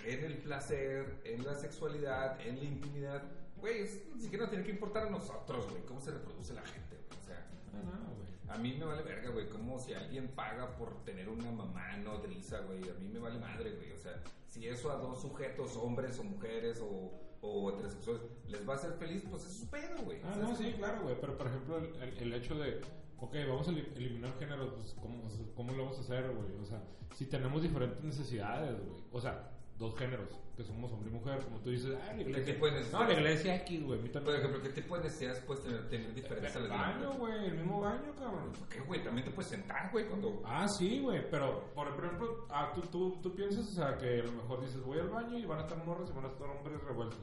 en 0.04 0.24
el 0.24 0.38
placer, 0.38 1.20
en 1.24 1.44
la 1.44 1.54
sexualidad, 1.54 2.40
en 2.40 2.58
la 2.58 2.64
intimidad. 2.64 3.22
Güey, 3.56 3.82
eso 3.82 3.98
ni 4.14 4.20
siquiera 4.22 4.42
nos 4.44 4.50
tiene 4.50 4.64
que 4.64 4.72
importar 4.72 5.06
a 5.06 5.10
nosotros, 5.10 5.68
güey, 5.70 5.82
cómo 5.84 6.00
se 6.00 6.10
reproduce 6.12 6.52
la 6.54 6.62
gente, 6.62 6.96
güey. 6.96 7.20
O 7.20 7.24
sea, 7.24 7.46
no, 7.72 8.14
güey. 8.14 8.28
a 8.48 8.58
mí 8.58 8.76
me 8.78 8.84
vale 8.84 9.02
verga, 9.02 9.30
güey. 9.30 9.48
Como 9.48 9.78
si 9.78 9.94
alguien 9.94 10.28
paga 10.28 10.76
por 10.76 11.04
tener 11.04 11.28
una 11.28 11.50
mamá 11.50 11.96
nodriza, 11.96 12.60
güey. 12.60 12.88
A 12.88 12.94
mí 12.94 13.08
me 13.08 13.18
vale 13.18 13.38
madre, 13.38 13.72
güey. 13.72 13.92
O 13.92 13.98
sea, 13.98 14.22
si 14.46 14.66
eso 14.68 14.92
a 14.92 14.96
dos 14.96 15.20
sujetos, 15.22 15.76
hombres 15.76 16.18
o 16.18 16.24
mujeres 16.24 16.80
o, 16.82 17.12
o 17.40 17.70
heterosexuales, 17.70 18.22
les 18.46 18.68
va 18.68 18.74
a 18.74 18.76
hacer 18.76 18.92
feliz, 18.94 19.24
pues 19.30 19.44
es 19.46 19.52
su 19.54 19.68
pedo, 19.70 20.02
güey. 20.04 20.20
Ah, 20.22 20.30
O 20.30 20.34
sea, 20.34 20.42
no, 20.42 20.52
es 20.52 20.58
sí, 20.58 20.74
claro, 20.76 21.02
güey. 21.02 21.16
Pero, 21.20 21.36
por 21.38 21.46
ejemplo, 21.46 21.78
el, 21.78 22.18
el- 22.18 22.32
hecho 22.34 22.54
de, 22.56 22.80
ok, 23.18 23.34
vamos 23.48 23.66
a 23.68 23.70
eli- 23.72 23.90
eliminar 23.96 24.38
géneros, 24.38 24.74
pues, 24.74 24.94
¿cómo, 25.00 25.22
¿cómo 25.54 25.72
lo 25.72 25.84
vamos 25.84 25.98
a 25.98 26.02
hacer, 26.02 26.30
güey? 26.30 26.52
O 26.60 26.64
sea, 26.66 26.82
si 27.14 27.24
tenemos 27.26 27.62
diferentes 27.62 28.04
necesidades, 28.04 28.76
güey. 28.86 29.02
O 29.12 29.20
sea, 29.20 29.50
dos 29.78 29.94
géneros, 29.98 30.28
que 30.56 30.64
somos 30.64 30.90
hombre 30.90 31.10
y 31.10 31.12
mujer, 31.12 31.38
como 31.44 31.58
tú 31.60 31.70
dices, 31.70 31.96
ah, 32.02 32.12
la 32.14 32.22
iglesia. 32.22 32.54
tipo 32.54 32.66
de 32.66 32.84
no, 32.90 33.04
la 33.04 33.12
iglesia 33.12 33.56
X, 33.56 33.82
güey. 33.84 33.98
a 33.98 34.02
mí 34.02 34.08
Por 34.08 34.22
también. 34.22 34.38
ejemplo, 34.38 34.62
¿qué 34.62 34.68
tipo 34.70 34.96
de 34.96 35.04
necesidades 35.04 35.40
puedes 35.40 35.64
tener, 35.64 35.88
tener 35.90 36.14
diferentes 36.14 36.56
a 36.56 36.60
las 36.60 36.68
baño, 36.70 37.12
güey, 37.14 37.46
el 37.46 37.54
mismo 37.54 37.80
baño, 37.82 38.14
cabrón. 38.18 38.52
¿Por 38.52 38.68
qué, 38.68 38.80
güey? 38.80 39.04
También 39.04 39.24
te 39.26 39.30
puedes 39.32 39.50
sentar, 39.50 39.90
güey, 39.92 40.06
cuando... 40.06 40.42
Ah, 40.46 40.66
sí, 40.66 41.00
güey, 41.00 41.30
pero 41.30 41.72
por 41.74 41.88
ejemplo, 41.88 42.46
ah, 42.50 42.72
tú, 42.74 42.80
tú, 42.82 43.18
tú 43.22 43.34
piensas, 43.34 43.68
o 43.68 43.72
sea, 43.72 43.98
que 43.98 44.20
a 44.20 44.24
lo 44.24 44.32
mejor 44.32 44.62
dices, 44.62 44.82
voy 44.82 44.98
al 44.98 45.08
baño 45.10 45.38
y 45.38 45.44
van 45.44 45.58
a 45.58 45.62
estar 45.62 45.76
morras 45.84 46.08
y 46.08 46.12
van 46.14 46.24
a 46.24 46.28
estar 46.28 46.48
hombres 46.48 46.80
revueltos. 46.82 47.18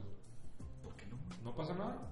¿Por 0.83 0.95
qué 0.95 1.05
no? 1.07 1.17
No 1.43 1.55
pasa 1.55 1.73
nada. 1.73 2.09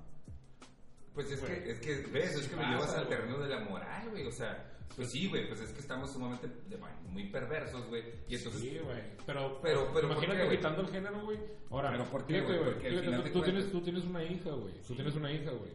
Pues 1.14 1.30
es 1.30 1.42
que, 1.42 1.72
es 1.72 1.80
que, 1.82 1.96
ves, 2.12 2.36
es 2.36 2.48
que 2.48 2.56
lo 2.56 2.62
Pasa, 2.62 2.72
llevas 2.74 2.94
al 2.96 3.08
terreno 3.10 3.38
de 3.38 3.50
la 3.50 3.60
moral, 3.60 4.10
güey. 4.10 4.26
O 4.26 4.32
sea, 4.32 4.71
pues 4.96 5.12
sí, 5.12 5.28
güey, 5.28 5.48
pues 5.48 5.62
es 5.62 5.72
que 5.72 5.80
estamos 5.80 6.12
sumamente 6.12 6.48
de- 6.48 6.78
muy 7.10 7.30
perversos, 7.30 7.88
güey. 7.88 8.04
Y 8.28 8.36
entonces, 8.36 8.62
Sí, 8.62 8.80
güey. 8.84 9.02
Pero, 9.26 9.60
Pero- 9.62 9.92
pero, 9.94 10.08
¿por 10.08 10.24
imagínate 10.24 10.56
quitando 10.56 10.82
el 10.82 10.88
género, 10.88 11.22
güey. 11.24 11.38
Ahora, 11.70 11.92
Pero, 11.92 12.06
¿por 12.06 12.26
qué, 12.26 12.42
güey? 12.42 12.58
al 12.60 13.32
tú, 13.32 13.42
tienes, 13.42 13.72
tú 13.72 13.82
tienes 13.82 14.04
una 14.06 14.24
hija, 14.24 14.50
güey. 14.52 14.74
Tú 14.88 14.94
tienes 14.96 15.16
una 15.16 15.32
hija, 15.32 15.52
güey. 15.52 15.72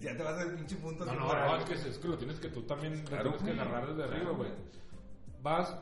ya 0.00 0.16
te 0.16 0.22
vas 0.22 0.34
a 0.40 0.44
ver 0.44 0.54
pinche 0.56 0.76
punto. 0.76 1.04
No, 1.04 1.14
no, 1.14 1.26
no, 1.26 1.56
es 1.56 1.64
que, 1.64 1.74
es 1.74 1.98
que 1.98 2.08
lo 2.08 2.16
tienes 2.16 2.38
que 2.38 2.48
tú 2.48 2.62
también 2.62 2.98
lo 3.02 3.04
Claro, 3.04 3.32
tienes 3.34 3.42
que 3.56 3.60
agarrar 3.60 3.88
desde 3.88 4.04
arriba, 4.04 4.30
güey. 4.32 4.50
Vas, 5.42 5.76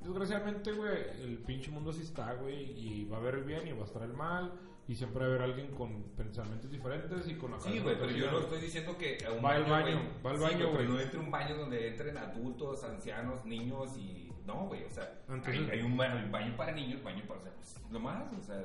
desgraciadamente, 0.00 0.72
güey, 0.72 0.92
el 1.22 1.38
pinche 1.38 1.70
mundo 1.70 1.90
así 1.90 2.02
está, 2.02 2.34
güey, 2.34 2.72
y 2.78 3.04
va 3.06 3.16
a 3.16 3.20
haber 3.20 3.36
el 3.36 3.44
bien 3.44 3.66
y 3.66 3.72
va 3.72 3.82
a 3.82 3.86
estar 3.86 4.02
el 4.02 4.12
mal, 4.12 4.52
y 4.88 4.94
siempre 4.94 5.20
va 5.20 5.26
a 5.26 5.28
haber 5.30 5.42
alguien 5.42 5.68
con 5.74 6.02
pensamientos 6.16 6.70
diferentes 6.70 7.26
y 7.28 7.34
con 7.34 7.50
la 7.50 7.60
Sí, 7.60 7.80
güey, 7.80 7.98
pero 7.98 8.10
yo 8.12 8.30
no 8.30 8.38
estoy 8.38 8.60
diciendo 8.60 8.96
que 8.96 9.18
a 9.26 9.32
un 9.32 9.44
Va 9.44 9.54
al 9.54 9.64
baño, 9.64 10.00
va 10.24 10.30
al 10.30 10.36
sí, 10.38 10.42
baño, 10.44 10.58
pero 10.58 10.72
güey. 10.72 10.86
no 10.88 11.00
entre 11.00 11.18
un 11.18 11.30
baño 11.30 11.56
donde 11.56 11.88
entren 11.88 12.16
adultos, 12.16 12.84
ancianos, 12.84 13.44
niños 13.44 13.96
y... 13.98 14.32
No, 14.46 14.66
güey, 14.68 14.84
o 14.84 14.90
sea, 14.90 15.12
Entonces- 15.28 15.68
hay, 15.68 15.80
hay 15.80 15.82
un 15.82 15.96
baño, 15.96 16.56
para 16.56 16.70
niños, 16.70 17.02
baño 17.02 17.24
para... 17.26 17.40
O 17.40 17.42
sea, 17.42 17.52
pues, 17.54 17.90
nomás, 17.90 18.32
o 18.32 18.40
sea... 18.40 18.64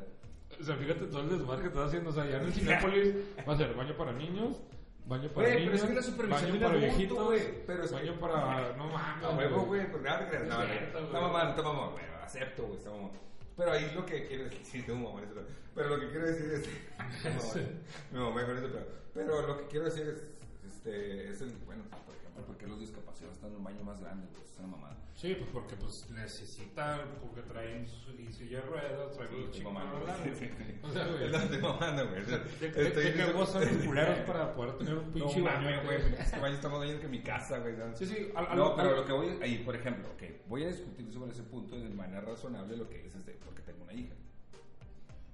O 0.60 0.63
sea, 0.63 0.75
fíjate 0.75 1.05
todo 1.07 1.21
el 1.21 1.29
desmadre 1.29 1.62
que 1.63 1.67
estás 1.69 1.88
haciendo. 1.88 2.10
O 2.12 2.13
sea, 2.13 2.25
ya 2.29 2.38
en 2.38 2.43
el 2.45 2.53
Cinépolis 2.53 3.15
va 3.47 3.53
a 3.53 3.57
ser 3.57 3.73
baño 3.73 3.97
para 3.97 4.12
niños, 4.12 4.62
baño 5.07 5.29
para 5.29 5.47
Güey, 5.47 5.57
pero 5.57 5.60
niños, 5.60 5.73
es 6.05 6.12
que 6.12 6.23
la 6.27 6.36
baño 6.36 6.60
para 6.60 6.75
viejitos, 6.75 7.25
güey, 7.25 7.65
pero 7.65 7.84
es 7.84 7.89
que- 7.89 7.95
baño 7.95 8.19
para... 8.19 8.77
No 8.77 8.88
mames, 8.91 9.38
huevo, 9.38 9.65
güey, 9.65 9.91
pues. 9.91 10.03
Es 10.05 10.47
No, 10.47 10.60
no, 10.60 11.12
no, 11.12 11.21
no, 11.55 11.73
mamá, 11.73 11.91
güey, 11.93 12.05
acepto, 12.23 12.63
güey, 12.65 12.77
está 12.77 12.91
mamá. 12.91 13.10
Pero 13.57 13.71
ahí 13.71 13.91
lo 13.93 14.05
que 14.05 14.27
quiero 14.27 14.45
decir, 14.45 14.61
sí, 14.63 14.81
tengo 14.83 15.11
mamá, 15.11 15.23
eso, 15.23 15.41
pero 15.75 15.89
lo 15.89 15.99
que 15.99 16.09
quiero 16.09 16.25
decir 16.25 16.51
es, 16.51 16.67
mi 18.11 18.19
mamá 18.19 18.45
con 18.45 18.57
eso, 18.57 18.69
pero, 18.71 18.87
pero 19.13 19.47
lo 19.47 19.57
que 19.57 19.67
quiero 19.67 19.85
decir 19.85 20.07
es, 20.07 20.71
este, 20.71 21.29
es 21.29 21.41
el, 21.41 21.51
bueno, 21.65 21.83
ejemplo, 22.32 22.46
¿por 22.46 22.58
qué 22.58 22.67
los 22.67 22.80
discapacitados 22.80 23.36
están 23.36 23.52
en 23.52 23.58
un 23.58 23.63
baño 23.63 23.84
más 23.84 24.00
grande? 24.02 24.28
Pues 24.34 24.52
es 24.52 24.58
una 24.60 24.67
mamada. 24.67 24.98
Sí, 25.15 25.36
pues 25.36 25.50
porque 25.54 25.76
pues 25.76 26.10
necesitan, 26.10 27.02
porque 27.22 27.41
traen 27.41 27.88
su 27.88 28.12
y 28.20 28.32
silla 28.32 28.62
de 28.62 28.65
ruedas, 28.65 29.13
traen 29.13 29.41
los 29.41 29.52
chicos 29.52 29.74
mamando, 29.74 30.00
güey. 30.06 30.52
O 30.84 30.91
sea, 30.91 31.08
güey. 31.08 31.30
No 31.32 31.38
estoy 31.38 31.58
mamando, 31.62 32.10
güey. 32.10 32.22
o 32.22 32.26
sea, 32.26 32.38
¿De, 32.39 32.67
estoy 32.67 33.04
diciendo- 33.06 33.34
gozan 33.34 33.62
los 33.62 33.86
culeros 33.86 34.17
para 34.20 34.54
poder 34.56 34.77
tener 34.77 34.96
un 34.96 35.12
pinche 35.12 35.42
baño, 35.42 35.84
güey, 35.84 35.98
este 36.17 36.40
baño 36.40 36.56
está 36.56 36.69
más 36.69 36.90
que 36.90 37.08
mi 37.08 37.21
casa, 37.21 37.60
güey. 37.60 37.75
Sí, 37.96 38.06
sí, 38.06 38.32
No, 38.56 38.75
pero 38.75 38.96
lo 38.96 39.06
que 39.06 39.12
voy 39.13 39.27
ahí, 39.42 39.60
por 39.63 39.75
ejemplo, 39.75 40.10
ok, 40.13 40.23
voy 40.48 40.63
a 40.63 40.67
discutir 40.69 41.12
sobre 41.13 41.32
ese 41.32 41.44
punto 41.44 41.77
de 41.77 41.90
manera 41.90 42.21
razonable 42.21 42.77
lo 42.77 42.90
que 42.90 43.00
dices 43.04 43.25
de 43.25 43.34
porque 43.34 43.62
tengo 43.62 43.84
una 43.84 43.94
hija. 43.94 44.15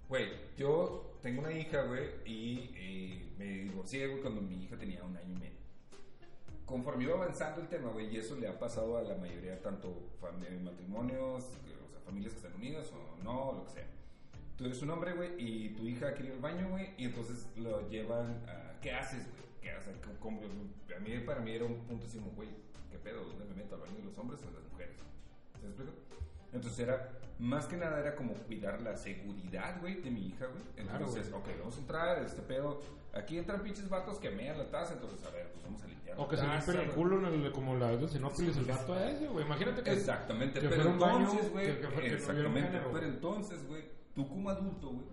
Güey, 0.09 0.29
yo 0.57 1.17
tengo 1.21 1.41
una 1.41 1.51
hija, 1.51 1.83
güey, 1.83 2.09
y, 2.25 2.31
y 2.77 3.35
me 3.37 3.45
divorcié, 3.45 4.07
güey, 4.07 4.21
cuando 4.21 4.41
mi 4.41 4.63
hija 4.63 4.77
tenía 4.77 5.03
un 5.03 5.15
año 5.15 5.33
y 5.35 5.39
medio. 5.39 5.56
Conforme 6.67 7.05
iba 7.05 7.15
avanzando 7.15 7.61
el 7.61 7.67
tema, 7.69 7.89
güey, 7.91 8.13
y 8.13 8.17
eso 8.17 8.35
le 8.35 8.47
ha 8.47 8.59
pasado 8.59 8.97
a 8.97 9.01
la 9.01 9.15
mayoría, 9.15 9.59
tanto 9.61 10.09
matrimonios, 10.63 11.43
o 11.45 11.89
sea, 11.89 11.99
familias 12.05 12.33
que 12.33 12.37
están 12.39 12.53
unidas 12.55 12.91
o 12.91 13.23
no, 13.23 13.53
lo 13.53 13.63
que 13.65 13.71
sea. 13.71 13.87
Tú 14.57 14.65
eres 14.65 14.81
un 14.81 14.89
hombre, 14.91 15.13
güey, 15.13 15.31
y 15.37 15.69
tu 15.75 15.87
hija 15.87 16.13
quiere 16.13 16.29
ir 16.29 16.33
al 16.35 16.39
baño, 16.41 16.69
güey, 16.69 16.89
y 16.97 17.05
entonces 17.05 17.47
lo 17.55 17.87
llevan 17.89 18.43
a... 18.47 18.79
¿Qué 18.81 18.91
haces, 18.91 19.23
güey? 19.31 19.43
¿Qué 19.61 19.71
haces? 19.71 19.95
¿Cómo- 20.19 20.39
cómo- 20.41 20.41
a 20.95 20.99
mí, 20.99 21.17
para 21.25 21.39
mí 21.41 21.51
era 21.51 21.65
un 21.65 21.75
punto 21.85 22.05
así 22.05 22.17
como, 22.17 22.31
güey, 22.31 22.49
¿qué 22.91 22.97
pedo? 22.97 23.23
¿Dónde 23.23 23.45
me 23.45 23.53
meto? 23.55 23.75
¿Al 23.75 23.81
baño 23.81 23.95
de 23.97 24.03
los 24.03 24.17
hombres 24.17 24.41
o 24.43 24.47
de 24.47 24.53
las 24.59 24.71
mujeres? 24.71 24.95
¿Se 25.61 25.67
explica? 25.67 25.91
Entonces 26.53 26.79
era, 26.79 27.11
más 27.39 27.65
que 27.67 27.77
nada 27.77 27.99
era 27.99 28.15
como 28.15 28.33
cuidar 28.33 28.81
la 28.81 28.97
seguridad, 28.97 29.79
güey, 29.79 30.01
de 30.01 30.09
mi 30.11 30.27
hija, 30.27 30.47
güey. 30.47 30.63
Claro, 30.75 31.05
Entonces, 31.05 31.31
ok, 31.31 31.47
vamos 31.59 31.77
a 31.77 31.79
entrar, 31.79 32.23
este 32.23 32.41
pedo. 32.41 32.81
Aquí 33.17 33.37
entran 33.37 33.61
pinches 33.63 33.89
vatos 33.89 34.19
que 34.19 34.29
mean 34.29 34.57
la 34.57 34.69
taza, 34.69 34.93
entonces, 34.93 35.25
a 35.25 35.31
ver, 35.31 35.51
pues 35.51 35.63
vamos 35.65 35.81
a 35.83 35.87
limpiar 35.87 36.17
O 36.19 36.23
la 36.23 36.27
que 36.29 36.35
se 36.37 36.41
taza, 36.43 36.55
limpien 36.55 36.77
el 36.77 36.85
güey. 36.85 36.95
culo 36.95 37.27
en 37.27 37.41
el, 37.45 37.51
como 37.51 37.75
la 37.75 37.91
vez 37.91 38.01
de 38.01 38.07
Sinópolis, 38.07 38.57
el 38.57 38.65
gato 38.65 38.99
ese, 38.99 39.27
güey. 39.27 39.45
Imagínate 39.45 39.81
que... 39.83 39.91
Exactamente, 39.93 40.59
que 40.59 40.67
pero 40.69 40.83
entonces, 40.91 41.51
güey, 41.51 41.67
no 41.81 41.89
exactamente, 42.01 42.71
pero 42.77 42.89
güey. 42.91 43.03
entonces, 43.05 43.67
güey, 43.67 43.83
tú 44.13 44.27
como 44.27 44.49
adulto, 44.49 44.89
güey, 44.89 45.05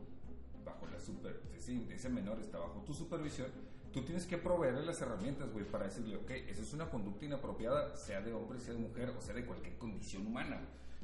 bajo 0.64 0.86
las 0.92 1.02
super, 1.02 1.40
sí, 1.58 1.86
ese 1.90 2.08
menor 2.10 2.38
está 2.40 2.58
bajo 2.58 2.82
tu 2.84 2.92
supervisión, 2.94 3.48
tú 3.92 4.02
tienes 4.04 4.26
que 4.26 4.36
proveerle 4.38 4.84
las 4.84 5.00
herramientas, 5.00 5.50
güey, 5.52 5.64
para 5.64 5.84
decirle, 5.84 6.16
ok, 6.16 6.30
esa 6.30 6.62
es 6.62 6.72
una 6.74 6.90
conducta 6.90 7.24
inapropiada, 7.24 7.94
sea 7.96 8.20
de 8.20 8.32
hombre, 8.32 8.58
sea 8.60 8.74
de 8.74 8.80
mujer, 8.80 9.10
o 9.16 9.20
sea 9.20 9.34
de 9.34 9.44
cualquier 9.46 9.76
condición 9.78 10.26
humana. 10.26 10.60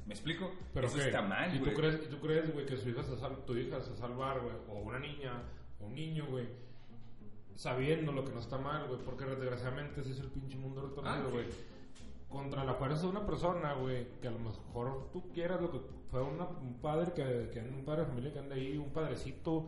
¿Me 0.07 0.15
explico? 0.15 0.51
Pero 0.75 0.87
Eso 0.89 0.97
¿qué? 0.97 1.05
está 1.07 1.23
mal, 1.23 1.55
¿Y 1.55 1.59
güey. 1.61 1.71
tú 1.73 1.81
crees, 1.81 2.01
y 2.03 2.09
tú 2.09 2.21
crees, 2.21 2.53
güey, 2.53 2.67
que 2.67 2.77
su 2.77 2.89
hija 2.89 3.03
se 3.05 3.17
sal- 3.17 3.45
tu 3.47 3.57
hija 3.57 3.81
se 3.81 3.95
salvar, 3.97 4.41
güey, 4.41 4.55
o 4.69 4.81
una 4.81 4.99
niña, 4.99 5.43
o 5.79 5.87
un 5.87 5.95
niño, 5.95 6.27
güey, 6.29 6.49
sabiendo 7.61 8.11
lo 8.13 8.25
que 8.25 8.33
no 8.33 8.41
está 8.41 8.57
mal, 8.57 8.87
güey, 8.89 8.99
porque 9.05 9.27
desgraciadamente 9.27 10.01
ese 10.01 10.13
es 10.13 10.21
el 10.21 10.29
pinche 10.31 10.57
mundo 10.57 10.81
retorcido, 10.81 11.27
Ah, 11.29 11.31
güey. 11.31 11.45
Contra 12.31 12.65
la 12.65 12.73
fuerza 12.75 13.03
de 13.03 13.09
una 13.09 13.27
persona, 13.27 13.75
güey, 13.75 14.07
que 14.23 14.29
a 14.29 14.31
lo 14.31 14.39
mejor 14.39 15.11
tú 15.13 15.31
quieras 15.35 15.61
lo 15.61 15.71
que 15.71 15.81
fue 16.11 16.23
una- 16.23 16.47
un 16.47 16.79
padre 16.81 17.13
que, 17.13 17.51
que 17.53 17.61
un 17.61 17.85
padre 17.85 18.03
de 18.03 18.07
familia 18.07 18.33
que 18.33 18.39
anda 18.39 18.55
ahí, 18.55 18.79
un 18.79 18.91
padrecito 18.91 19.67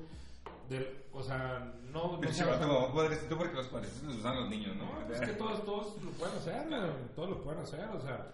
del, 0.70 0.86
o 1.12 1.22
sea, 1.22 1.74
no, 1.92 2.18
no 2.18 2.32
se 2.32 2.44
como 2.44 2.94
padrecito 2.94 3.36
porque 3.36 3.56
los 3.56 3.66
padrecitos 3.66 4.04
los 4.04 4.16
usan 4.16 4.36
los 4.40 4.48
niños, 4.48 4.74
¿no? 4.76 4.84
no, 5.06 5.12
es 5.14 5.20
que 5.20 5.32
todos, 5.34 5.62
todos 5.66 6.02
lo 6.02 6.10
pueden 6.12 6.36
hacer, 6.36 6.68
güey, 6.68 6.80
todos 7.14 7.28
lo 7.30 7.42
pueden 7.42 7.60
hacer, 7.60 7.84
o 7.90 8.00
sea, 8.00 8.32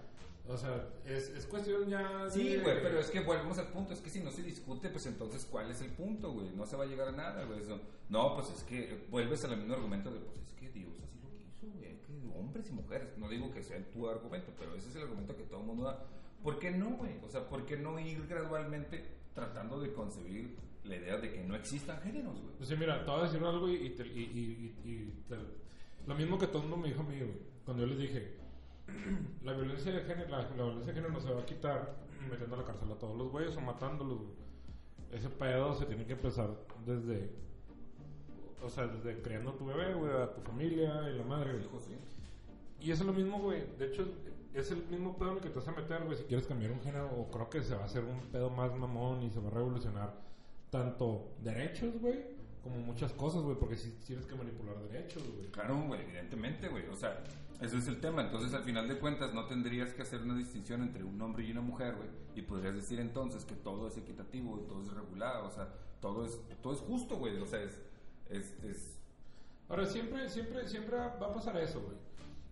o 0.49 0.57
sea, 0.57 0.88
es, 1.05 1.28
es 1.30 1.46
cuestión 1.46 1.88
ya 1.88 2.28
Sí, 2.30 2.57
güey, 2.62 2.82
pero 2.82 2.99
es 2.99 3.11
que 3.11 3.20
volvemos 3.20 3.59
al 3.59 3.68
punto, 3.68 3.92
es 3.92 4.01
que 4.01 4.11
si 4.11 4.20
no 4.20 4.30
se 4.30 4.42
discute, 4.42 4.88
pues 4.88 5.07
entonces, 5.07 5.46
¿cuál 5.51 5.70
es 5.70 5.80
el 5.82 5.90
punto, 5.90 6.32
güey? 6.32 6.51
No 6.57 6.64
se 6.66 6.76
va 6.76 6.84
a 6.84 6.86
llegar 6.86 7.09
a 7.09 7.12
nada, 7.12 7.44
güey. 7.44 7.61
No, 8.09 8.34
pues 8.34 8.49
es 8.51 8.62
que 8.64 9.07
vuelves 9.11 9.44
al 9.44 9.57
mismo 9.59 9.74
argumento 9.74 10.11
de, 10.11 10.20
pues 10.20 10.38
es 10.49 10.53
que 10.55 10.70
Dios 10.70 10.94
así 11.03 11.18
lo 11.22 11.28
quiso, 11.36 11.66
güey, 11.76 12.01
que 12.03 12.38
hombres 12.38 12.68
y 12.70 12.72
mujeres. 12.72 13.16
No 13.18 13.28
digo 13.28 13.53
que 13.53 13.62
sea 13.62 13.78
tu 13.90 14.09
argumento, 14.09 14.53
pero 14.59 14.74
ese 14.74 14.88
es 14.88 14.96
el 14.96 15.03
argumento 15.03 15.36
que 15.36 15.42
todo 15.44 15.61
el 15.61 15.66
mundo 15.66 15.84
da. 15.84 16.03
¿Por 16.42 16.59
qué 16.59 16.70
no, 16.70 16.90
güey? 16.96 17.12
O 17.24 17.28
sea, 17.28 17.49
¿por 17.49 17.66
qué 17.66 17.76
no 17.76 17.99
ir 17.99 18.26
gradualmente 18.26 19.05
tratando 19.34 19.80
de 19.80 19.92
concebir 19.92 20.57
la 20.84 20.96
idea 20.96 21.16
de 21.18 21.30
que 21.32 21.42
no 21.44 21.57
existan 21.57 22.01
géneros, 22.01 22.40
güey? 22.40 22.55
Pues 22.57 22.68
sí, 22.68 22.76
mira, 22.76 23.05
te 23.05 23.11
voy 23.11 23.20
a 23.20 23.24
decir 23.24 23.42
algo 23.44 23.68
y, 23.68 23.74
y 23.74 23.90
te- 23.90 24.07
y- 24.07 24.11
y- 24.22 24.74
y- 24.84 24.90
y 24.90 25.24
te- 25.28 25.36
lo 26.07 26.14
mismo 26.14 26.38
que 26.38 26.46
todo 26.46 26.62
el 26.62 26.68
mundo 26.68 26.76
me 26.78 26.88
dijo 26.88 27.01
a 27.03 27.05
mí, 27.05 27.18
güey, 27.18 27.32
cuando 27.64 27.82
yo 27.82 27.88
les 27.90 27.99
dije, 27.99 28.32
la 29.45 29.53
violencia 29.53 29.93
de 29.93 30.03
género, 30.03 30.28
la, 30.30 30.43
la 30.43 30.64
violencia 30.64 30.93
de 30.93 30.95
género 30.95 31.12
no 31.12 31.20
se 31.20 31.32
va 31.32 31.41
a 31.41 31.47
quitar 31.47 31.95
metiendo 32.30 32.57
a 32.57 32.59
la 32.59 32.64
cárcel 32.64 32.91
a 32.93 32.99
todos 32.99 33.16
los 33.16 33.30
güeyes 33.30 33.57
o 33.57 33.61
matándolos. 33.61 34.20
Ese 35.12 35.28
pedo 35.28 35.74
se 35.74 35.86
tiene 35.86 36.05
que 36.05 36.12
empezar 36.12 36.51
desde, 36.84 37.30
o 38.62 38.68
sea, 38.68 38.86
desde 38.86 39.22
criando 39.22 39.51
a 39.51 39.57
tu 39.57 39.66
bebé, 39.66 39.95
güey, 39.95 40.12
a 40.12 40.32
tu 40.34 40.41
familia 40.43 41.11
y 41.11 41.16
la 41.16 41.24
madre, 41.24 41.53
güey. 41.53 41.64
Hijo, 41.64 41.80
sí. 41.80 41.97
Y 42.80 42.91
es 42.91 43.01
lo 43.01 43.12
mismo, 43.12 43.41
güey. 43.41 43.64
De 43.78 43.86
hecho, 43.86 44.07
es 44.55 44.70
el 44.70 44.84
mismo 44.86 45.16
pedo 45.16 45.30
en 45.30 45.36
el 45.36 45.43
que 45.43 45.49
te 45.51 45.59
vas 45.59 45.68
a 45.68 45.72
meter, 45.72 46.05
güey. 46.05 46.16
Si 46.16 46.24
quieres 46.24 46.47
cambiar 46.47 46.72
un 46.72 46.80
género, 46.80 47.11
o 47.11 47.30
creo 47.30 47.49
que 47.49 47.62
se 47.62 47.74
va 47.74 47.82
a 47.82 47.86
hacer 47.86 48.05
un 48.05 48.20
pedo 48.30 48.51
más 48.51 48.74
mamón 48.76 49.22
y 49.22 49.30
se 49.30 49.41
va 49.41 49.49
a 49.49 49.53
revolucionar 49.53 50.14
tanto 50.70 51.32
derechos, 51.43 51.99
güey, 52.01 52.18
como 52.62 52.76
muchas 52.78 53.12
cosas, 53.12 53.43
güey. 53.43 53.57
Porque 53.57 53.76
si 53.76 53.91
tienes 54.07 54.26
que 54.26 54.34
manipular 54.34 54.76
derechos, 54.91 55.22
güey. 55.34 55.49
Claro, 55.51 55.80
güey, 55.86 56.03
evidentemente, 56.03 56.68
güey. 56.68 56.86
O 56.89 56.97
sea, 56.97 57.22
ese 57.61 57.78
es 57.78 57.88
el 57.88 58.00
tema. 58.00 58.22
Entonces, 58.22 58.54
al 58.54 58.62
final 58.62 58.86
de 58.88 58.98
cuentas, 58.98 59.34
no 59.34 59.46
tendrías 59.46 59.92
que 59.92 60.02
hacer 60.02 60.22
una 60.22 60.34
distinción 60.36 60.82
entre 60.82 61.04
un 61.04 61.20
hombre 61.20 61.44
y 61.44 61.50
una 61.52 61.61
mujer, 61.61 61.94
güey. 61.96 62.09
Y 62.34 62.42
podrías 62.42 62.74
decir 62.74 63.00
entonces 63.00 63.44
que 63.44 63.54
todo 63.54 63.88
es 63.88 63.96
equitativo, 63.96 64.59
todo 64.68 64.82
es 64.82 64.92
regulado, 64.92 65.46
o 65.48 65.50
sea, 65.50 65.68
todo 66.00 66.24
es, 66.24 66.40
todo 66.62 66.72
es 66.74 66.80
justo, 66.80 67.16
güey. 67.16 67.36
O 67.40 67.46
sea, 67.46 67.61
es, 67.62 67.80
es, 68.30 68.52
es- 68.64 68.94
Ahora, 69.68 69.84
siempre, 69.86 70.28
siempre, 70.30 70.66
siempre 70.66 70.96
va 70.96 71.06
a 71.06 71.34
pasar 71.34 71.56
eso, 71.59 71.80
güey. 71.82 71.96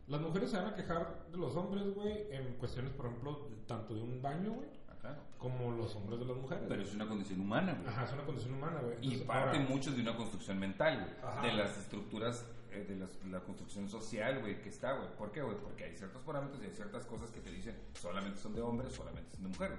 Las 0.08 0.20
mujeres 0.20 0.50
se 0.50 0.56
van 0.58 0.66
a 0.66 0.74
quejar 0.74 1.26
de 1.32 1.38
los 1.38 1.56
hombres, 1.56 1.94
güey, 1.94 2.26
en 2.30 2.54
cuestiones, 2.54 2.92
por 2.92 3.06
ejemplo, 3.06 3.48
tanto 3.66 3.94
de 3.94 4.02
un 4.02 4.20
baño, 4.22 4.52
güey, 4.52 4.68
Ajá. 4.88 5.18
como 5.38 5.72
los 5.72 5.96
hombres 5.96 6.20
de 6.20 6.26
las 6.26 6.36
mujeres. 6.36 6.64
Pero 6.68 6.82
es 6.82 6.94
una 6.94 7.08
condición 7.08 7.40
humana, 7.40 7.72
güey. 7.74 7.88
Ajá, 7.88 8.04
es 8.04 8.12
una 8.12 8.24
condición 8.24 8.54
humana, 8.54 8.80
güey. 8.82 8.96
Y 9.00 9.16
parte 9.24 9.56
ahora- 9.58 9.68
mucho 9.70 9.90
de 9.92 10.02
una 10.02 10.14
construcción 10.16 10.58
mental, 10.58 11.16
güey. 11.22 11.50
De 11.50 11.56
las 11.56 11.76
estructuras, 11.78 12.44
eh, 12.76 12.84
de 12.84 12.96
las- 12.96 13.22
la 13.26 13.40
construcción 13.40 13.88
social, 13.88 14.40
güey, 14.40 14.60
que 14.62 14.68
está, 14.68 14.92
güey. 14.94 15.08
¿Por 15.16 15.32
qué, 15.32 15.42
güey? 15.42 15.56
Porque 15.58 15.84
hay 15.84 15.96
ciertos 15.96 16.22
parámetros 16.22 16.62
y 16.62 16.66
hay 16.66 16.74
ciertas 16.74 17.04
cosas 17.06 17.30
que 17.30 17.40
te 17.40 17.50
dicen 17.50 17.76
solamente 18.00 18.38
son 18.40 18.54
de 18.54 18.60
hombres, 18.62 18.92
solamente 18.92 19.30
son 19.32 19.42
de 19.44 19.48
mujeres. 19.50 19.78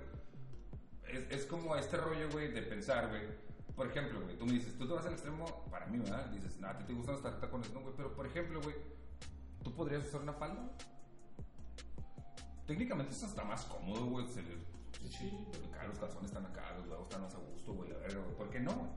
Es, 1.08 1.32
es 1.32 1.46
como 1.46 1.76
este 1.76 1.98
rollo, 1.98 2.30
güey, 2.32 2.52
de 2.52 2.62
pensar, 2.64 3.10
güey. 3.10 3.24
Por 3.76 3.88
ejemplo, 3.88 4.22
güey, 4.22 4.38
tú 4.38 4.46
me 4.46 4.54
dices, 4.54 4.78
tú 4.78 4.88
te 4.88 4.94
vas 4.94 5.06
al 5.06 5.14
extremo, 5.14 5.66
para 5.70 5.86
mí, 5.86 6.00
¿verdad? 6.00 6.26
Dices, 6.28 6.60
nah, 6.60 6.72
a 6.72 6.78
ti 6.78 6.84
te 6.86 6.94
gustan 6.94 7.14
los 7.16 7.24
ta- 7.24 7.40
tacones, 7.40 7.72
no, 7.74 7.82
güey. 7.82 7.94
Pero, 7.96 8.14
por 8.16 8.26
ejemplo, 8.26 8.60
güey, 8.62 8.76
¿tú 9.64 9.74
podrías 9.74 10.06
usar 10.06 10.22
una 10.22 10.34
falda? 10.34 10.72
Técnicamente 12.66 13.14
es 13.14 13.24
hasta 13.24 13.44
más 13.44 13.64
cómodo, 13.66 14.06
güey. 14.08 14.26
Le- 14.26 14.78
Sí, 15.12 15.32
acá 15.72 15.86
los 15.88 16.00
calzones 16.00 16.32
están 16.32 16.46
acá, 16.48 16.76
los 16.76 16.88
huevos 16.88 17.04
están 17.08 17.22
más 17.22 17.34
a 17.36 17.38
gusto, 17.38 17.72
güey. 17.74 17.92
¿Por 18.36 18.50
qué 18.50 18.60
no? 18.60 18.90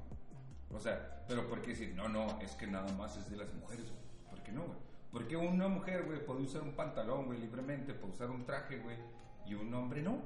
O 0.73 0.81
sea, 0.81 1.25
pero 1.29 1.49
¿por 1.49 1.61
qué 1.63 1.71
decir, 1.71 1.95
no, 1.95 2.09
no, 2.09 2.41
es 2.41 2.53
que 2.53 2.67
nada 2.67 2.93
más 2.93 3.17
es 3.17 3.31
de 3.31 3.37
las 3.37 3.53
mujeres, 3.55 3.87
güey? 3.87 4.31
¿Por 4.31 4.43
qué 4.43 4.53
no, 4.53 4.63
güey? 4.63 4.79
Porque 5.13 5.37
una 5.37 5.67
mujer, 5.67 6.05
güey, 6.05 6.25
puede 6.25 6.43
usar 6.43 6.63
un 6.63 6.73
pantalón, 6.73 7.27
güey, 7.27 7.41
libremente, 7.41 7.95
puede 7.95 8.15
usar 8.15 8.31
un 8.31 8.45
traje, 8.45 8.79
güey, 8.79 8.97
y 9.47 9.55
un 9.55 9.73
hombre 9.75 10.03
no. 10.03 10.23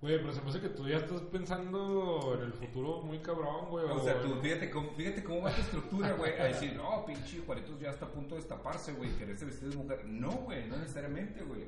Güey, 0.00 0.16
pero 0.18 0.32
se 0.32 0.40
hace 0.40 0.60
que 0.60 0.68
tú 0.68 0.86
ya 0.86 0.98
estás 0.98 1.20
pensando 1.22 2.36
en 2.38 2.44
el 2.44 2.52
futuro 2.52 3.02
muy 3.02 3.18
cabrón, 3.18 3.68
güey. 3.68 3.84
O 3.86 4.00
sea, 4.00 4.22
tú, 4.22 4.36
fíjate 4.40 4.70
cómo, 4.70 4.92
fíjate 4.92 5.24
cómo 5.24 5.42
va 5.42 5.52
tu 5.52 5.60
estructura, 5.60 6.12
güey, 6.12 6.38
a 6.38 6.44
decir, 6.54 6.74
no, 6.76 7.04
pinche 7.04 7.42
Juaritos 7.44 7.80
ya 7.80 7.90
está 7.90 8.06
a 8.06 8.12
punto 8.12 8.36
de 8.36 8.42
destaparse, 8.42 8.92
güey, 8.92 9.10
quererse 9.16 9.44
vestir 9.44 9.70
de 9.70 9.76
mujer. 9.76 10.04
No, 10.04 10.30
güey, 10.30 10.68
no 10.68 10.76
necesariamente, 10.76 11.42
güey. 11.42 11.64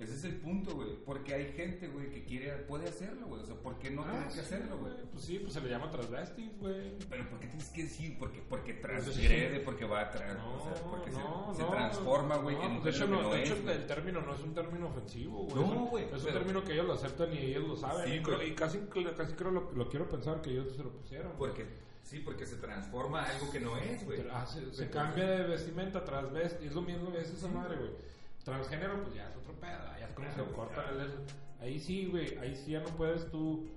Ese 0.00 0.14
es 0.14 0.24
el 0.24 0.36
punto, 0.36 0.74
güey. 0.74 0.96
Porque 1.04 1.34
hay 1.34 1.52
gente, 1.52 1.86
güey, 1.88 2.08
que 2.10 2.24
quiere, 2.24 2.52
puede 2.66 2.88
hacerlo, 2.88 3.26
güey. 3.26 3.42
O 3.42 3.44
sea, 3.46 3.54
¿por 3.56 3.78
qué 3.78 3.90
no 3.90 4.02
Ah, 4.02 4.10
tienes 4.10 4.28
que 4.28 4.40
sí, 4.40 4.40
hacerlo, 4.40 4.78
güey? 4.78 4.92
Pues 5.12 5.24
sí, 5.24 5.38
pues 5.40 5.52
se 5.52 5.60
le 5.60 5.68
llama 5.68 5.90
transvestis, 5.90 6.58
güey. 6.58 6.98
Pero 7.10 7.28
¿por 7.28 7.38
qué 7.38 7.46
tienes 7.48 7.68
que 7.68 7.82
decir? 7.82 8.16
Porque, 8.18 8.42
porque 8.48 8.72
Pues 8.74 8.82
transgrede, 9.04 9.60
porque 9.60 9.84
va 9.84 10.00
a 10.00 10.10
traer, 10.10 10.36
No, 10.38 10.54
o 10.56 10.60
sea, 10.64 10.74
porque 10.82 11.10
no, 11.10 11.48
se, 11.52 11.56
se 11.58 11.62
no, 11.62 11.70
transforma, 11.70 12.36
güey, 12.38 12.56
un 12.56 12.82
de 12.82 12.90
hecho, 12.90 13.06
no, 13.06 13.30
de 13.30 13.42
hecho 13.42 13.54
es, 13.54 13.66
el 13.66 13.86
término 13.86 14.22
no 14.22 14.34
es 14.34 14.40
un 14.40 14.54
término 14.54 14.86
ofensivo, 14.88 15.44
güey. 15.44 15.54
No, 15.56 15.86
güey, 15.86 16.04
Es 16.12 16.24
un 16.24 16.32
término 16.32 16.64
que 16.64 16.72
ellos 16.72 16.86
lo 16.86 16.92
aceptan 16.94 17.32
y 17.34 17.38
ellos 17.38 17.68
lo 17.68 17.76
saben. 17.76 18.06
Sí, 18.08 18.14
y, 18.16 18.20
pero- 18.20 18.42
y 18.42 18.54
casi, 18.54 18.78
casi 19.16 19.34
creo 19.34 19.50
lo, 19.50 19.70
lo 19.72 19.88
quiero 19.90 20.08
pensar 20.08 20.40
que 20.40 20.50
ellos 20.50 20.74
se 20.74 20.82
lo 20.82 20.90
pusieron. 20.92 21.32
Porque, 21.36 21.66
sí, 22.02 22.20
porque 22.20 22.46
se 22.46 22.56
transforma 22.56 23.20
a 23.22 23.30
algo 23.36 23.50
que 23.52 23.60
no 23.60 23.76
es, 23.76 24.02
güey. 24.06 24.20
Ah, 24.32 24.46
se, 24.46 24.72
se 24.74 24.88
cambia 24.88 25.26
de 25.26 25.42
vestimenta, 25.44 26.02
transvesti, 26.04 26.66
es 26.66 26.74
lo 26.74 26.80
mismo, 26.80 27.10
es 27.14 27.28
esa 27.28 27.48
madre, 27.48 27.76
güey. 27.76 27.90
Transgénero, 28.44 29.02
pues 29.02 29.14
ya 29.14 29.28
es 29.28 29.36
otro 29.36 29.52
pedo, 29.54 29.78
ya 29.98 30.06
es 30.06 30.12
como 30.14 30.30
se 30.32 30.52
corta 30.54 30.90
el... 30.90 31.10
Ahí 31.60 31.78
sí, 31.78 32.06
güey, 32.06 32.36
ahí 32.38 32.56
sí 32.56 32.72
ya 32.72 32.80
no 32.80 32.88
puedes 32.96 33.30
tú 33.30 33.68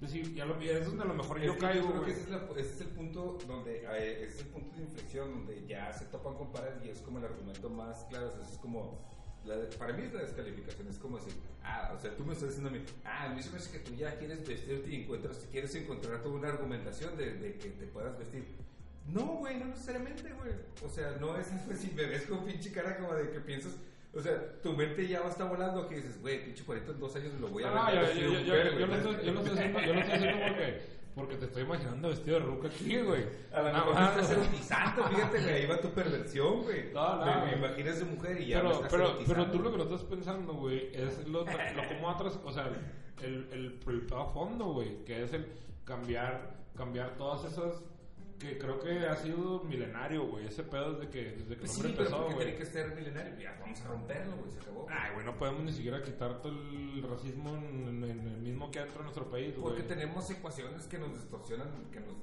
decir, 0.00 0.34
ya 0.34 0.44
lo, 0.44 0.60
es 0.60 0.86
donde 0.86 1.02
a 1.02 1.06
lo 1.06 1.14
mejor 1.14 1.40
yo 1.40 1.54
que 1.54 1.58
caigo, 1.60 1.88
creo 1.88 2.04
que 2.04 2.10
güey. 2.10 2.12
ese 2.12 2.22
es, 2.22 2.28
la- 2.30 2.48
ese 2.56 2.74
es 2.74 2.80
el 2.82 2.88
punto 2.88 3.38
donde 3.46 3.78
eh, 3.84 4.24
ese 4.24 4.34
es 4.34 4.40
el 4.40 4.46
punto 4.48 4.76
de 4.76 4.82
inflexión 4.82 5.30
donde 5.32 5.66
ya 5.66 5.92
se 5.92 6.04
topan 6.06 6.34
con 6.34 6.52
pared 6.52 6.72
y 6.84 6.88
es 6.90 7.00
como 7.00 7.18
el 7.18 7.24
argumento 7.24 7.70
más 7.70 8.04
claro, 8.10 8.28
o 8.28 8.30
sea, 8.30 8.42
es 8.42 8.58
como 8.58 8.98
la 9.44 9.56
de- 9.56 9.76
para 9.76 9.94
mí 9.94 10.02
es 10.04 10.12
la 10.12 10.20
descalificación, 10.22 10.88
es 10.88 10.98
como 10.98 11.16
decir, 11.18 11.32
ah, 11.62 11.92
o 11.96 11.98
sea, 11.98 12.14
tú 12.14 12.24
me 12.26 12.34
estás 12.34 12.48
diciendo 12.50 12.68
a 12.68 12.72
mí, 12.72 12.84
ah, 13.04 13.24
a 13.30 13.34
mí 13.34 13.42
se 13.42 13.50
me 13.50 13.56
hace 13.56 13.70
que 13.72 13.78
tú 13.78 13.94
ya 13.94 14.18
quieres 14.18 14.46
vestirte 14.46 14.90
y 14.90 15.02
encuentras, 15.02 15.46
quieres 15.50 15.74
encontrar 15.74 16.22
toda 16.22 16.34
una 16.34 16.48
argumentación 16.48 17.16
de, 17.16 17.34
de 17.34 17.56
que 17.58 17.70
te 17.70 17.86
puedas 17.86 18.18
vestir. 18.18 18.44
No, 19.06 19.36
güey, 19.38 19.58
no 19.58 19.64
necesariamente, 19.66 20.30
güey. 20.34 20.52
O 20.84 20.88
sea, 20.90 21.12
no 21.20 21.36
es 21.38 21.46
si 21.78 21.90
me 21.92 22.04
ves 22.04 22.26
con 22.26 22.44
pinche 22.44 22.70
cara 22.70 22.98
como 22.98 23.14
de 23.14 23.30
que 23.30 23.40
piensas, 23.40 23.76
o 24.12 24.20
sea, 24.20 24.60
tu 24.62 24.72
mente 24.72 25.06
ya 25.06 25.20
va 25.20 25.26
a 25.26 25.30
estar 25.30 25.48
volando 25.48 25.86
que 25.88 25.96
dices, 25.96 26.20
güey, 26.20 26.44
pinche 26.44 26.64
cuarito 26.64 26.92
en 26.92 26.98
dos 26.98 27.14
años 27.14 27.32
lo 27.40 27.48
voy 27.48 27.62
a 27.62 27.90
ver 27.90 28.14
yo, 28.16 28.40
yo, 28.40 28.86
lo 28.86 28.94
estoy, 28.94 29.16
yo 29.24 29.32
lo 29.32 29.40
estoy 29.40 29.58
haciendo, 29.58 29.80
yo 29.80 29.94
lo 29.94 30.00
estoy 30.00 30.14
haciendo 30.16 30.46
porque, 30.48 30.82
porque 31.14 31.36
te 31.36 31.44
estoy 31.44 31.62
imaginando 31.62 32.08
vestido 32.08 32.40
de 32.40 32.46
ruca 32.46 32.68
aquí, 32.68 32.98
güey. 32.98 33.24
A 33.52 33.62
lo 33.62 33.72
mejor 33.72 33.94
me 33.94 34.06
estás 34.06 34.30
erotizando, 34.32 35.04
fíjate, 35.04 35.40
güey, 35.40 35.54
ahí 35.54 35.66
va 35.66 35.80
tu 35.80 35.90
perversión, 35.90 36.62
güey. 36.62 36.92
No, 36.92 37.24
no, 37.24 37.24
me, 37.24 37.46
me 37.46 37.56
imaginas 37.56 37.98
de 38.00 38.04
mujer 38.04 38.40
y 38.40 38.46
ya 38.46 38.56
me 38.56 38.62
Pero, 38.62 38.74
estás 38.74 38.92
pero, 38.92 39.18
pero 39.26 39.50
tú 39.50 39.58
lo 39.60 39.70
que 39.70 39.78
no 39.78 39.84
estás 39.84 40.02
pensando, 40.02 40.54
güey, 40.54 40.90
es 40.92 41.28
lo, 41.28 41.44
lo 41.44 41.88
como 41.88 42.10
atrás, 42.10 42.38
o 42.44 42.52
sea, 42.52 42.68
el, 43.22 43.48
el, 43.52 43.80
el 43.86 44.06
a 44.12 44.24
fondo, 44.24 44.72
güey, 44.72 45.04
que 45.04 45.22
es 45.22 45.32
el 45.32 45.46
cambiar, 45.84 46.56
cambiar 46.76 47.16
todas 47.16 47.44
esas, 47.44 47.84
que 48.40 48.58
creo 48.58 48.80
que 48.80 49.06
ha 49.06 49.14
sido 49.16 49.62
milenario, 49.64 50.26
güey, 50.26 50.46
ese 50.46 50.62
pedo 50.64 50.94
desde 50.94 51.10
que, 51.10 51.24
desde 51.32 51.54
que 51.54 51.60
Pues 51.60 51.70
el 51.76 51.76
sí, 51.76 51.80
hombre 51.86 51.92
pero 51.96 52.08
empezó, 52.08 52.16
¿por 52.16 52.28
qué 52.28 52.34
güey. 52.34 52.46
tiene 52.46 52.58
que 52.58 52.66
ser 52.66 52.94
milenario? 52.96 53.38
Ya, 53.38 53.56
vamos 53.60 53.80
a 53.80 53.88
romperlo, 53.88 54.36
güey, 54.36 54.50
se 54.50 54.60
acabó. 54.60 54.86
Ay, 54.90 55.12
güey, 55.14 55.26
no 55.26 55.36
podemos 55.36 55.62
ni 55.62 55.72
siquiera 55.72 56.02
quitar 56.02 56.40
todo 56.40 56.52
el 56.52 57.02
racismo 57.08 57.50
en, 57.56 58.02
en 58.02 58.20
el 58.26 58.38
mismo 58.40 58.70
que 58.70 58.78
dentro 58.80 58.98
de 58.98 59.02
nuestro 59.04 59.30
país, 59.30 59.54
güey. 59.56 59.62
Porque 59.62 59.82
tenemos 59.82 60.28
ecuaciones 60.30 60.86
que 60.86 60.98
nos 60.98 61.12
distorsionan, 61.12 61.68
que 61.92 62.00
nos, 62.00 62.16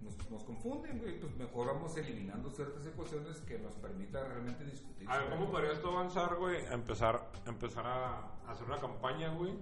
nos, 0.00 0.30
nos 0.30 0.44
confunden, 0.44 0.98
güey. 1.00 1.18
Pues 1.20 1.34
mejor 1.36 1.66
vamos 1.66 1.96
eliminando 1.96 2.48
ciertas 2.50 2.86
ecuaciones 2.86 3.40
que 3.40 3.58
nos 3.58 3.74
permita 3.74 4.24
realmente 4.24 4.64
discutir. 4.64 5.10
A 5.10 5.18
ver, 5.18 5.30
¿cómo 5.30 5.50
podría 5.50 5.72
esto 5.72 5.90
avanzar, 5.90 6.36
güey? 6.36 6.64
A 6.66 6.74
empezar, 6.74 7.30
empezar 7.46 7.84
a 7.86 8.32
hacer 8.46 8.64
una 8.66 8.78
campaña, 8.78 9.34
güey, 9.34 9.52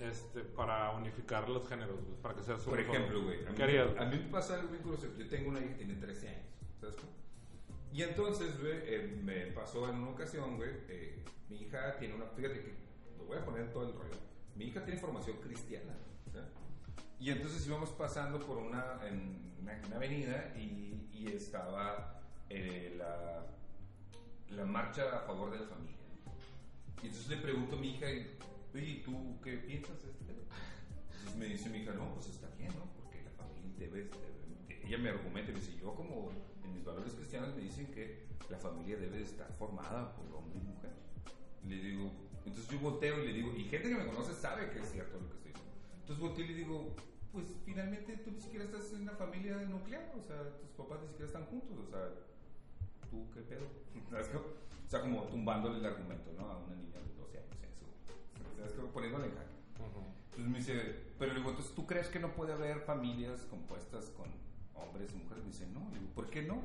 este, 0.00 0.40
para 0.40 0.90
unificar 0.92 1.48
los 1.48 1.68
géneros, 1.68 1.96
güey, 2.04 2.16
para 2.22 2.34
que 2.34 2.42
sea 2.42 2.54
Por 2.56 2.64
solo- 2.64 2.80
ejemplo, 2.82 3.22
güey, 3.24 3.44
a, 3.46 3.50
mí- 3.50 3.56
¿Qué 3.56 3.62
harías? 3.62 3.88
a 3.98 4.04
mí 4.04 4.16
me 4.18 4.30
pasa 4.30 4.54
algo 4.54 4.68
bien 4.70 4.82
curioso. 4.82 5.08
Yo 5.16 5.28
tengo 5.28 5.50
una 5.50 5.60
hija 5.60 5.68
que 5.70 5.74
tiene 5.84 5.94
13 5.94 6.28
años, 6.28 6.46
¿sabes 6.80 6.96
cómo? 6.96 7.12
Y 7.92 8.02
entonces, 8.02 8.60
güey, 8.60 8.74
eh, 8.84 9.20
me 9.22 9.46
pasó 9.52 9.88
en 9.88 9.96
una 9.96 10.10
ocasión, 10.10 10.56
güey, 10.56 10.70
eh, 10.88 11.24
mi 11.48 11.62
hija 11.62 11.96
tiene 11.98 12.14
una, 12.14 12.26
fíjate 12.26 12.60
que, 12.60 12.74
lo 13.18 13.24
voy 13.24 13.38
a 13.38 13.44
poner 13.44 13.62
en 13.62 13.72
todo 13.72 13.86
el 13.88 13.94
rollo. 13.94 14.16
Mi 14.54 14.66
hija 14.66 14.84
tiene 14.84 15.00
formación 15.00 15.36
cristiana, 15.38 15.94
¿sabes? 16.32 16.48
Y 17.18 17.30
entonces 17.30 17.66
íbamos 17.66 17.90
pasando 17.90 18.38
por 18.40 18.58
una, 18.58 19.00
en 19.06 19.52
una, 19.60 19.80
una 19.86 19.96
avenida 19.96 20.52
y, 20.56 21.08
y 21.12 21.28
estaba 21.34 22.20
eh, 22.50 22.94
la, 22.98 23.46
la 24.54 24.64
marcha 24.66 25.16
a 25.16 25.20
favor 25.20 25.50
de 25.50 25.60
la 25.60 25.66
familia. 25.66 25.96
Y 27.02 27.06
entonces 27.06 27.28
le 27.28 27.36
pregunto 27.38 27.76
a 27.76 27.78
mi 27.78 27.90
hija, 27.94 28.06
oye, 28.76 29.02
¿tú 29.04 29.40
qué 29.42 29.56
piensas 29.58 30.02
de 30.02 30.10
este? 30.10 30.32
Entonces 30.32 31.36
me 31.36 31.46
dice 31.46 31.68
mi 31.70 31.78
hija, 31.78 31.92
no, 31.92 32.14
pues 32.14 32.28
está 32.28 32.48
bien, 32.56 32.70
¿no? 32.76 32.84
Porque 32.96 33.22
la 33.22 33.30
familia 33.30 33.72
debe, 33.78 34.04
debe- 34.04 34.86
ella 34.86 34.98
me 34.98 35.08
argumenta 35.10 35.50
y 35.50 35.54
me 35.54 35.60
dice, 35.60 35.76
yo 35.80 35.94
como 35.94 36.30
en 36.64 36.72
mis 36.74 36.84
valores 36.84 37.14
cristianos 37.14 37.54
me 37.54 37.62
dicen 37.62 37.86
que 37.88 38.26
la 38.50 38.58
familia 38.58 38.96
debe 38.96 39.18
de 39.18 39.24
estar 39.24 39.50
formada 39.58 40.14
por 40.14 40.26
hombre 40.34 40.58
y 40.60 40.66
mujer. 40.66 40.90
Le 41.66 41.76
digo, 41.80 42.12
entonces 42.44 42.68
yo 42.70 42.78
volteo 42.78 43.22
y 43.22 43.26
le 43.26 43.32
digo, 43.32 43.52
y 43.56 43.64
gente 43.64 43.88
que 43.88 43.94
me 43.96 44.06
conoce 44.06 44.32
sabe 44.34 44.70
que 44.70 44.78
es 44.80 44.88
cierto 44.90 45.18
lo 45.18 45.28
que 45.28 45.34
estoy 45.36 45.52
diciendo. 45.52 45.74
Entonces 46.00 46.18
volteo 46.22 46.44
y 46.44 46.48
le 46.48 46.54
digo, 46.54 46.94
pues 47.32 47.46
finalmente 47.64 48.16
tú 48.18 48.30
ni 48.30 48.40
siquiera 48.40 48.64
estás 48.64 48.92
en 48.92 49.02
una 49.02 49.12
familia 49.12 49.56
nuclear, 49.68 50.12
o 50.16 50.22
sea, 50.22 50.56
tus 50.60 50.70
papás 50.70 51.00
ni 51.02 51.08
siquiera 51.08 51.26
están 51.26 51.46
juntos, 51.46 51.76
o 51.76 51.90
sea, 51.90 52.08
tú 53.10 53.28
qué 53.34 53.40
pedo. 53.42 53.66
O 54.86 54.88
sea, 54.88 55.00
como 55.00 55.24
tumbándole 55.24 55.78
el 55.80 55.84
argumento, 55.86 56.30
¿no? 56.38 56.48
A 56.48 56.58
una 56.58 56.76
niña 56.76 57.00
de 57.00 57.12
12 57.18 57.38
años 57.38 57.56
jaque. 59.30 59.56
Entonces 60.36 60.52
me 60.52 60.58
dice, 60.58 61.02
pero 61.18 61.32
le 61.32 61.38
digo, 61.38 61.50
entonces 61.50 61.74
tú 61.74 61.86
crees 61.86 62.08
que 62.08 62.18
no 62.20 62.34
puede 62.34 62.52
haber 62.52 62.80
familias 62.80 63.46
compuestas 63.48 64.10
con 64.10 64.26
hombres 64.74 65.10
y 65.12 65.16
mujeres? 65.16 65.44
Me 65.44 65.50
dice, 65.50 65.66
no, 65.68 65.88
le 65.90 65.98
digo, 65.98 66.12
¿por 66.12 66.28
qué 66.28 66.42
no? 66.42 66.62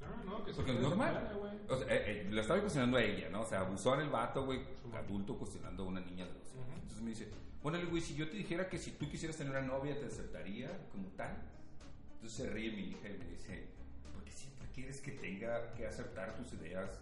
No, 0.00 0.24
no, 0.24 0.44
que 0.44 0.52
Porque 0.52 0.72
es 0.72 0.80
normal. 0.80 1.36
güey. 1.38 1.52
O 1.68 1.76
sea, 1.76 1.86
eh, 1.94 2.22
eh, 2.22 2.28
la 2.30 2.40
estaba 2.40 2.60
cuestionando 2.60 2.96
a 2.96 3.02
ella, 3.02 3.28
¿no? 3.30 3.42
O 3.42 3.46
sea, 3.46 3.60
abusó 3.60 3.94
en 3.94 4.02
el 4.02 4.10
vato, 4.10 4.44
güey, 4.44 4.60
adulto 4.94 5.36
cuestionando 5.36 5.82
a 5.82 5.86
una 5.86 6.00
niña 6.00 6.24
de 6.24 6.32
12 6.32 6.58
años. 6.58 6.68
Ujú. 6.68 6.74
Entonces 6.74 7.02
me 7.02 7.10
dice, 7.10 7.28
bueno, 7.62 7.78
le 7.78 7.84
digo, 7.84 7.96
y 7.96 8.00
si 8.00 8.14
yo 8.14 8.28
te 8.30 8.36
dijera 8.36 8.68
que 8.68 8.78
si 8.78 8.92
tú 8.92 9.10
quisieras 9.10 9.36
tener 9.36 9.50
una 9.52 9.62
novia, 9.62 9.98
¿te 9.98 10.06
aceptaría 10.06 10.70
como 10.92 11.08
tal? 11.08 11.36
Entonces 12.14 12.46
se 12.46 12.50
ríe 12.50 12.70
mi 12.70 12.82
hija 12.90 13.08
y 13.08 13.18
me 13.18 13.26
dice, 13.26 13.68
¿por 14.14 14.22
qué 14.24 14.30
siempre 14.30 14.68
quieres 14.72 15.00
que 15.00 15.12
tenga 15.12 15.72
que 15.74 15.86
aceptar 15.86 16.36
tus 16.36 16.52
ideas 16.52 17.00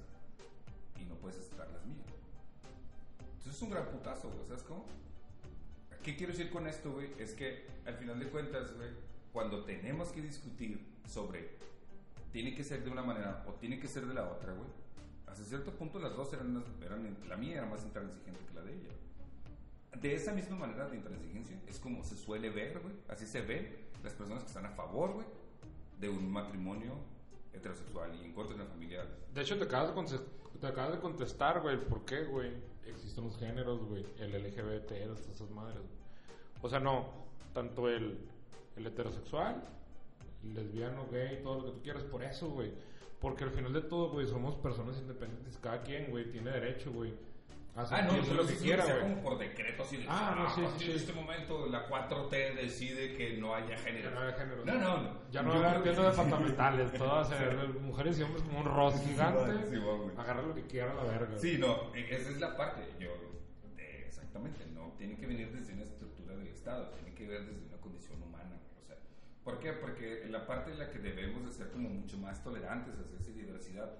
y 0.98 1.04
no 1.04 1.14
puedes 1.16 1.38
aceptar 1.38 1.70
las 1.70 1.84
mías? 1.84 2.06
Entonces 3.46 3.62
es 3.62 3.68
un 3.68 3.70
gran 3.70 3.86
putazo, 3.92 4.28
güey, 4.28 4.44
¿sabes 4.48 4.64
cómo? 4.64 4.84
¿Qué 6.02 6.16
quiero 6.16 6.32
decir 6.32 6.50
con 6.50 6.66
esto, 6.66 6.92
güey? 6.92 7.12
Es 7.16 7.32
que 7.32 7.64
al 7.86 7.94
final 7.94 8.18
de 8.18 8.26
cuentas, 8.26 8.74
güey, 8.74 8.88
cuando 9.32 9.62
tenemos 9.64 10.08
que 10.08 10.20
discutir 10.20 10.84
sobre 11.08 11.50
tiene 12.32 12.56
que 12.56 12.64
ser 12.64 12.82
de 12.82 12.90
una 12.90 13.04
manera 13.04 13.44
o 13.46 13.52
tiene 13.52 13.78
que 13.78 13.86
ser 13.86 14.04
de 14.04 14.14
la 14.14 14.28
otra, 14.28 14.52
güey, 14.52 14.68
hasta 15.28 15.44
cierto 15.44 15.70
punto 15.70 16.00
las 16.00 16.16
dos 16.16 16.32
eran, 16.32 16.60
eran 16.84 17.16
la 17.28 17.36
mía 17.36 17.58
era 17.58 17.66
más 17.66 17.84
intransigente 17.84 18.40
que 18.48 18.52
la 18.52 18.62
de 18.62 18.72
ella. 18.72 18.90
De 20.00 20.12
esa 20.12 20.32
misma 20.32 20.56
manera 20.56 20.88
de 20.88 20.96
intransigencia 20.96 21.56
es 21.68 21.78
como 21.78 22.02
se 22.02 22.16
suele 22.16 22.50
ver, 22.50 22.80
güey, 22.80 22.96
así 23.06 23.26
se 23.26 23.42
ven 23.42 23.76
las 24.02 24.12
personas 24.12 24.42
que 24.42 24.48
están 24.48 24.66
a 24.66 24.70
favor, 24.70 25.12
güey, 25.12 25.26
de 26.00 26.08
un 26.08 26.32
matrimonio 26.32 26.94
heterosexual 27.52 28.12
y 28.20 28.24
en 28.24 28.32
contra 28.32 28.56
de 28.56 28.62
una 28.62 28.72
familia. 28.72 29.06
De 29.32 29.40
hecho, 29.40 29.56
te 29.56 29.66
acabas 29.66 30.10
de, 30.10 30.18
te 30.60 30.66
acabas 30.66 30.94
de 30.94 30.98
contestar, 30.98 31.60
güey, 31.60 31.78
¿por 31.88 32.04
qué, 32.04 32.24
güey? 32.24 32.75
Existen 32.88 33.24
los 33.24 33.36
géneros, 33.38 33.84
güey, 33.84 34.04
el 34.18 34.32
LGBT, 34.32 35.04
todas 35.04 35.28
esas 35.28 35.50
madres. 35.50 35.78
güey. 35.78 35.96
O 36.62 36.68
sea, 36.68 36.80
no, 36.80 37.06
tanto 37.52 37.88
el, 37.88 38.18
el 38.76 38.86
heterosexual, 38.86 39.62
el 40.42 40.54
lesbiano, 40.54 41.06
gay, 41.10 41.40
todo 41.42 41.60
lo 41.60 41.64
que 41.66 41.70
tú 41.72 41.82
quieras, 41.82 42.02
por 42.04 42.22
eso, 42.22 42.50
güey. 42.50 42.72
Porque 43.20 43.44
al 43.44 43.50
final 43.50 43.72
de 43.72 43.82
todo, 43.82 44.10
güey, 44.10 44.26
somos 44.26 44.56
personas 44.56 44.98
independientes. 44.98 45.58
Cada 45.58 45.82
quien, 45.82 46.10
güey, 46.10 46.30
tiene 46.30 46.50
derecho, 46.50 46.92
güey, 46.92 47.14
Ah, 47.78 47.82
no, 47.82 48.08
sentirse 48.10 48.30
no 48.34 48.42
lo 48.42 48.48
que 48.48 48.54
quiera, 48.56 48.84
sea 48.86 49.00
como 49.00 49.22
por 49.22 49.38
decreto 49.38 49.82
así 49.82 49.98
de 49.98 50.06
Ah, 50.08 50.34
no, 50.34 50.54
sí, 50.54 50.60
a 50.62 50.64
partir 50.64 50.86
sí, 50.86 50.92
de 50.94 50.98
sí. 50.98 51.04
este 51.04 51.12
momento 51.12 51.66
la 51.66 51.86
4T 51.86 52.54
decide 52.54 53.14
que 53.14 53.36
no 53.36 53.54
haya 53.54 53.76
género. 53.76 54.10
No 54.12 54.20
hay 54.20 54.32
género. 54.32 54.64
No, 54.64 54.74
no, 54.74 55.02
no. 55.02 55.30
Ya 55.30 55.42
no 55.42 55.54
Yo 55.54 55.82
que- 55.82 55.90
tiendas 55.90 56.16
departamentales, 56.16 56.90
ser 56.92 57.68
mujeres 57.82 58.18
y 58.18 58.22
hombres 58.22 58.42
como 58.44 58.60
un 58.60 58.64
rostro 58.64 59.06
gigante. 59.06 59.68
Sí. 59.68 59.76
Agarra 60.16 60.42
lo 60.42 60.54
que 60.54 60.62
quiera 60.62 60.92
a 60.92 60.94
la 60.94 61.02
verga. 61.04 61.38
Sí, 61.38 61.58
no, 61.58 61.94
e- 61.94 62.06
esa 62.14 62.30
es 62.30 62.40
la 62.40 62.56
parte. 62.56 62.80
Yo, 62.98 63.10
eh, 63.76 64.04
exactamente, 64.06 64.64
no 64.74 64.94
tiene 64.96 65.16
que 65.16 65.26
venir 65.26 65.52
desde 65.52 65.74
una 65.74 65.82
estructura 65.82 66.34
del 66.34 66.46
Estado, 66.48 66.88
tiene 66.94 67.14
que 67.14 67.26
ver 67.28 67.44
desde 67.44 67.66
una 67.66 67.76
condición 67.76 68.22
humana. 68.22 68.56
O 68.82 68.86
sea, 68.86 68.96
¿por 69.44 69.58
qué? 69.60 69.74
Porque 69.74 70.22
en 70.22 70.32
la 70.32 70.46
parte 70.46 70.70
en 70.70 70.78
la 70.78 70.88
que 70.90 70.98
debemos 70.98 71.44
de 71.44 71.52
ser 71.52 71.70
como 71.70 71.90
mucho 71.90 72.16
más 72.16 72.42
tolerantes 72.42 72.94
hacia 72.98 73.18
esa 73.18 73.32
diversidad. 73.32 73.92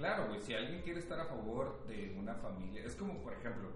Claro, 0.00 0.28
güey, 0.28 0.40
si 0.40 0.54
alguien 0.54 0.80
quiere 0.80 0.98
estar 0.98 1.20
a 1.20 1.26
favor 1.26 1.86
de 1.86 2.16
una 2.18 2.34
familia, 2.34 2.82
es 2.82 2.94
como, 2.94 3.22
por 3.22 3.34
ejemplo, 3.34 3.68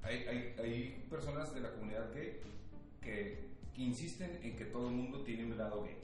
hay, 0.00 0.18
hay, 0.18 0.54
hay 0.60 1.06
personas 1.10 1.52
de 1.52 1.60
la 1.60 1.72
comunidad 1.72 2.14
gay 2.14 2.38
que, 3.02 3.48
que 3.74 3.82
insisten 3.82 4.38
en 4.44 4.56
que 4.56 4.66
todo 4.66 4.86
el 4.90 4.94
mundo 4.94 5.24
tiene 5.24 5.44
un 5.44 5.58
lado 5.58 5.82
gay. 5.82 5.96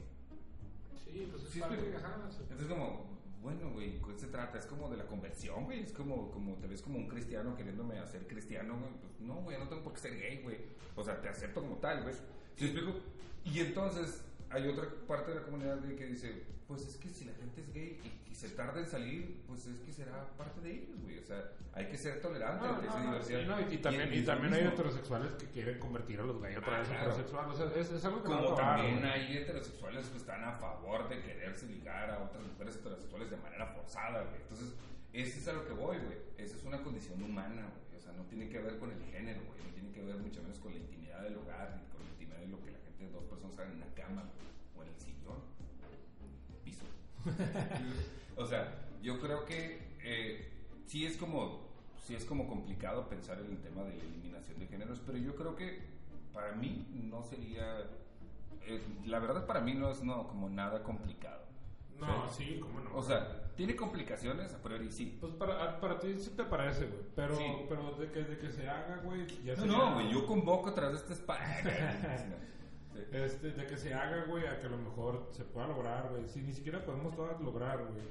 Sí, 1.05 1.29
pues 1.31 1.43
es 1.43 1.49
Sí, 1.49 1.61
parte, 1.61 1.77
sí. 1.77 2.37
Entonces 2.41 2.67
como, 2.67 3.05
bueno, 3.41 3.71
güey, 3.71 4.01
¿qué 4.01 4.19
se 4.19 4.27
trata? 4.27 4.59
Es 4.59 4.65
como 4.65 4.89
de 4.89 4.97
la 4.97 5.05
conversión, 5.05 5.63
güey. 5.63 5.81
Es 5.81 5.93
como, 5.93 6.29
como 6.31 6.55
te 6.55 6.67
ves 6.67 6.81
como 6.81 6.97
un 6.97 7.07
cristiano 7.07 7.55
queriéndome 7.55 7.99
hacer 7.99 8.27
cristiano, 8.27 8.77
güey. 8.77 8.91
Pues 8.99 9.21
no, 9.21 9.35
güey, 9.43 9.57
no 9.57 9.69
tengo 9.69 9.81
por 9.81 9.93
qué 9.93 9.99
ser 10.01 10.19
gay, 10.19 10.41
güey. 10.43 10.57
O 10.93 11.05
sea, 11.05 11.21
te 11.21 11.29
acepto 11.29 11.61
como 11.61 11.77
tal, 11.77 12.03
güey. 12.03 12.13
¿Sí 12.57 12.65
me 12.65 12.71
explico? 12.71 12.99
Y 13.45 13.61
entonces 13.61 14.25
hay 14.53 14.67
otra 14.67 14.87
parte 15.07 15.31
de 15.31 15.37
la 15.39 15.43
comunidad 15.43 15.81
gay 15.81 15.95
que 15.95 16.05
dice, 16.05 16.43
pues 16.67 16.87
es 16.87 16.97
que 16.97 17.09
si 17.09 17.25
la 17.25 17.33
gente 17.33 17.61
es 17.61 17.73
gay 17.73 17.99
y, 18.03 18.31
y 18.31 18.35
se 18.35 18.49
tarda 18.49 18.79
en 18.79 18.87
salir, 18.87 19.41
pues 19.47 19.65
es 19.67 19.79
que 19.81 19.91
será 19.91 20.25
parte 20.37 20.61
de 20.61 20.71
ellos, 20.71 21.01
güey. 21.01 21.19
O 21.19 21.23
sea, 21.25 21.51
hay 21.73 21.87
que 21.87 21.97
ser 21.97 22.21
tolerante 22.21 22.65
No, 22.65 22.73
ante 22.75 22.87
esa 22.87 22.99
no, 22.99 23.03
no, 23.05 23.11
diversidad. 23.11 23.57
sí, 23.57 23.65
y, 23.71 23.75
y 23.75 23.77
también, 23.79 24.13
y, 24.13 24.19
lo 24.19 24.25
también 24.25 24.53
hay 24.53 24.63
heterosexuales 24.67 25.31
que 25.33 25.45
quieren 25.47 25.79
convertir 25.79 26.19
a 26.19 26.23
los 26.23 26.41
gays 26.41 26.57
otra 26.57 26.75
Ah, 26.77 26.79
vez 26.79 26.89
heterosexuales. 26.89 27.53
O 27.53 27.57
sea, 27.69 27.81
es, 27.81 27.91
es 27.91 28.05
algo 28.05 28.21
que 28.23 28.27
Como 28.29 28.55
también 28.55 29.05
hay 29.05 29.37
heterosexuales 29.37 30.07
que 30.07 30.17
están 30.17 30.43
a 30.43 30.51
favor 30.53 31.09
de 31.09 31.19
quererse 31.21 31.65
ligar 31.67 32.09
a 32.11 32.23
otras 32.23 32.43
mujeres 32.43 32.75
heterosexuales 32.75 33.29
de 33.31 33.37
manera 33.37 33.65
forzada, 33.67 34.23
güey. 34.23 34.41
Entonces, 34.41 34.73
ese 35.13 35.39
es 35.39 35.47
a 35.47 35.53
lo 35.53 35.65
que 35.65 35.73
voy, 35.73 35.97
güey. 35.97 36.17
Esa 36.37 36.55
es 36.57 36.63
una 36.63 36.81
condición 36.81 37.21
humana, 37.23 37.69
güey. 37.69 37.97
O 37.97 38.01
sea, 38.01 38.13
no 38.13 38.23
tiene 38.25 38.49
que 38.49 38.59
ver 38.59 38.77
con 38.79 38.91
el 38.91 39.01
género, 39.11 39.41
güey. 39.45 39.59
No 39.67 39.73
tiene 39.73 39.91
que 39.91 40.01
ver 40.03 40.17
mucho 40.17 40.41
menos 40.41 40.59
con 40.59 40.71
la 40.73 40.79
intimidad 40.79 41.21
del 41.23 41.37
hogar, 41.37 41.75
ni 41.77 41.85
con 41.91 42.03
la 42.03 42.09
intimidad 42.11 42.39
de 42.39 42.47
lo 42.47 42.59
que 42.63 42.71
la 42.71 42.79
dos 43.11 43.23
personas 43.25 43.57
hagan 43.57 43.71
en 43.71 43.77
una 43.77 43.93
cama 43.93 44.23
o 44.77 44.83
en 44.83 44.89
el 44.89 44.95
sillón, 44.99 45.37
piso. 46.63 46.85
o 48.37 48.45
sea, 48.45 48.73
yo 49.01 49.19
creo 49.19 49.45
que 49.45 49.81
eh, 50.03 50.51
sí 50.85 51.05
es 51.05 51.17
como 51.17 51.61
sí 52.05 52.15
es 52.15 52.25
como 52.25 52.47
complicado 52.47 53.07
pensar 53.07 53.39
en 53.39 53.45
el 53.51 53.57
tema 53.61 53.83
de 53.83 53.95
la 53.95 54.03
eliminación 54.03 54.59
de 54.59 54.67
géneros, 54.67 55.01
pero 55.05 55.17
yo 55.17 55.35
creo 55.35 55.55
que 55.55 55.81
para 56.33 56.51
mí 56.53 56.85
no 57.09 57.23
sería 57.23 57.79
eh, 58.65 58.81
la 59.05 59.19
verdad 59.19 59.45
para 59.45 59.61
mí 59.61 59.73
no 59.73 59.89
es 59.89 60.03
no 60.03 60.27
como 60.27 60.49
nada 60.49 60.83
complicado. 60.83 61.43
No, 61.99 62.27
sí, 62.29 62.59
cómo 62.61 62.81
no. 62.81 62.95
O 62.97 63.01
sea, 63.03 63.53
tiene 63.55 63.75
complicaciones 63.75 64.53
a 64.53 64.61
priori 64.61 64.91
sí. 64.91 65.17
pues 65.21 65.31
para, 65.33 65.79
para 65.79 65.99
ti 65.99 66.15
sí 66.19 66.31
te 66.31 66.43
parece, 66.43 66.87
güey. 66.87 67.01
Pero, 67.15 67.35
Sí. 67.37 67.45
pero 67.69 67.91
de, 67.93 68.11
que, 68.11 68.23
de 68.23 68.37
que 68.37 68.49
se 68.51 68.67
haga, 68.67 68.97
güey, 69.03 69.25
ya 69.43 69.55
No, 69.57 69.65
no, 69.65 69.93
güey, 69.93 70.11
yo 70.11 70.25
convoco 70.25 70.69
a 70.69 70.73
través 70.73 70.95
de 70.95 70.99
este 71.01 71.13
espacio. 71.13 71.69
Este, 73.11 73.51
de 73.51 73.65
que 73.67 73.77
se 73.77 73.93
haga, 73.93 74.25
güey, 74.25 74.45
a 74.47 74.59
que 74.59 74.67
a 74.67 74.69
lo 74.69 74.77
mejor 74.77 75.27
se 75.31 75.43
pueda 75.43 75.67
lograr, 75.67 76.09
güey. 76.09 76.27
Si 76.27 76.41
ni 76.41 76.53
siquiera 76.53 76.83
podemos 76.85 77.15
todas 77.15 77.39
lograr, 77.41 77.79
güey. 77.85 78.01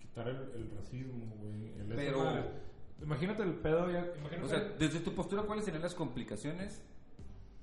Quitar 0.00 0.28
el, 0.28 0.36
el 0.54 0.70
racismo, 0.76 1.34
güey. 1.40 1.72
el 1.78 1.86
Pero-. 1.94 2.62
Imagínate 3.02 3.42
el 3.42 3.54
pedo 3.54 3.90
ya. 3.90 4.06
Imagínate. 4.18 4.44
O 4.44 4.48
sea, 4.48 4.60
desde 4.78 5.00
tu 5.00 5.14
postura, 5.14 5.42
¿cuáles 5.42 5.64
serían 5.64 5.82
las 5.82 5.94
complicaciones 5.94 6.82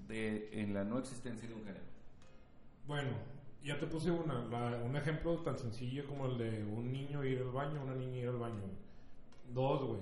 de, 0.08 0.50
en 0.62 0.74
la 0.74 0.84
no 0.84 1.00
existencia 1.00 1.48
de 1.48 1.54
un 1.56 1.64
género? 1.64 1.86
Bueno, 2.88 3.12
ya 3.64 3.80
te 3.80 3.86
puse 3.88 4.12
una, 4.12 4.46
la- 4.46 4.78
un 4.84 4.96
ejemplo 4.96 5.38
tan 5.40 5.58
sencillo 5.58 6.06
como 6.08 6.26
el 6.26 6.38
de 6.38 6.64
un 6.64 6.92
niño 6.92 7.24
ir 7.24 7.40
al 7.40 7.52
baño, 7.52 7.84
una 7.84 7.96
niña 7.96 8.18
ir 8.18 8.28
al 8.30 8.38
baño. 8.38 8.64
Dos, 9.54 9.84
güey. 9.84 10.00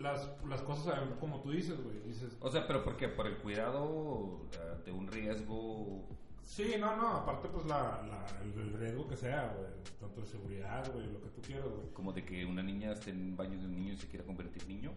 Las, 0.00 0.30
las 0.48 0.62
cosas 0.62 1.00
como 1.20 1.40
tú 1.40 1.50
dices, 1.50 1.82
güey. 1.82 2.00
Dices, 2.06 2.36
O 2.40 2.50
sea, 2.50 2.66
pero 2.66 2.84
¿por 2.84 2.96
qué? 2.96 3.08
¿Por 3.08 3.26
el 3.26 3.36
cuidado 3.38 4.42
de 4.84 4.92
un 4.92 5.06
riesgo? 5.08 6.04
sí, 6.42 6.76
no, 6.80 6.96
no, 6.96 7.08
aparte 7.18 7.46
pues 7.48 7.66
la, 7.66 8.02
la- 8.08 8.26
el, 8.42 8.72
riesgo 8.72 9.06
que 9.06 9.16
sea, 9.16 9.54
güey. 9.56 9.70
Tanto 10.00 10.20
de 10.22 10.26
seguridad, 10.26 10.90
güey, 10.92 11.06
lo 11.12 11.20
que 11.20 11.28
tú 11.28 11.42
quieras, 11.42 11.66
güey. 11.68 11.92
Como 11.92 12.12
de 12.12 12.24
que 12.24 12.44
una 12.46 12.62
niña 12.62 12.92
esté 12.92 13.10
en 13.10 13.36
baño 13.36 13.58
de 13.58 13.66
un 13.66 13.72
niño 13.72 13.92
y 13.92 13.96
se 13.96 14.08
quiera 14.08 14.24
convertir 14.24 14.62
en 14.62 14.68
niño. 14.68 14.92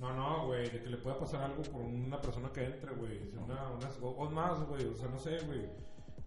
No, 0.00 0.14
no, 0.14 0.46
güey, 0.46 0.70
de 0.70 0.82
que 0.82 0.88
le 0.90 0.96
pueda 0.98 1.18
pasar 1.18 1.42
algo 1.42 1.62
por 1.62 1.80
una 1.82 2.20
persona 2.20 2.50
que 2.52 2.64
entre, 2.64 2.94
güey. 2.94 3.28
Si 3.30 3.36
Una, 3.36 3.70
unas, 3.70 3.98
o, 4.00 4.08
o 4.10 4.30
más, 4.30 4.60
güey, 4.66 4.84
o 4.86 4.94
sea, 4.96 5.08
no 5.08 5.18
sé, 5.18 5.38
güey. 5.46 5.62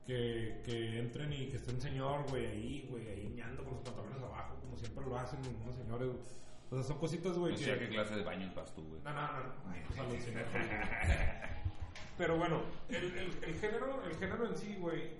Que, 0.05 0.61
que 0.65 0.99
entren 0.99 1.31
y 1.33 1.47
que 1.47 1.57
esté 1.57 1.71
un 1.73 1.79
señor, 1.81 2.27
güey, 2.29 2.45
ahí, 2.47 2.87
güey, 2.89 3.07
ahí 3.07 3.31
ñando 3.35 3.63
con 3.63 3.73
los 3.75 3.81
pantalones 3.83 4.21
abajo, 4.23 4.55
como 4.61 4.75
siempre 4.75 5.05
lo 5.05 5.15
hacen 5.17 5.39
unos 5.63 5.75
señores, 5.75 6.07
güey. 6.07 6.19
O 6.71 6.75
sea, 6.75 6.83
son 6.83 6.97
cositas, 6.99 7.37
güey, 7.37 7.53
O 7.53 7.57
que... 7.57 7.63
sea, 7.65 7.79
¿qué 7.79 7.89
clase 7.89 8.15
de 8.15 8.23
baños 8.23 8.53
vas 8.55 8.73
tú, 8.75 8.83
güey? 8.83 9.01
No, 9.01 9.11
no, 9.13 9.21
no, 9.21 9.53
ay, 9.71 9.81
pues. 9.87 9.99
Pero 12.17 12.37
bueno, 12.37 12.61
el, 12.89 12.95
el, 13.17 13.43
el 13.43 13.55
género, 13.55 14.03
el 14.05 14.15
género 14.17 14.45
en 14.47 14.57
sí, 14.57 14.75
güey, 14.79 15.11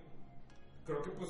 creo 0.86 1.02
que 1.02 1.12
pues 1.12 1.30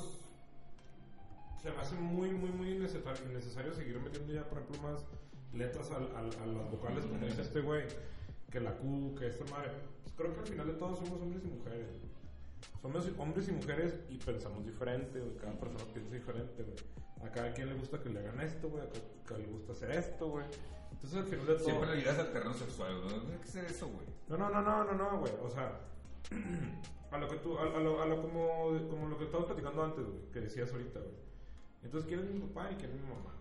se 1.62 1.70
me 1.70 1.76
hace 1.78 1.94
muy, 1.94 2.30
muy, 2.30 2.50
muy 2.50 2.78
necesario, 2.78 3.24
necesario 3.32 3.72
seguir 3.72 3.98
metiendo 4.00 4.32
ya, 4.32 4.44
por 4.48 4.58
ejemplo, 4.58 4.90
más 4.90 5.04
letras 5.54 5.90
al, 5.92 6.04
al- 6.16 6.42
a 6.42 6.46
las 6.46 6.70
vocales, 6.70 7.04
como 7.06 7.24
dice 7.24 7.42
este 7.42 7.60
güey. 7.60 7.84
que 8.50 8.60
la 8.60 8.72
Q, 8.72 9.14
que 9.18 9.28
esta 9.28 9.44
madre. 9.46 9.70
Pues 10.02 10.14
creo 10.16 10.34
que 10.34 10.40
al 10.40 10.46
final 10.46 10.66
de 10.66 10.72
todo 10.74 10.96
somos 10.96 11.20
hombres 11.20 11.44
y 11.44 11.48
mujeres. 11.48 11.88
Somos 12.82 13.06
hombres 13.18 13.48
y 13.48 13.52
mujeres 13.52 13.94
y 14.08 14.16
pensamos 14.18 14.66
diferente, 14.66 15.20
güey. 15.20 15.36
Cada 15.36 15.52
persona 15.52 15.84
piensa 15.94 16.12
diferente, 16.14 16.62
güey. 16.64 16.76
A 17.24 17.28
cada 17.30 17.52
quien 17.52 17.68
le 17.68 17.74
gusta 17.74 18.00
que 18.02 18.08
le 18.08 18.18
hagan 18.20 18.40
esto, 18.40 18.68
güey. 18.68 18.82
A 18.82 18.88
cada 18.88 19.36
quien 19.38 19.42
le 19.42 19.52
gusta 19.52 19.72
hacer 19.72 19.90
esto, 19.92 20.28
güey. 20.30 20.46
Entonces 20.92 21.18
al 21.18 21.24
final 21.26 21.46
de 21.46 21.54
todo. 21.54 21.64
Siempre 21.64 21.94
le 21.94 22.00
irás 22.00 22.18
al 22.18 22.32
terreno 22.32 22.54
sexual, 22.54 23.00
güey. 23.02 23.14
No 23.16 23.22
tiene 23.22 23.40
que 23.40 23.48
ser 23.48 23.64
eso, 23.64 23.88
güey. 23.88 24.06
No, 24.28 24.36
no, 24.36 24.50
no, 24.50 24.62
no, 24.62 24.84
no, 24.84 24.92
no, 24.94 25.18
güey. 25.20 25.32
O 25.42 25.50
sea, 25.50 25.80
a 27.10 27.18
lo 27.18 27.28
que 27.28 27.36
tú, 27.36 27.58
a, 27.58 27.62
a 27.62 27.80
lo, 27.80 28.02
a 28.02 28.06
lo 28.06 28.22
como, 28.22 28.68
como 28.88 29.08
lo 29.08 29.18
que 29.18 29.24
estabas 29.24 29.46
platicando 29.46 29.82
antes, 29.82 30.04
güey, 30.04 30.30
que 30.32 30.40
decías 30.40 30.70
ahorita, 30.72 31.00
güey. 31.00 31.14
Entonces, 31.82 32.08
¿quién 32.08 32.20
es 32.20 32.30
mi 32.30 32.40
papá 32.40 32.70
y 32.72 32.74
quién 32.76 32.90
es 32.90 32.96
mi 33.00 33.06
mamá? 33.08 33.34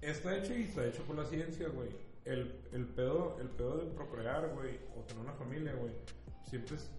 Está 0.00 0.36
hecho 0.36 0.54
y 0.54 0.62
está 0.64 0.86
hecho 0.86 1.02
por 1.04 1.16
la 1.16 1.24
ciencia, 1.24 1.68
güey. 1.68 1.88
El, 2.24 2.60
el, 2.72 2.86
pedo, 2.86 3.36
el 3.40 3.48
pedo 3.48 3.78
de 3.78 3.86
procrear, 3.86 4.48
güey, 4.54 4.78
o 4.96 5.00
tener 5.02 5.22
una 5.22 5.32
familia, 5.34 5.74
güey, 5.74 5.92
siempre 6.48 6.76
es- 6.76 6.90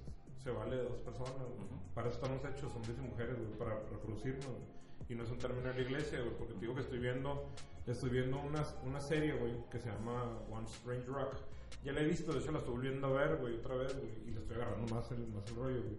se 0.46 0.52
vale 0.52 0.76
de 0.76 0.84
dos 0.84 1.00
personas, 1.00 1.34
güey. 1.42 1.66
Ujú. 1.66 1.80
Para 1.96 2.08
eso 2.10 2.18
estamos 2.24 2.46
hechos, 2.46 2.72
hombres 2.76 2.96
y 2.98 3.02
mujeres, 3.02 3.36
güey, 3.38 3.58
para 3.58 3.80
reproducirnos, 3.90 4.46
güey. 4.46 4.76
Y 5.10 5.16
no 5.16 5.24
es 5.24 5.32
un 5.32 5.40
término 5.40 5.68
de 5.70 5.74
la 5.74 5.82
iglesia, 5.82 6.20
güey, 6.22 6.34
porque 6.38 6.54
te 6.54 6.60
digo 6.62 6.76
que 6.76 6.82
estoy 6.82 7.00
viendo, 7.00 7.50
estoy 7.88 8.10
viendo 8.12 8.40
una, 8.40 8.64
una 8.86 9.00
serie, 9.02 9.34
güey, 9.34 9.54
que 9.72 9.80
se 9.80 9.90
llama 9.90 10.40
One 10.52 10.66
Strange 10.68 11.08
Rock. 11.08 11.36
Ya 11.84 11.94
la 11.94 12.02
he 12.02 12.06
visto, 12.06 12.32
de 12.32 12.40
hecho 12.40 12.52
la 12.52 12.60
estoy 12.60 12.74
volviendo 12.76 13.08
a 13.08 13.12
ver, 13.12 13.38
güey, 13.38 13.56
otra 13.58 13.76
vez, 13.76 13.96
güey, 13.98 14.10
y 14.28 14.32
le 14.32 14.40
estoy 14.40 14.56
agarrando 14.58 14.94
más 14.96 15.12
el, 15.12 15.28
más 15.30 15.48
el 15.50 15.56
rollo, 15.56 15.82
güey. 15.82 15.98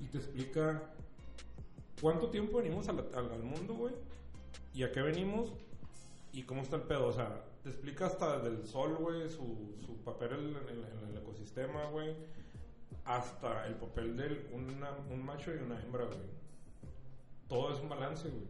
Y 0.00 0.06
te 0.08 0.18
explica 0.18 0.82
cuánto 2.00 2.28
tiempo 2.30 2.58
venimos 2.58 2.86
al, 2.88 2.98
al, 3.14 3.30
al 3.32 3.42
mundo, 3.42 3.74
güey, 3.74 3.94
y 4.74 4.82
a 4.82 4.92
qué 4.92 5.00
venimos, 5.02 5.52
y 6.32 6.42
cómo 6.44 6.62
está 6.62 6.76
el 6.76 6.82
pedo. 6.82 7.06
O 7.08 7.12
sea, 7.12 7.44
te 7.62 7.70
explica 7.70 8.06
hasta 8.06 8.38
del 8.40 8.64
sol, 8.66 8.96
güey, 8.98 9.28
su, 9.28 9.74
su 9.84 9.96
papel 10.04 10.32
en, 10.32 10.56
en- 10.78 10.84
en 10.84 11.08
el 11.10 11.16
ecosistema, 11.18 11.84
güey, 11.86 12.14
hasta 13.04 13.66
el 13.66 13.74
papel 13.74 14.16
de 14.16 14.48
una, 14.52 14.90
un 15.10 15.24
macho 15.24 15.52
y 15.54 15.58
una 15.58 15.80
hembra, 15.80 16.04
güey. 16.04 16.18
Todo 17.48 17.72
es 17.72 17.80
un 17.80 17.88
balance, 17.88 18.28
güey. 18.28 18.44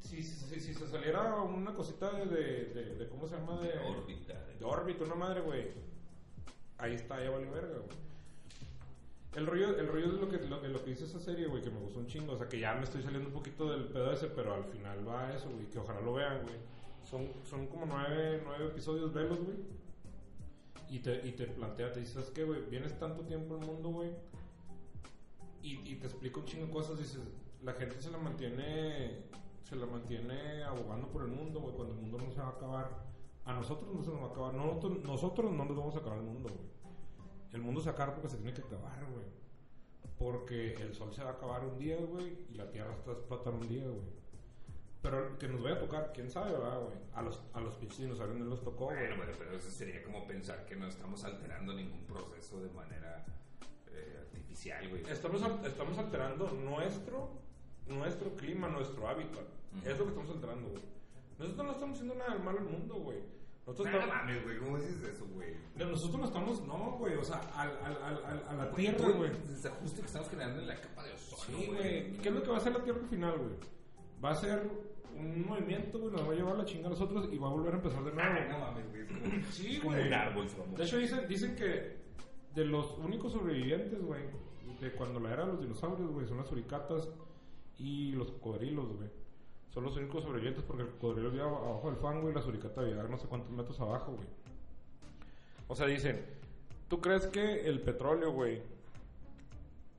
Si, 0.00 0.22
si, 0.22 0.60
si- 0.60 0.74
se 0.74 0.86
saliera 0.88 1.34
una 1.42 1.74
cosita 1.74 2.10
de, 2.12 2.26
de, 2.26 2.64
de- 2.74 2.94
de- 2.96 3.08
¿cómo 3.08 3.26
se 3.26 3.36
llama? 3.36 3.60
De, 3.60 3.76
órbita. 3.78 4.34
de 4.58 4.64
órbita, 4.64 5.04
una 5.04 5.14
madre, 5.16 5.40
güey. 5.40 5.68
Ahí 6.78 6.94
está, 6.94 7.22
ya 7.22 7.30
vale 7.30 7.46
verga, 7.50 7.78
güey. 7.78 7.96
El 9.34 9.46
rollo, 9.46 9.78
el 9.78 9.88
rollo 9.88 10.06
es 10.06 10.12
lo 10.14 10.28
que, 10.28 10.38
lo, 10.46 10.60
que- 10.62 10.68
lo 10.68 10.82
que 10.84 10.90
dice 10.90 11.04
esa 11.04 11.20
serie, 11.20 11.46
güey, 11.46 11.62
que 11.62 11.70
me 11.70 11.80
gustó 11.80 11.98
un 11.98 12.06
chingo. 12.06 12.32
O 12.32 12.38
sea, 12.38 12.48
que 12.48 12.58
ya 12.60 12.74
me 12.74 12.84
estoy 12.84 13.02
saliendo 13.02 13.28
un 13.28 13.34
poquito 13.34 13.70
del 13.70 13.84
pedo 13.86 14.12
ese, 14.12 14.28
pero 14.28 14.54
al 14.54 14.64
final 14.64 15.06
va 15.06 15.26
a 15.26 15.34
eso, 15.34 15.50
güey. 15.50 15.66
Que 15.66 15.78
ojalá 15.78 16.00
lo 16.00 16.14
vean, 16.14 16.42
güey. 16.42 16.56
Son, 17.04 17.28
son 17.44 17.66
como 17.66 17.86
nueve, 17.86 18.40
nueve 18.44 18.66
episodios 18.66 19.12
velos, 19.12 19.38
güey. 19.40 19.56
Y 20.88 21.00
te, 21.00 21.26
y 21.26 21.32
te 21.32 21.46
plantea, 21.46 21.92
te 21.92 22.00
dices, 22.00 22.30
¿qué, 22.30 22.44
güey? 22.44 22.64
Vienes 22.70 22.98
tanto 22.98 23.24
tiempo 23.24 23.54
al 23.54 23.66
mundo, 23.66 23.88
güey. 23.90 24.10
Y, 25.62 25.78
y 25.90 25.96
te 25.96 26.06
explica 26.06 26.40
un 26.40 26.46
chingo 26.46 26.66
de 26.66 26.72
cosas. 26.72 26.98
Dices, 26.98 27.20
la 27.62 27.72
gente 27.72 28.00
se 28.00 28.10
la 28.10 28.18
mantiene, 28.18 29.24
se 29.64 29.76
la 29.76 29.86
mantiene 29.86 30.62
abogando 30.62 31.08
por 31.08 31.22
el 31.22 31.28
mundo, 31.28 31.60
güey. 31.60 31.74
Cuando 31.74 31.94
el 31.94 32.00
mundo 32.00 32.18
no 32.18 32.30
se 32.30 32.40
va 32.40 32.48
a 32.48 32.50
acabar. 32.50 33.06
A 33.44 33.52
nosotros 33.52 33.94
no 33.94 34.02
se 34.02 34.10
nos 34.10 34.20
va 34.20 34.26
a 34.26 34.30
acabar. 34.30 34.54
Nosotros, 34.54 35.02
nosotros 35.04 35.52
no 35.52 35.64
nos 35.64 35.76
vamos 35.76 35.96
a 35.96 35.98
acabar 35.98 36.18
el 36.18 36.24
mundo, 36.24 36.48
güey. 36.48 36.76
El 37.52 37.62
mundo 37.62 37.80
se 37.80 37.88
acaba 37.88 38.12
porque 38.12 38.28
se 38.28 38.36
tiene 38.36 38.52
que 38.52 38.62
acabar, 38.62 39.04
güey. 39.10 39.24
Porque 40.18 40.74
el 40.74 40.94
sol 40.94 41.12
se 41.12 41.22
va 41.22 41.30
a 41.30 41.32
acabar 41.34 41.64
un 41.64 41.78
día, 41.78 41.96
güey, 41.96 42.38
y 42.50 42.54
la 42.54 42.70
tierra 42.70 42.92
está 42.94 43.10
a 43.10 43.14
explotar 43.14 43.54
un 43.54 43.68
día, 43.68 43.84
güey. 43.84 44.02
Pero 45.08 45.38
que 45.38 45.46
nos 45.48 45.62
vaya 45.62 45.76
a 45.76 45.78
tocar, 45.78 46.10
quién 46.12 46.28
sabe, 46.30 46.50
¿verdad, 46.50 46.80
güey? 46.80 46.96
A 47.14 47.22
los, 47.22 47.40
a 47.54 47.60
los 47.60 47.76
pinches 47.76 47.98
dinosaurios 47.98 48.38
no 48.38 48.46
les 48.50 48.60
tocó, 48.60 48.86
güey. 48.86 48.98
Bueno, 48.98 49.16
bueno, 49.18 49.32
pero 49.38 49.52
eso 49.56 49.70
sería 49.70 50.02
como 50.02 50.26
pensar 50.26 50.66
que 50.66 50.74
no 50.74 50.88
estamos 50.88 51.22
alterando 51.24 51.72
ningún 51.74 52.04
proceso 52.06 52.60
de 52.60 52.70
manera 52.70 53.24
eh, 53.92 54.18
artificial, 54.20 54.88
güey. 54.88 55.02
Estamos, 55.08 55.40
estamos 55.64 55.96
alterando 55.98 56.50
nuestro, 56.50 57.30
nuestro 57.86 58.34
clima, 58.34 58.68
nuestro 58.68 59.06
hábitat. 59.08 59.44
Ujú. 59.78 59.88
Es 59.88 59.96
lo 59.98 60.04
que 60.04 60.10
estamos 60.10 60.30
alterando, 60.30 60.68
güey. 60.70 60.82
Nosotros 61.38 61.66
no 61.66 61.72
estamos 61.72 61.94
haciendo 61.96 62.14
nada 62.16 62.34
malo 62.38 62.58
al 62.58 62.64
mundo, 62.64 62.94
güey. 62.96 63.18
Nosotros 63.66 63.94
no- 63.94 64.06
mames, 64.08 64.42
güey, 64.44 64.58
¿cómo 64.58 64.78
dices 64.78 65.02
eso, 65.02 65.26
güey? 65.34 65.54
de 65.76 65.84
nosotros 65.84 66.20
no 66.20 66.26
estamos, 66.26 66.62
no, 66.66 66.92
güey, 66.98 67.14
o 67.14 67.22
sea, 67.24 67.40
al, 67.54 67.70
al, 67.84 68.02
al, 68.02 68.44
a 68.48 68.54
la 68.54 68.64
Güey, 68.66 68.86
tierra, 68.86 68.96
todo 68.98 69.16
güey. 69.18 69.30
Desajuste 69.48 70.00
que 70.00 70.06
estamos 70.06 70.28
generando 70.30 70.60
en 70.62 70.68
la 70.68 70.80
capa 70.80 71.02
de 71.04 71.12
ozono, 71.12 71.58
Sí, 71.58 71.66
güey. 71.66 72.12
¿Qué 72.18 72.28
es 72.28 72.34
lo 72.34 72.42
que 72.42 72.48
va 72.48 72.54
a 72.56 72.58
hacer 72.58 72.72
la 72.72 72.82
Tierra 72.82 73.00
al 73.00 73.08
final, 73.08 73.38
güey? 73.38 73.54
Va 74.24 74.30
a 74.30 74.34
ser 74.36 74.62
un 75.18 75.46
movimiento, 75.46 75.98
güey, 75.98 76.12
nos 76.12 76.28
va 76.28 76.32
a 76.32 76.36
llevar 76.36 76.56
la 76.56 76.64
chingada 76.64 76.88
a 76.88 76.90
nosotros 76.90 77.28
y 77.32 77.38
va 77.38 77.48
a 77.48 77.50
volver 77.50 77.74
a 77.74 77.76
empezar 77.76 78.04
de 78.04 78.12
nuevo. 78.12 78.30
Ah, 78.30 78.46
no 78.48 78.58
mames, 78.58 78.84
güey. 78.90 79.42
Sí, 79.50 79.80
güey. 79.82 80.06
un 80.06 80.14
árbol, 80.14 80.48
su 80.48 80.62
amor. 80.62 80.76
De 80.76 80.84
hecho, 80.84 80.98
dicen, 80.98 81.28
dicen 81.28 81.56
que 81.56 81.96
de 82.54 82.64
los 82.64 82.96
únicos 82.98 83.32
sobrevivientes, 83.32 84.02
güey, 84.02 84.22
de 84.80 84.92
cuando 84.92 85.20
la 85.20 85.32
era 85.32 85.46
de 85.46 85.52
los 85.52 85.60
dinosaurios, 85.60 86.10
güey, 86.10 86.26
son 86.26 86.38
las 86.38 86.48
suricatas 86.48 87.08
y 87.78 88.12
los 88.12 88.30
cocodrilos, 88.32 88.96
güey. 88.96 89.08
Son 89.70 89.84
los 89.84 89.96
únicos 89.96 90.22
sobrevivientes 90.22 90.64
porque 90.64 90.82
el 90.84 90.88
cocodrilo 90.90 91.30
vivía 91.30 91.44
abajo 91.44 91.90
del 91.90 91.96
fango 92.00 92.30
y 92.30 92.34
la 92.34 92.40
suricata 92.40 92.82
vivía 92.82 93.02
no 93.02 93.18
sé 93.18 93.26
cuántos 93.26 93.50
metros 93.50 93.78
abajo, 93.80 94.12
güey. 94.12 94.28
O 95.68 95.74
sea, 95.74 95.86
dicen, 95.86 96.24
¿tú 96.88 97.00
crees 97.00 97.26
que 97.26 97.66
el 97.66 97.80
petróleo, 97.80 98.32
güey, 98.32 98.62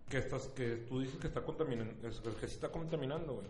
que 0.10 0.18
estás, 0.18 0.48
que 0.48 0.78
tú 0.88 1.02
dices 1.02 1.20
que 1.20 1.28
está 1.28 1.42
contaminando, 1.42 1.94
que 2.02 2.48
sí 2.48 2.56
está 2.56 2.72
contaminando, 2.72 3.34
güey, 3.34 3.48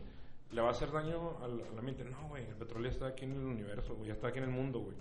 le 0.51 0.61
va 0.61 0.69
a 0.69 0.71
hacer 0.71 0.91
daño 0.91 1.37
al, 1.41 1.61
al 1.71 1.77
ambiente? 1.79 2.03
No, 2.05 2.27
güey, 2.29 2.45
el 2.45 2.55
petróleo 2.55 2.89
está 2.89 3.07
aquí 3.07 3.25
en 3.25 3.33
el 3.33 3.45
universo, 3.45 3.95
güey, 3.95 4.11
está 4.11 4.27
aquí 4.29 4.37
en 4.39 4.45
el 4.45 4.49
mundo, 4.51 4.79
güey. 4.79 4.95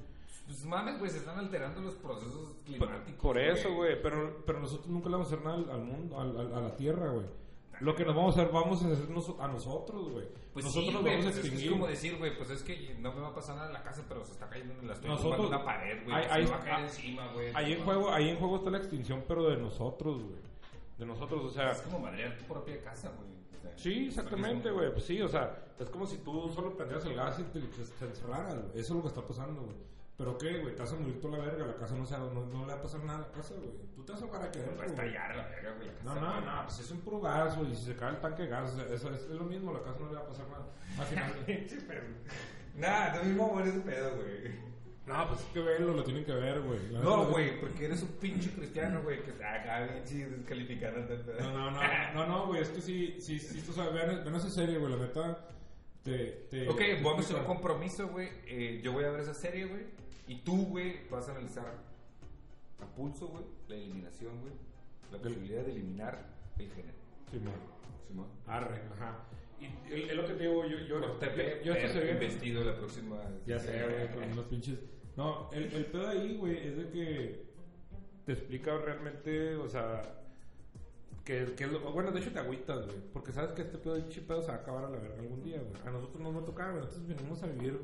Pues 0.46 0.64
mames, 0.64 0.98
güey, 0.98 1.10
se 1.10 1.18
están 1.18 1.38
alterando 1.38 1.80
los 1.80 1.94
procesos 1.94 2.52
Por, 2.52 2.62
climáticos. 2.64 3.20
por 3.22 3.38
eso, 3.38 3.74
güey, 3.74 4.00
pero, 4.00 4.42
pero 4.46 4.60
nosotros 4.60 4.86
nunca 4.88 5.08
le 5.08 5.12
vamos 5.16 5.30
a 5.32 5.34
hacer 5.34 5.44
nada 5.44 5.56
al, 5.56 5.70
al 5.70 5.80
mundo, 5.84 6.20
al- 6.20 6.54
a 6.54 6.60
la 6.60 6.76
tierra, 6.76 7.10
güey. 7.10 7.26
Lo 7.80 7.94
que 7.94 8.06
nos 8.06 8.16
vamos 8.16 8.36
a 8.38 8.40
hacer, 8.40 8.52
vamos 8.54 8.82
a 8.84 8.90
hacernos 8.90 9.34
a 9.38 9.48
nosotros, 9.48 10.08
güey. 10.10 10.26
Pues 10.54 10.64
nosotros 10.64 10.86
sí, 10.86 10.92
nos 10.94 11.04
vamos 11.04 11.18
a 11.20 11.22
pues 11.24 11.26
es, 11.26 11.34
que 11.34 11.40
es 11.40 11.46
extinguir. 11.52 11.70
como 11.72 11.86
decir, 11.86 12.16
güey, 12.16 12.36
pues 12.36 12.50
es 12.50 12.62
que 12.62 12.96
no 13.00 13.12
me 13.12 13.20
va 13.20 13.28
a 13.28 13.34
pasar 13.34 13.56
nada 13.56 13.66
en 13.68 13.74
la 13.74 13.82
casa, 13.82 14.02
pero 14.08 14.24
se 14.24 14.32
está 14.32 14.48
cayendo 14.48 14.72
en 14.80 14.86
la 14.88 14.94
estoy 14.94 15.10
Nosotros- 15.10 15.48
una 15.48 15.62
pared, 15.64 16.02
güey. 16.04 16.16
Ahí- 16.16 16.46
va 16.46 16.56
a 16.56 16.60
caer 16.64 16.84
encima, 16.84 17.32
güey. 17.34 17.50
Ahí 17.54 17.72
en 17.74 17.84
juego, 17.84 18.10
ahí 18.12 18.28
en 18.30 18.36
juego 18.38 18.56
está 18.56 18.70
la 18.70 18.78
extinción, 18.78 19.24
pero 19.28 19.50
de 19.50 19.58
nosotros, 19.58 20.22
güey. 20.22 20.38
De 20.96 21.04
nosotros, 21.04 21.44
o 21.44 21.50
sea, 21.50 21.72
Es 21.72 21.82
como 21.82 21.98
madrear 21.98 22.38
tu 22.38 22.44
propia 22.44 22.80
casa, 22.82 23.12
güey. 23.18 23.35
Sí, 23.76 24.06
exactamente, 24.08 24.70
güey. 24.70 24.92
Pues 24.92 25.04
sí, 25.04 25.20
o 25.20 25.28
sea, 25.28 25.64
es 25.78 25.90
como 25.90 26.06
si 26.06 26.18
tú 26.18 26.48
solo 26.54 26.76
prendieras 26.76 27.04
el 27.06 27.14
gas 27.14 27.38
y 27.40 27.42
te, 27.44 27.60
te, 27.60 28.04
encerraras, 28.06 28.54
güey. 28.54 28.68
Eso 28.74 28.80
es 28.80 28.90
lo 28.90 29.02
que 29.02 29.08
está 29.08 29.22
pasando, 29.22 29.62
güey. 29.62 29.76
Pero 30.16 30.38
qué, 30.38 30.60
güey, 30.60 30.74
te 30.74 30.80
vas 30.80 30.92
a 30.92 30.96
morir 30.96 31.20
toda 31.20 31.36
la 31.36 31.44
verga, 31.44 31.66
la 31.66 31.76
casa 31.76 31.94
no, 31.94 32.06
se, 32.06 32.16
no, 32.16 32.30
no 32.30 32.60
le 32.66 32.72
va 32.72 32.78
a 32.78 32.80
pasar 32.80 33.04
nada 33.04 33.18
a 33.18 33.22
la 33.22 33.32
casa, 33.32 33.54
güey. 33.54 33.70
Tú 33.94 34.02
te 34.02 34.12
vas 34.12 34.22
a 34.22 34.24
ahogar 34.24 34.42
aquí 34.44 34.58
Va 34.60 34.64
adentro, 34.64 34.82
a 34.82 34.86
güey. 34.88 34.96
estallar 35.08 35.30
a 35.32 35.36
la 35.36 35.48
verga, 35.48 35.74
güey. 35.76 35.90
No, 36.04 36.14
no, 36.14 36.40
no, 36.40 36.62
pues 36.64 36.80
es 36.80 36.90
un 36.90 37.00
puro 37.00 37.20
gas, 37.20 37.56
güey, 37.58 37.72
y 37.72 37.76
si 37.76 37.84
se 37.84 37.96
cae 37.96 38.10
el 38.10 38.20
tanque 38.20 38.42
de 38.44 38.48
gas, 38.48 38.72
o 38.72 38.76
sea, 38.76 38.86
eso 38.86 39.12
es, 39.12 39.22
es 39.22 39.30
lo 39.30 39.44
mismo, 39.44 39.74
la 39.74 39.82
casa 39.82 39.98
no 40.00 40.06
le 40.08 40.14
va 40.14 40.20
a 40.20 40.26
pasar 40.26 40.46
nada. 40.48 40.66
Al 40.98 41.04
final. 41.04 42.16
Nah, 42.76 43.12
tú 43.18 43.26
mismo 43.26 43.48
mueres 43.48 43.74
ese 43.74 43.82
pedo, 43.84 44.16
güey. 44.16 44.75
No, 45.06 45.28
pues 45.28 45.40
es 45.40 45.46
que 45.46 45.60
verlo, 45.60 45.94
lo 45.94 46.02
tienen 46.02 46.24
que 46.24 46.32
ver, 46.32 46.60
güey. 46.62 46.80
No, 46.90 47.26
güey, 47.26 47.60
porque 47.60 47.84
eres 47.84 48.02
un 48.02 48.08
pinche 48.08 48.50
cristiano, 48.50 49.02
güey, 49.02 49.22
que 49.22 49.30
está 49.30 49.54
acá 49.54 49.84
el 51.14 51.20
pedo. 51.20 51.40
No, 51.40 51.52
no, 51.52 51.70
no, 51.70 52.12
no, 52.14 52.26
no, 52.26 52.46
güey, 52.48 52.62
es 52.62 52.70
que 52.70 52.80
sí, 52.80 53.16
sí, 53.20 53.38
sí, 53.38 53.62
tú 53.62 53.72
sabes, 53.72 53.94
vean, 53.94 54.24
vean 54.24 54.34
esa 54.34 54.50
serie, 54.50 54.78
güey, 54.78 54.92
la 54.92 54.98
neta, 54.98 55.48
te... 56.02 56.46
te 56.50 56.68
Ok, 56.68 56.78
te 56.78 57.02
vamos 57.02 57.18
a 57.18 57.20
hacer 57.20 57.36
un 57.36 57.44
compromiso, 57.44 58.08
güey. 58.08 58.30
Eh, 58.46 58.80
yo 58.82 58.92
voy 58.92 59.04
a 59.04 59.10
ver 59.10 59.20
esa 59.20 59.34
serie, 59.34 59.66
güey. 59.66 59.84
Y 60.26 60.40
tú, 60.40 60.66
güey, 60.66 61.08
vas 61.08 61.28
a 61.28 61.32
analizar 61.32 61.66
a 62.80 62.86
pulso, 62.96 63.28
güey, 63.28 63.44
la 63.68 63.76
eliminación, 63.76 64.40
güey. 64.40 64.54
La 65.12 65.18
posibilidad 65.18 65.62
de 65.62 65.70
eliminar 65.70 66.18
el 66.58 66.68
género. 66.70 66.98
Simón. 67.30 67.54
Simón. 68.08 68.26
Arre, 68.46 68.82
ajá. 68.92 69.18
Y 69.60 70.02
es 70.02 70.14
lo 70.14 70.26
que 70.26 70.34
te 70.34 70.42
digo, 70.48 70.64
yo, 70.66 70.78
yo, 70.80 71.00
yo, 71.00 71.18
yo 71.64 71.72
esta 71.74 71.88
serie- 71.92 72.14
vestido 72.14 72.64
la 72.64 72.76
próxima. 72.76 73.16
Ya 73.46 73.58
sé, 73.58 73.84
güey, 73.84 74.08
con 74.12 74.24
unos 74.32 74.44
pinches. 74.46 74.78
No, 75.16 75.48
el, 75.52 75.64
el 75.72 75.86
pedo 75.86 76.08
ahí, 76.08 76.36
güey, 76.36 76.56
es 76.68 76.76
de 76.76 76.90
que 76.90 77.46
te 78.26 78.32
explica 78.32 78.76
realmente, 78.78 79.54
o 79.56 79.68
sea, 79.68 80.02
que, 81.24 81.54
que 81.56 81.66
lo- 81.68 81.80
bueno, 81.92 82.10
de 82.12 82.20
hecho 82.20 82.32
te 82.32 82.38
agüitas, 82.38 82.84
güey, 82.86 82.98
porque 83.12 83.32
sabes 83.32 83.52
que 83.52 83.62
este 83.62 83.78
pedo 83.78 83.94
de 83.94 84.02
pinche 84.02 84.20
pedo 84.22 84.42
se 84.42 84.48
va 84.48 84.54
a 84.54 84.58
acabar 84.58 84.84
a 84.84 84.90
la 84.90 84.98
verga 84.98 85.20
algún 85.20 85.42
día, 85.42 85.58
güey. 85.60 85.82
A 85.86 85.90
nosotros 85.90 86.20
nos 86.20 86.36
va 86.36 86.40
a 86.40 86.44
tocar, 86.44 86.70
güey, 86.72 86.84
nosotros 86.84 87.06
venimos 87.08 87.42
a 87.42 87.46
vivir 87.46 87.80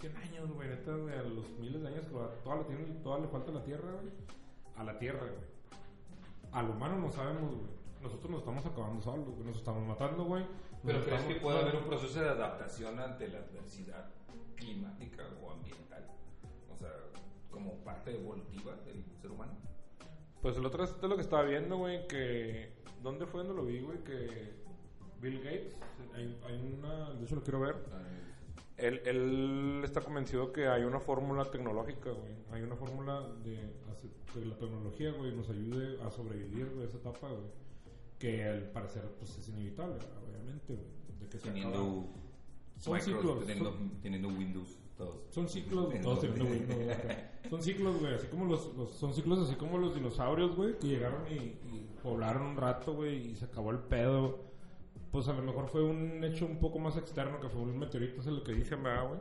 100 0.00 0.16
años, 0.16 0.50
güey, 0.52 0.68
neta, 0.68 0.94
güey, 0.94 1.14
a 1.14 1.22
los 1.22 1.48
miles 1.58 1.82
de 1.82 1.88
años 1.88 2.04
que 2.06 2.10
toda, 2.10 2.56
la 2.56 2.66
tiene, 2.66 2.84
toda 3.02 3.18
le 3.18 3.28
falta 3.28 3.50
a 3.50 3.54
la 3.54 3.64
tierra, 3.64 3.90
güey. 3.92 4.12
A 4.76 4.84
la 4.84 4.98
tierra, 4.98 5.20
güey. 5.20 5.56
Al 6.52 6.70
humano 6.70 6.98
no 6.98 7.10
sabemos, 7.12 7.54
güey. 7.54 7.75
Nosotros 8.06 8.30
nos 8.30 8.40
estamos 8.40 8.64
acabando 8.64 9.02
solos, 9.02 9.34
güey, 9.34 9.46
nos 9.46 9.56
estamos 9.56 9.84
matando, 9.86 10.24
güey. 10.24 10.44
Pero 10.84 11.04
crees 11.04 11.22
que 11.22 11.34
puede 11.36 11.58
haber 11.58 11.74
un 11.74 11.84
proceso 11.84 12.20
de 12.20 12.28
adaptación 12.28 13.00
ante 13.00 13.26
la 13.28 13.38
adversidad 13.38 14.10
climática 14.54 15.24
o 15.42 15.50
ambiental? 15.50 16.06
O 16.72 16.76
sea, 16.76 16.92
como 17.50 17.74
parte 17.82 18.14
evolutiva 18.14 18.76
del 18.84 19.04
ser 19.20 19.32
humano. 19.32 19.54
Pues 20.40 20.56
el 20.56 20.64
otro 20.64 20.84
es 20.84 21.02
lo 21.02 21.16
que 21.16 21.22
estaba 21.22 21.42
viendo, 21.42 21.78
güey, 21.78 22.06
que... 22.06 22.76
¿Dónde 23.02 23.26
fue 23.26 23.42
donde 23.42 23.60
lo 23.60 23.66
vi, 23.66 23.80
güey? 23.80 23.98
Que 24.04 24.54
Bill 25.20 25.42
Gates, 25.42 25.76
hay, 26.14 26.38
hay 26.46 26.78
una... 26.78 27.12
De 27.14 27.24
hecho 27.24 27.34
lo 27.34 27.42
quiero 27.42 27.60
ver. 27.60 27.74
él, 28.76 29.02
él 29.04 29.80
está 29.82 30.00
convencido 30.00 30.52
que 30.52 30.68
hay 30.68 30.84
una 30.84 31.00
fórmula 31.00 31.44
tecnológica, 31.50 32.10
güey. 32.12 32.36
Hay 32.52 32.62
una 32.62 32.76
fórmula 32.76 33.22
de, 33.42 33.58
que 34.32 34.44
la 34.44 34.56
tecnología, 34.56 35.12
güey, 35.12 35.34
nos 35.34 35.48
ayude 35.48 36.00
a 36.02 36.10
sobrevivir, 36.10 36.70
güey, 36.72 36.86
esa 36.86 36.98
etapa, 36.98 37.28
güey. 37.28 37.66
Que 38.18 38.44
al 38.44 38.62
parecer, 38.70 39.02
pues 39.18 39.36
es 39.38 39.48
inevitable, 39.48 39.96
obviamente. 40.26 40.78
De 41.20 41.28
que 41.28 41.38
se 41.38 41.48
acaba. 41.50 41.54
Teniendo 41.72 42.08
Son 42.78 43.00
ciclos, 43.00 43.40
teniendo, 43.40 43.72
son- 43.72 43.90
teniendo 44.00 44.28
Windows, 44.28 44.78
todos. 44.96 45.16
Son 45.30 45.48
ciclos, 45.48 45.88
todos 46.02 46.20
teniendo 46.20 46.44
Windows, 46.46 46.96
acá. 46.96 47.32
Son 47.50 47.62
ciclos, 47.62 48.00
güey, 48.00 48.14
así 48.14 48.26
como 48.28 48.44
los, 48.46 48.74
los- 48.76 48.90
son 48.92 49.14
ciclos 49.14 49.38
así 49.48 49.54
como 49.56 49.78
los 49.78 49.94
dinosaurios, 49.94 50.56
güey, 50.56 50.78
que 50.78 50.88
llegaron 50.88 51.22
y, 51.30 51.34
y 51.34 51.90
poblaron 52.02 52.42
un 52.42 52.56
rato, 52.56 52.94
güey, 52.94 53.30
y 53.30 53.34
se 53.36 53.44
acabó 53.46 53.70
el 53.70 53.78
pedo. 53.78 54.44
Pues 55.12 55.28
a 55.28 55.32
lo 55.32 55.42
mejor 55.42 55.68
fue 55.68 55.82
un 55.84 56.22
hecho 56.24 56.44
un 56.46 56.58
poco 56.58 56.78
más 56.78 56.96
externo, 56.96 57.38
que 57.40 57.48
fue 57.48 57.62
un 57.62 57.78
meteorito, 57.78 58.20
es 58.20 58.26
lo 58.26 58.42
que 58.42 58.52
dicen, 58.52 58.82
¿verdad, 58.82 59.08
güey? 59.08 59.20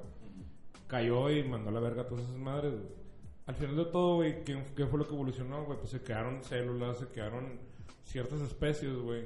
Cayó 0.88 1.30
y 1.30 1.44
mandó 1.44 1.70
a 1.70 1.74
la 1.74 1.80
verga 1.80 2.04
a 2.04 2.08
todas 2.08 2.26
esas 2.26 2.38
madres, 2.38 2.74
güey. 2.74 3.06
Al 3.48 3.56
final 3.56 3.76
de 3.76 3.86
todo, 3.86 4.16
güey, 4.16 4.44
¿qué, 4.44 4.64
qué 4.76 4.86
fue 4.88 5.00
lo 5.00 5.08
que 5.08 5.14
evolucionó, 5.14 5.64
güey? 5.66 5.78
Pues 5.78 5.92
se 5.92 6.02
quedaron 6.02 6.44
células, 6.44 6.98
se 6.98 7.08
quedaron 7.10 7.60
ciertas 8.06 8.42
especies, 8.42 8.96
güey, 8.96 9.26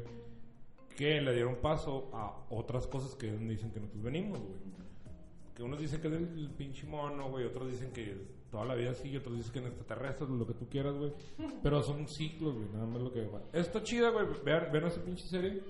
que 0.97 1.21
le 1.21 1.33
dieron 1.33 1.55
paso 1.57 2.09
a 2.11 2.45
otras 2.49 2.87
cosas 2.87 3.15
que 3.15 3.31
dicen 3.31 3.71
que 3.71 3.79
nosotros 3.79 4.03
venimos, 4.03 4.39
güey 4.39 4.79
que 5.59 5.63
unos 5.65 5.81
dicen 5.81 5.99
que 5.99 6.07
es 6.07 6.13
el 6.13 6.49
pinche 6.57 6.87
mono, 6.87 7.31
güey, 7.31 7.45
otros 7.45 7.69
dicen 7.69 7.91
que 7.91 8.15
toda 8.49 8.63
la 8.63 8.75
vida 8.75 8.93
sí, 8.93 9.17
otros 9.17 9.35
dicen 9.35 9.51
que 9.51 9.59
en 9.59 9.65
extraterrestres, 9.65 10.29
lo 10.29 10.47
que 10.47 10.53
tú 10.53 10.69
quieras, 10.69 10.95
güey. 10.95 11.11
Pero 11.61 11.83
son 11.83 12.07
ciclos, 12.07 12.55
güey, 12.55 12.69
nada 12.71 12.85
más 12.85 13.01
lo 13.01 13.11
que 13.11 13.25
va. 13.25 13.41
Está 13.51 13.83
chida, 13.83 14.09
güey, 14.09 14.25
vean, 14.45 14.69
vean 14.71 14.85
esa 14.85 15.03
pinche 15.03 15.27
serie. 15.27 15.61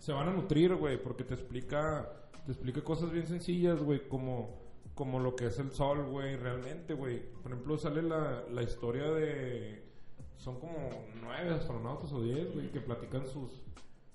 Se 0.00 0.10
van 0.10 0.30
a 0.30 0.32
nutrir, 0.32 0.74
güey, 0.74 1.00
porque 1.00 1.22
te 1.22 1.34
explica, 1.34 2.10
te 2.44 2.50
explica 2.50 2.82
cosas 2.82 3.12
bien 3.12 3.28
sencillas, 3.28 3.80
güey, 3.80 4.08
como, 4.08 4.58
como 4.96 5.20
lo 5.20 5.36
que 5.36 5.46
es 5.46 5.60
el 5.60 5.70
sol, 5.70 6.06
güey, 6.06 6.34
realmente, 6.34 6.94
güey. 6.94 7.22
Por 7.40 7.52
ejemplo, 7.52 7.78
sale 7.78 8.02
la, 8.02 8.42
la 8.50 8.64
historia 8.64 9.12
de... 9.12 9.89
Son 10.40 10.58
como 10.58 10.72
nueve 11.20 11.50
astronautas 11.50 12.10
o 12.12 12.22
diez, 12.22 12.50
güey, 12.54 12.70
que 12.70 12.80
platican 12.80 13.26
sus, 13.28 13.62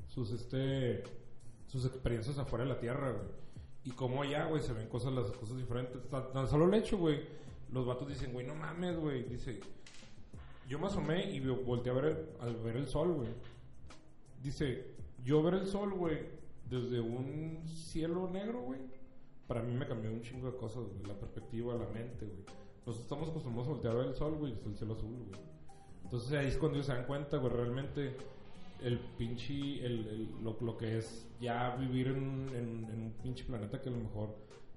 sus, 0.07 0.31
este, 0.31 1.03
sus 1.67 1.85
experiencias 1.85 2.39
afuera 2.39 2.65
de 2.65 2.71
la 2.71 2.79
Tierra, 2.79 3.11
güey. 3.11 3.27
Y 3.83 3.91
como 3.91 4.23
allá, 4.23 4.45
güey, 4.45 4.63
se 4.63 4.73
ven 4.73 4.87
cosas, 4.87 5.13
las 5.13 5.29
cosas 5.29 5.57
diferentes. 5.57 6.01
Tan, 6.09 6.47
solo 6.47 6.65
el 6.65 6.73
hecho, 6.73 6.97
güey. 6.97 7.21
Los 7.71 7.85
vatos 7.85 8.07
dicen, 8.07 8.33
güey, 8.33 8.47
no 8.47 8.55
mames, 8.55 8.97
güey. 8.97 9.23
Dice, 9.25 9.59
yo 10.67 10.79
me 10.79 10.87
asomé 10.87 11.31
y 11.31 11.39
volteé 11.41 11.91
a 11.91 11.95
ver 11.95 12.05
el, 12.05 12.29
al 12.39 12.55
ver 12.55 12.77
el 12.77 12.87
sol, 12.87 13.13
güey. 13.13 13.29
Dice, 14.41 14.95
yo 15.23 15.43
ver 15.43 15.53
el 15.53 15.67
sol, 15.67 15.93
güey, 15.93 16.21
desde 16.67 17.01
un 17.01 17.61
cielo 17.67 18.27
negro, 18.31 18.61
güey. 18.61 18.79
Para 19.45 19.61
mí 19.61 19.75
me 19.75 19.87
cambió 19.87 20.11
un 20.11 20.23
chingo 20.23 20.49
de 20.49 20.57
cosas. 20.57 20.85
La 21.07 21.13
perspectiva, 21.13 21.75
la 21.75 21.87
mente, 21.89 22.25
güey. 22.25 22.45
Nosotros 22.79 23.03
estamos 23.03 23.29
acostumbrados 23.29 23.67
a 23.67 23.73
voltear 23.73 23.93
a 23.93 23.97
ver 23.97 24.07
el 24.07 24.15
sol, 24.15 24.35
güey, 24.39 24.53
está 24.53 24.69
el 24.69 24.75
cielo 24.75 24.95
azul, 24.95 25.13
güey. 25.29 25.54
Entonces 26.15 26.39
ahí 26.39 26.47
es 26.47 26.55
cuando 26.57 26.77
ellos 26.77 26.85
se 26.87 26.93
dan 26.93 27.05
cuenta, 27.05 27.35
güey, 27.37 27.51
realmente 27.51 28.15
el 28.81 28.99
pinche, 29.17 29.85
el, 29.85 30.07
el- 30.07 30.43
lo, 30.43 30.57
lo 30.61 30.77
que 30.77 30.97
es 30.97 31.27
ya 31.41 31.75
vivir 31.75 32.07
en, 32.07 32.17
un- 32.17 32.49
en- 32.55 32.89
en 32.93 33.01
un 33.01 33.13
pinche 33.21 33.43
planeta 33.43 33.81
que 33.81 33.89
a 33.89 33.91
lo 33.91 33.97
mejor 33.99 34.29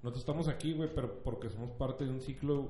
nosotros 0.03 0.19
estamos 0.19 0.47
aquí, 0.49 0.73
güey, 0.73 0.89
pero 0.93 1.23
porque 1.23 1.49
somos 1.49 1.71
parte 1.71 2.03
de 2.03 2.09
un 2.11 2.19
ciclo 2.19 2.69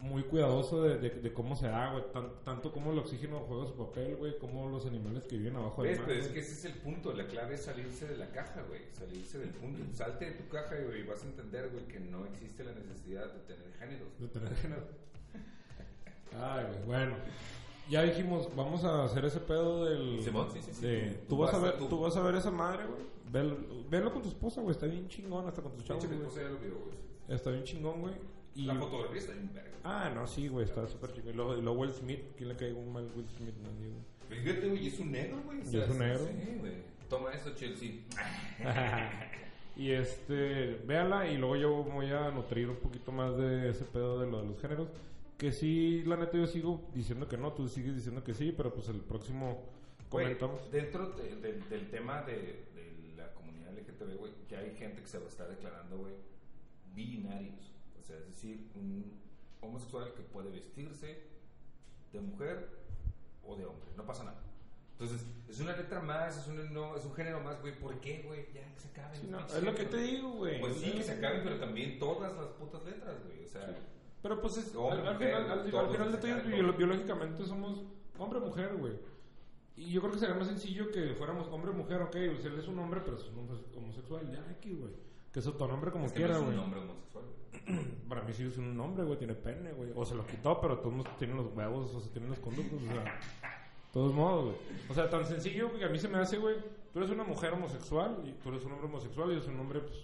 muy 0.00 0.22
cuidadoso 0.24 0.82
de, 0.82 0.98
de- 0.98 1.10
de 1.22 1.32
cómo 1.32 1.56
se 1.56 1.68
da, 1.68 1.92
güey, 1.92 2.04
tan- 2.12 2.44
tanto 2.44 2.72
como 2.72 2.92
el 2.92 2.98
oxígeno 2.98 3.40
juega 3.48 3.66
su 3.66 3.74
papel, 3.74 4.16
güey, 4.16 4.36
como 4.38 4.68
los 4.68 4.84
animales 4.84 5.24
que 5.24 5.38
viven 5.38 5.56
abajo 5.56 5.82
del 5.82 5.92
mar. 6.00 6.06
Pero 6.08 6.20
es 6.20 6.28
que 6.28 6.40
ese 6.40 6.52
es 6.52 6.64
el 6.66 6.74
punto, 6.74 7.14
la 7.14 7.26
clave 7.26 7.54
es 7.54 7.62
salirse 7.62 8.06
de 8.06 8.18
la 8.18 8.30
caja, 8.32 8.62
güey, 8.68 8.82
salirse 8.92 9.38
del 9.38 9.50
punto. 9.50 9.80
Salte 9.94 10.26
de 10.26 10.32
tu 10.32 10.46
caja, 10.48 10.76
güey, 10.86 11.00
y 11.00 11.04
vas 11.04 11.22
a 11.22 11.26
entender, 11.26 11.70
güey, 11.70 11.86
que 11.86 12.00
no 12.00 12.26
existe 12.26 12.64
la 12.64 12.72
necesidad 12.74 13.32
de 13.32 13.40
tener 13.54 13.72
géneros. 13.78 14.08
De 14.18 14.28
tener 14.28 14.54
género. 14.56 14.82
Ay, 16.38 16.64
güey, 16.66 16.84
bueno. 16.86 17.14
Ya 17.88 18.02
dijimos, 18.02 18.48
vamos 18.56 18.84
a 18.84 19.04
hacer 19.04 19.24
ese 19.24 19.40
pedo 19.40 19.84
del... 19.84 20.22
Simón, 20.22 20.48
sí, 20.52 20.60
sí, 20.62 20.72
sí. 20.72 20.86
de- 20.86 21.10
Tú 21.28 21.36
tú, 21.36 21.38
vas 21.38 21.52
a 21.54 21.58
vas 21.58 21.62
a 21.62 21.78
ver, 21.78 21.88
tú 21.88 22.00
vas 22.00 22.16
a 22.16 22.22
ver 22.22 22.34
esa 22.36 22.50
madre, 22.50 22.84
güey. 22.86 23.02
Velo, 23.30 23.56
velo 23.90 24.12
con 24.12 24.22
tu 24.22 24.28
esposa, 24.28 24.60
güey. 24.60 24.72
Está 24.72 24.86
bien 24.86 25.08
chingón, 25.08 25.46
hasta 25.46 25.62
con 25.62 25.72
tus 25.72 25.84
chavos, 25.84 26.06
güey. 26.06 26.18
lo 26.18 26.28
güey. 26.28 26.96
Está 27.28 27.50
bien 27.50 27.64
chingón, 27.64 28.00
güey. 28.00 28.14
Y... 28.54 28.66
La 28.66 28.74
fotografía 28.74 29.18
está 29.18 29.32
bien 29.32 29.50
verga. 29.52 29.70
Ah, 29.84 30.10
no, 30.14 30.26
sí, 30.26 30.48
güey, 30.48 30.64
está 30.64 30.86
súper 30.86 31.12
chingón. 31.12 31.32
Y 31.32 31.36
luego, 31.36 31.56
y 31.56 31.62
luego 31.62 31.80
Will 31.80 31.92
Smith, 31.92 32.20
¿quién 32.36 32.50
le 32.50 32.56
cae 32.56 32.72
un 32.72 32.92
mal 32.92 33.10
Will 33.16 33.28
Smith? 33.36 33.54
No, 33.62 33.70
digo. 33.80 33.96
Fíjate, 34.28 34.68
güey, 34.68 34.86
es 34.86 34.98
un 34.98 35.12
negro, 35.12 35.42
güey. 35.44 35.60
es 35.60 35.88
un 35.90 35.98
negro. 35.98 36.26
Sí, 36.26 36.56
güey. 36.60 36.72
Toma 37.08 37.32
eso, 37.32 37.50
Chelsea. 37.54 37.90
y 39.76 39.90
este, 39.90 40.80
véala 40.86 41.26
y 41.28 41.36
luego 41.36 41.56
yo 41.56 41.70
voy 41.84 42.10
a 42.10 42.30
nutrir 42.30 42.68
un 42.70 42.76
poquito 42.76 43.12
más 43.12 43.36
de 43.36 43.70
ese 43.70 43.84
pedo 43.84 44.20
de 44.20 44.30
lo 44.30 44.40
de 44.42 44.48
los 44.48 44.60
géneros. 44.60 44.88
Que 45.42 45.50
sí, 45.50 46.04
la 46.06 46.16
neta 46.16 46.38
yo 46.38 46.46
sigo 46.46 46.88
diciendo 46.94 47.26
que 47.26 47.36
no, 47.36 47.52
tú 47.52 47.68
sigues 47.68 47.96
diciendo 47.96 48.22
que 48.22 48.32
sí, 48.32 48.54
pero 48.56 48.72
pues 48.72 48.88
el 48.88 49.00
próximo 49.00 49.64
comentamos. 50.08 50.70
dentro 50.70 51.08
de- 51.10 51.34
de- 51.34 51.58
del 51.62 51.90
tema 51.90 52.22
de, 52.22 52.34
de 52.76 53.12
la 53.16 53.32
comunidad 53.34 53.72
LGTB, 53.76 54.18
güey, 54.18 54.32
ya 54.48 54.60
hay 54.60 54.76
gente 54.76 55.00
que 55.02 55.08
se 55.08 55.18
lo 55.18 55.26
está 55.26 55.48
declarando, 55.48 55.98
güey, 55.98 56.14
binarios. 56.94 57.72
O 58.00 58.04
sea, 58.04 58.16
es 58.18 58.26
decir, 58.26 58.68
un 58.76 59.18
homosexual 59.60 60.12
que 60.14 60.22
puede 60.22 60.50
vestirse 60.50 61.22
de 62.12 62.20
mujer 62.20 62.68
o 63.44 63.56
de 63.56 63.64
hombre, 63.66 63.88
no 63.96 64.06
pasa 64.06 64.22
nada. 64.22 64.40
Entonces, 64.92 65.26
es 65.48 65.58
una 65.58 65.76
letra 65.76 66.00
más, 66.00 66.36
es 66.36 66.46
un, 66.46 66.72
no, 66.72 66.96
es 66.96 67.04
un 67.04 67.14
género 67.14 67.40
más, 67.40 67.60
güey. 67.60 67.76
¿Por 67.80 67.98
qué, 68.00 68.22
güey? 68.24 68.46
Ya 68.54 68.72
que 68.74 68.78
se 68.80 68.88
acaben. 68.90 69.20
Sí, 69.20 69.26
no, 69.28 69.44
es 69.44 69.62
lo 69.64 69.74
que 69.74 69.86
te 69.86 69.96
digo, 69.96 70.30
güey. 70.34 70.60
Pues 70.60 70.76
sí, 70.76 70.92
que 70.92 71.02
se 71.02 71.12
acaben, 71.12 71.40
pero 71.42 71.58
también 71.58 71.98
todas 71.98 72.32
las 72.36 72.46
putas 72.50 72.84
letras, 72.84 73.16
güey. 73.24 73.44
O 73.44 73.48
sea, 73.48 73.76
Pero 74.22 74.40
pues 74.40 74.56
es, 74.58 74.74
Hombre, 74.76 75.00
al, 75.08 75.14
mujer, 75.14 75.28
final, 75.36 75.50
al- 75.50 75.64
final 75.90 76.12
de 76.12 76.18
todo, 76.18 76.72
biológicamente 76.78 77.44
somos 77.44 77.82
hombre-mujer, 78.18 78.76
güey. 78.76 78.92
Y 79.76 79.90
yo 79.90 80.00
creo 80.00 80.12
que 80.12 80.18
sería 80.20 80.34
más 80.36 80.46
sencillo 80.46 80.90
que 80.92 81.14
fuéramos 81.14 81.48
hombre-mujer, 81.48 82.02
ok, 82.02 82.12
pues 82.12 82.44
él 82.44 82.58
es 82.58 82.68
un 82.68 82.78
hombre, 82.78 83.00
pero 83.04 83.16
es 83.16 83.24
un 83.28 83.38
hombre 83.38 83.56
homosexual, 83.76 84.30
ya 84.30 84.40
aquí, 84.50 84.74
güey. 84.74 84.92
Que 85.32 85.40
es 85.40 85.46
otro 85.46 85.66
nombre 85.66 85.90
como 85.90 86.06
es 86.06 86.12
que 86.12 86.18
quiera, 86.18 86.34
no 86.34 86.40
es 86.40 86.44
güey. 86.44 86.56
un 86.58 86.62
hombre 86.64 86.80
homosexual, 86.80 87.24
güey. 87.24 87.84
Para 88.08 88.22
mí 88.22 88.32
sí 88.32 88.44
es 88.44 88.58
un 88.58 88.78
hombre, 88.78 89.04
güey, 89.04 89.18
tiene 89.18 89.34
pene, 89.34 89.72
güey. 89.72 89.90
O 89.96 90.04
se 90.04 90.14
lo 90.14 90.26
quitó, 90.26 90.60
pero 90.60 90.78
todos 90.78 91.04
tienen 91.18 91.36
los 91.36 91.52
huevos, 91.54 91.94
o 91.94 92.00
se 92.00 92.10
tienen 92.10 92.30
los 92.30 92.38
conductos, 92.38 92.80
o 92.82 92.86
sea. 92.86 93.18
Todos 93.92 94.14
modos, 94.14 94.44
güey. 94.44 94.56
O 94.88 94.94
sea, 94.94 95.10
tan 95.10 95.24
sencillo 95.26 95.70
que 95.78 95.84
a 95.84 95.88
mí 95.90 95.98
se 95.98 96.08
me 96.08 96.16
hace, 96.18 96.38
güey. 96.38 96.56
Tú 96.92 96.98
eres 97.00 97.10
una 97.10 97.24
mujer 97.24 97.52
homosexual 97.54 98.22
y 98.24 98.32
tú 98.42 98.48
eres 98.50 98.64
un 98.64 98.72
hombre 98.72 98.86
homosexual 98.88 99.30
y 99.32 99.34
yo 99.34 99.40
soy 99.42 99.52
un 99.54 99.60
hombre, 99.60 99.80
pues, 99.80 99.98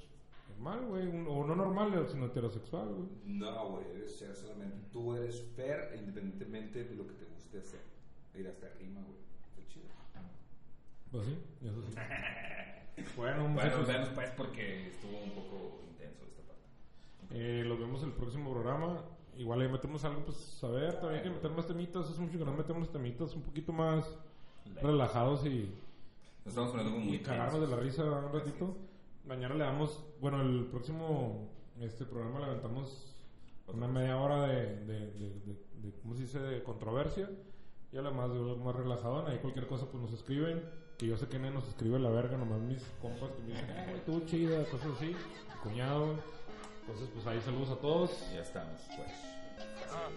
normal, 0.58 0.86
güey. 0.86 1.08
O 1.26 1.46
no 1.46 1.54
normal, 1.54 2.06
sino 2.08 2.26
heterosexual, 2.26 2.88
güey. 2.88 3.08
No, 3.24 3.70
güey, 3.70 3.84
debe 3.92 4.08
ser 4.08 4.34
solamente 4.34 4.76
tú 4.92 5.14
eres 5.14 5.42
fair 5.56 5.94
independientemente 5.98 6.84
de 6.84 6.94
lo 6.96 7.06
que 7.06 7.14
te 7.14 7.24
guste 7.26 7.58
hacer. 7.58 7.80
Ir 8.34 8.46
hasta 8.48 8.68
rima, 8.78 9.00
güey. 9.02 9.18
Está 9.56 9.72
chido. 9.72 9.86
Pues 11.10 11.26
sí, 11.26 11.38
eso 11.62 11.82
sí. 11.82 11.94
bueno, 13.16 13.54
Bueno, 13.54 13.86
vemos 13.86 14.08
pues 14.14 14.30
porque 14.36 14.88
estuvo 14.88 15.18
un 15.22 15.30
poco 15.30 15.80
intenso 15.88 16.24
esta 16.24 16.42
parte. 16.42 16.62
eh, 17.30 17.64
los 17.64 17.78
vemos 17.78 18.02
el 18.02 18.12
próximo 18.12 18.52
programa. 18.52 19.04
Igual 19.36 19.60
ahí 19.60 19.68
metemos 19.68 20.04
algo, 20.04 20.24
pues, 20.24 20.62
a 20.64 20.68
ver, 20.68 20.94
también 20.94 21.18
hay 21.18 21.22
que 21.22 21.30
meter 21.30 21.50
más 21.52 21.66
temitas. 21.66 22.10
Hace 22.10 22.20
mucho 22.20 22.38
que 22.38 22.44
no 22.44 22.52
metemos 22.52 22.90
temitas 22.90 23.34
un 23.36 23.42
poquito 23.42 23.72
más 23.72 24.18
relajados 24.82 25.46
y 25.46 25.72
Nos 26.44 26.48
estamos 26.48 26.70
poniendo 26.70 26.92
como 26.94 27.04
muy 27.06 27.16
y 27.16 27.20
cagarnos 27.20 27.60
de 27.60 27.66
la 27.68 27.76
risa 27.76 28.02
un 28.02 28.32
ratito. 28.32 28.76
Mañana 29.28 29.54
le 29.54 29.64
damos, 29.64 30.02
bueno, 30.20 30.40
el 30.40 30.66
próximo 30.66 31.48
este 31.80 32.04
programa 32.06 32.40
le 32.40 32.46
aventamos 32.46 33.14
una 33.68 33.86
media 33.86 34.16
hora 34.16 34.46
de, 34.46 34.76
de, 34.86 35.00
de, 35.12 35.30
de- 35.40 35.64
de- 35.82 35.92
¿cómo 36.02 36.14
se 36.14 36.22
dice?, 36.22 36.38
de 36.40 36.62
controversia. 36.62 37.28
Y 37.92 37.96
además 37.98 38.30
de 38.30 38.36
algo 38.38 38.56
más 38.56 38.74
relajadón, 38.74 39.26
ahí 39.28 39.38
cualquier 39.38 39.66
cosa 39.66 39.86
pues 39.90 40.02
nos 40.02 40.12
escriben. 40.12 40.62
Que 40.98 41.06
yo 41.06 41.16
sé 41.16 41.28
que 41.28 41.38
nadie 41.38 41.52
nos 41.54 41.68
escribe 41.68 41.98
la 41.98 42.10
verga, 42.10 42.36
nomás 42.36 42.60
mis 42.60 42.82
compas 43.00 43.30
que 43.30 43.42
me 43.42 43.48
dicen, 43.52 43.70
eh, 43.70 44.02
tú 44.04 44.20
chida, 44.26 44.64
cosas 44.64 44.88
así. 44.96 45.06
Mi 45.06 45.60
cuñado. 45.62 46.14
Entonces, 46.80 47.08
pues 47.14 47.26
ahí 47.26 47.40
saludos 47.42 47.70
a 47.70 47.76
todos. 47.76 48.10
Ya 48.34 48.40
estamos, 48.42 48.80
pues. 48.96 49.10
Ah. 49.92 50.08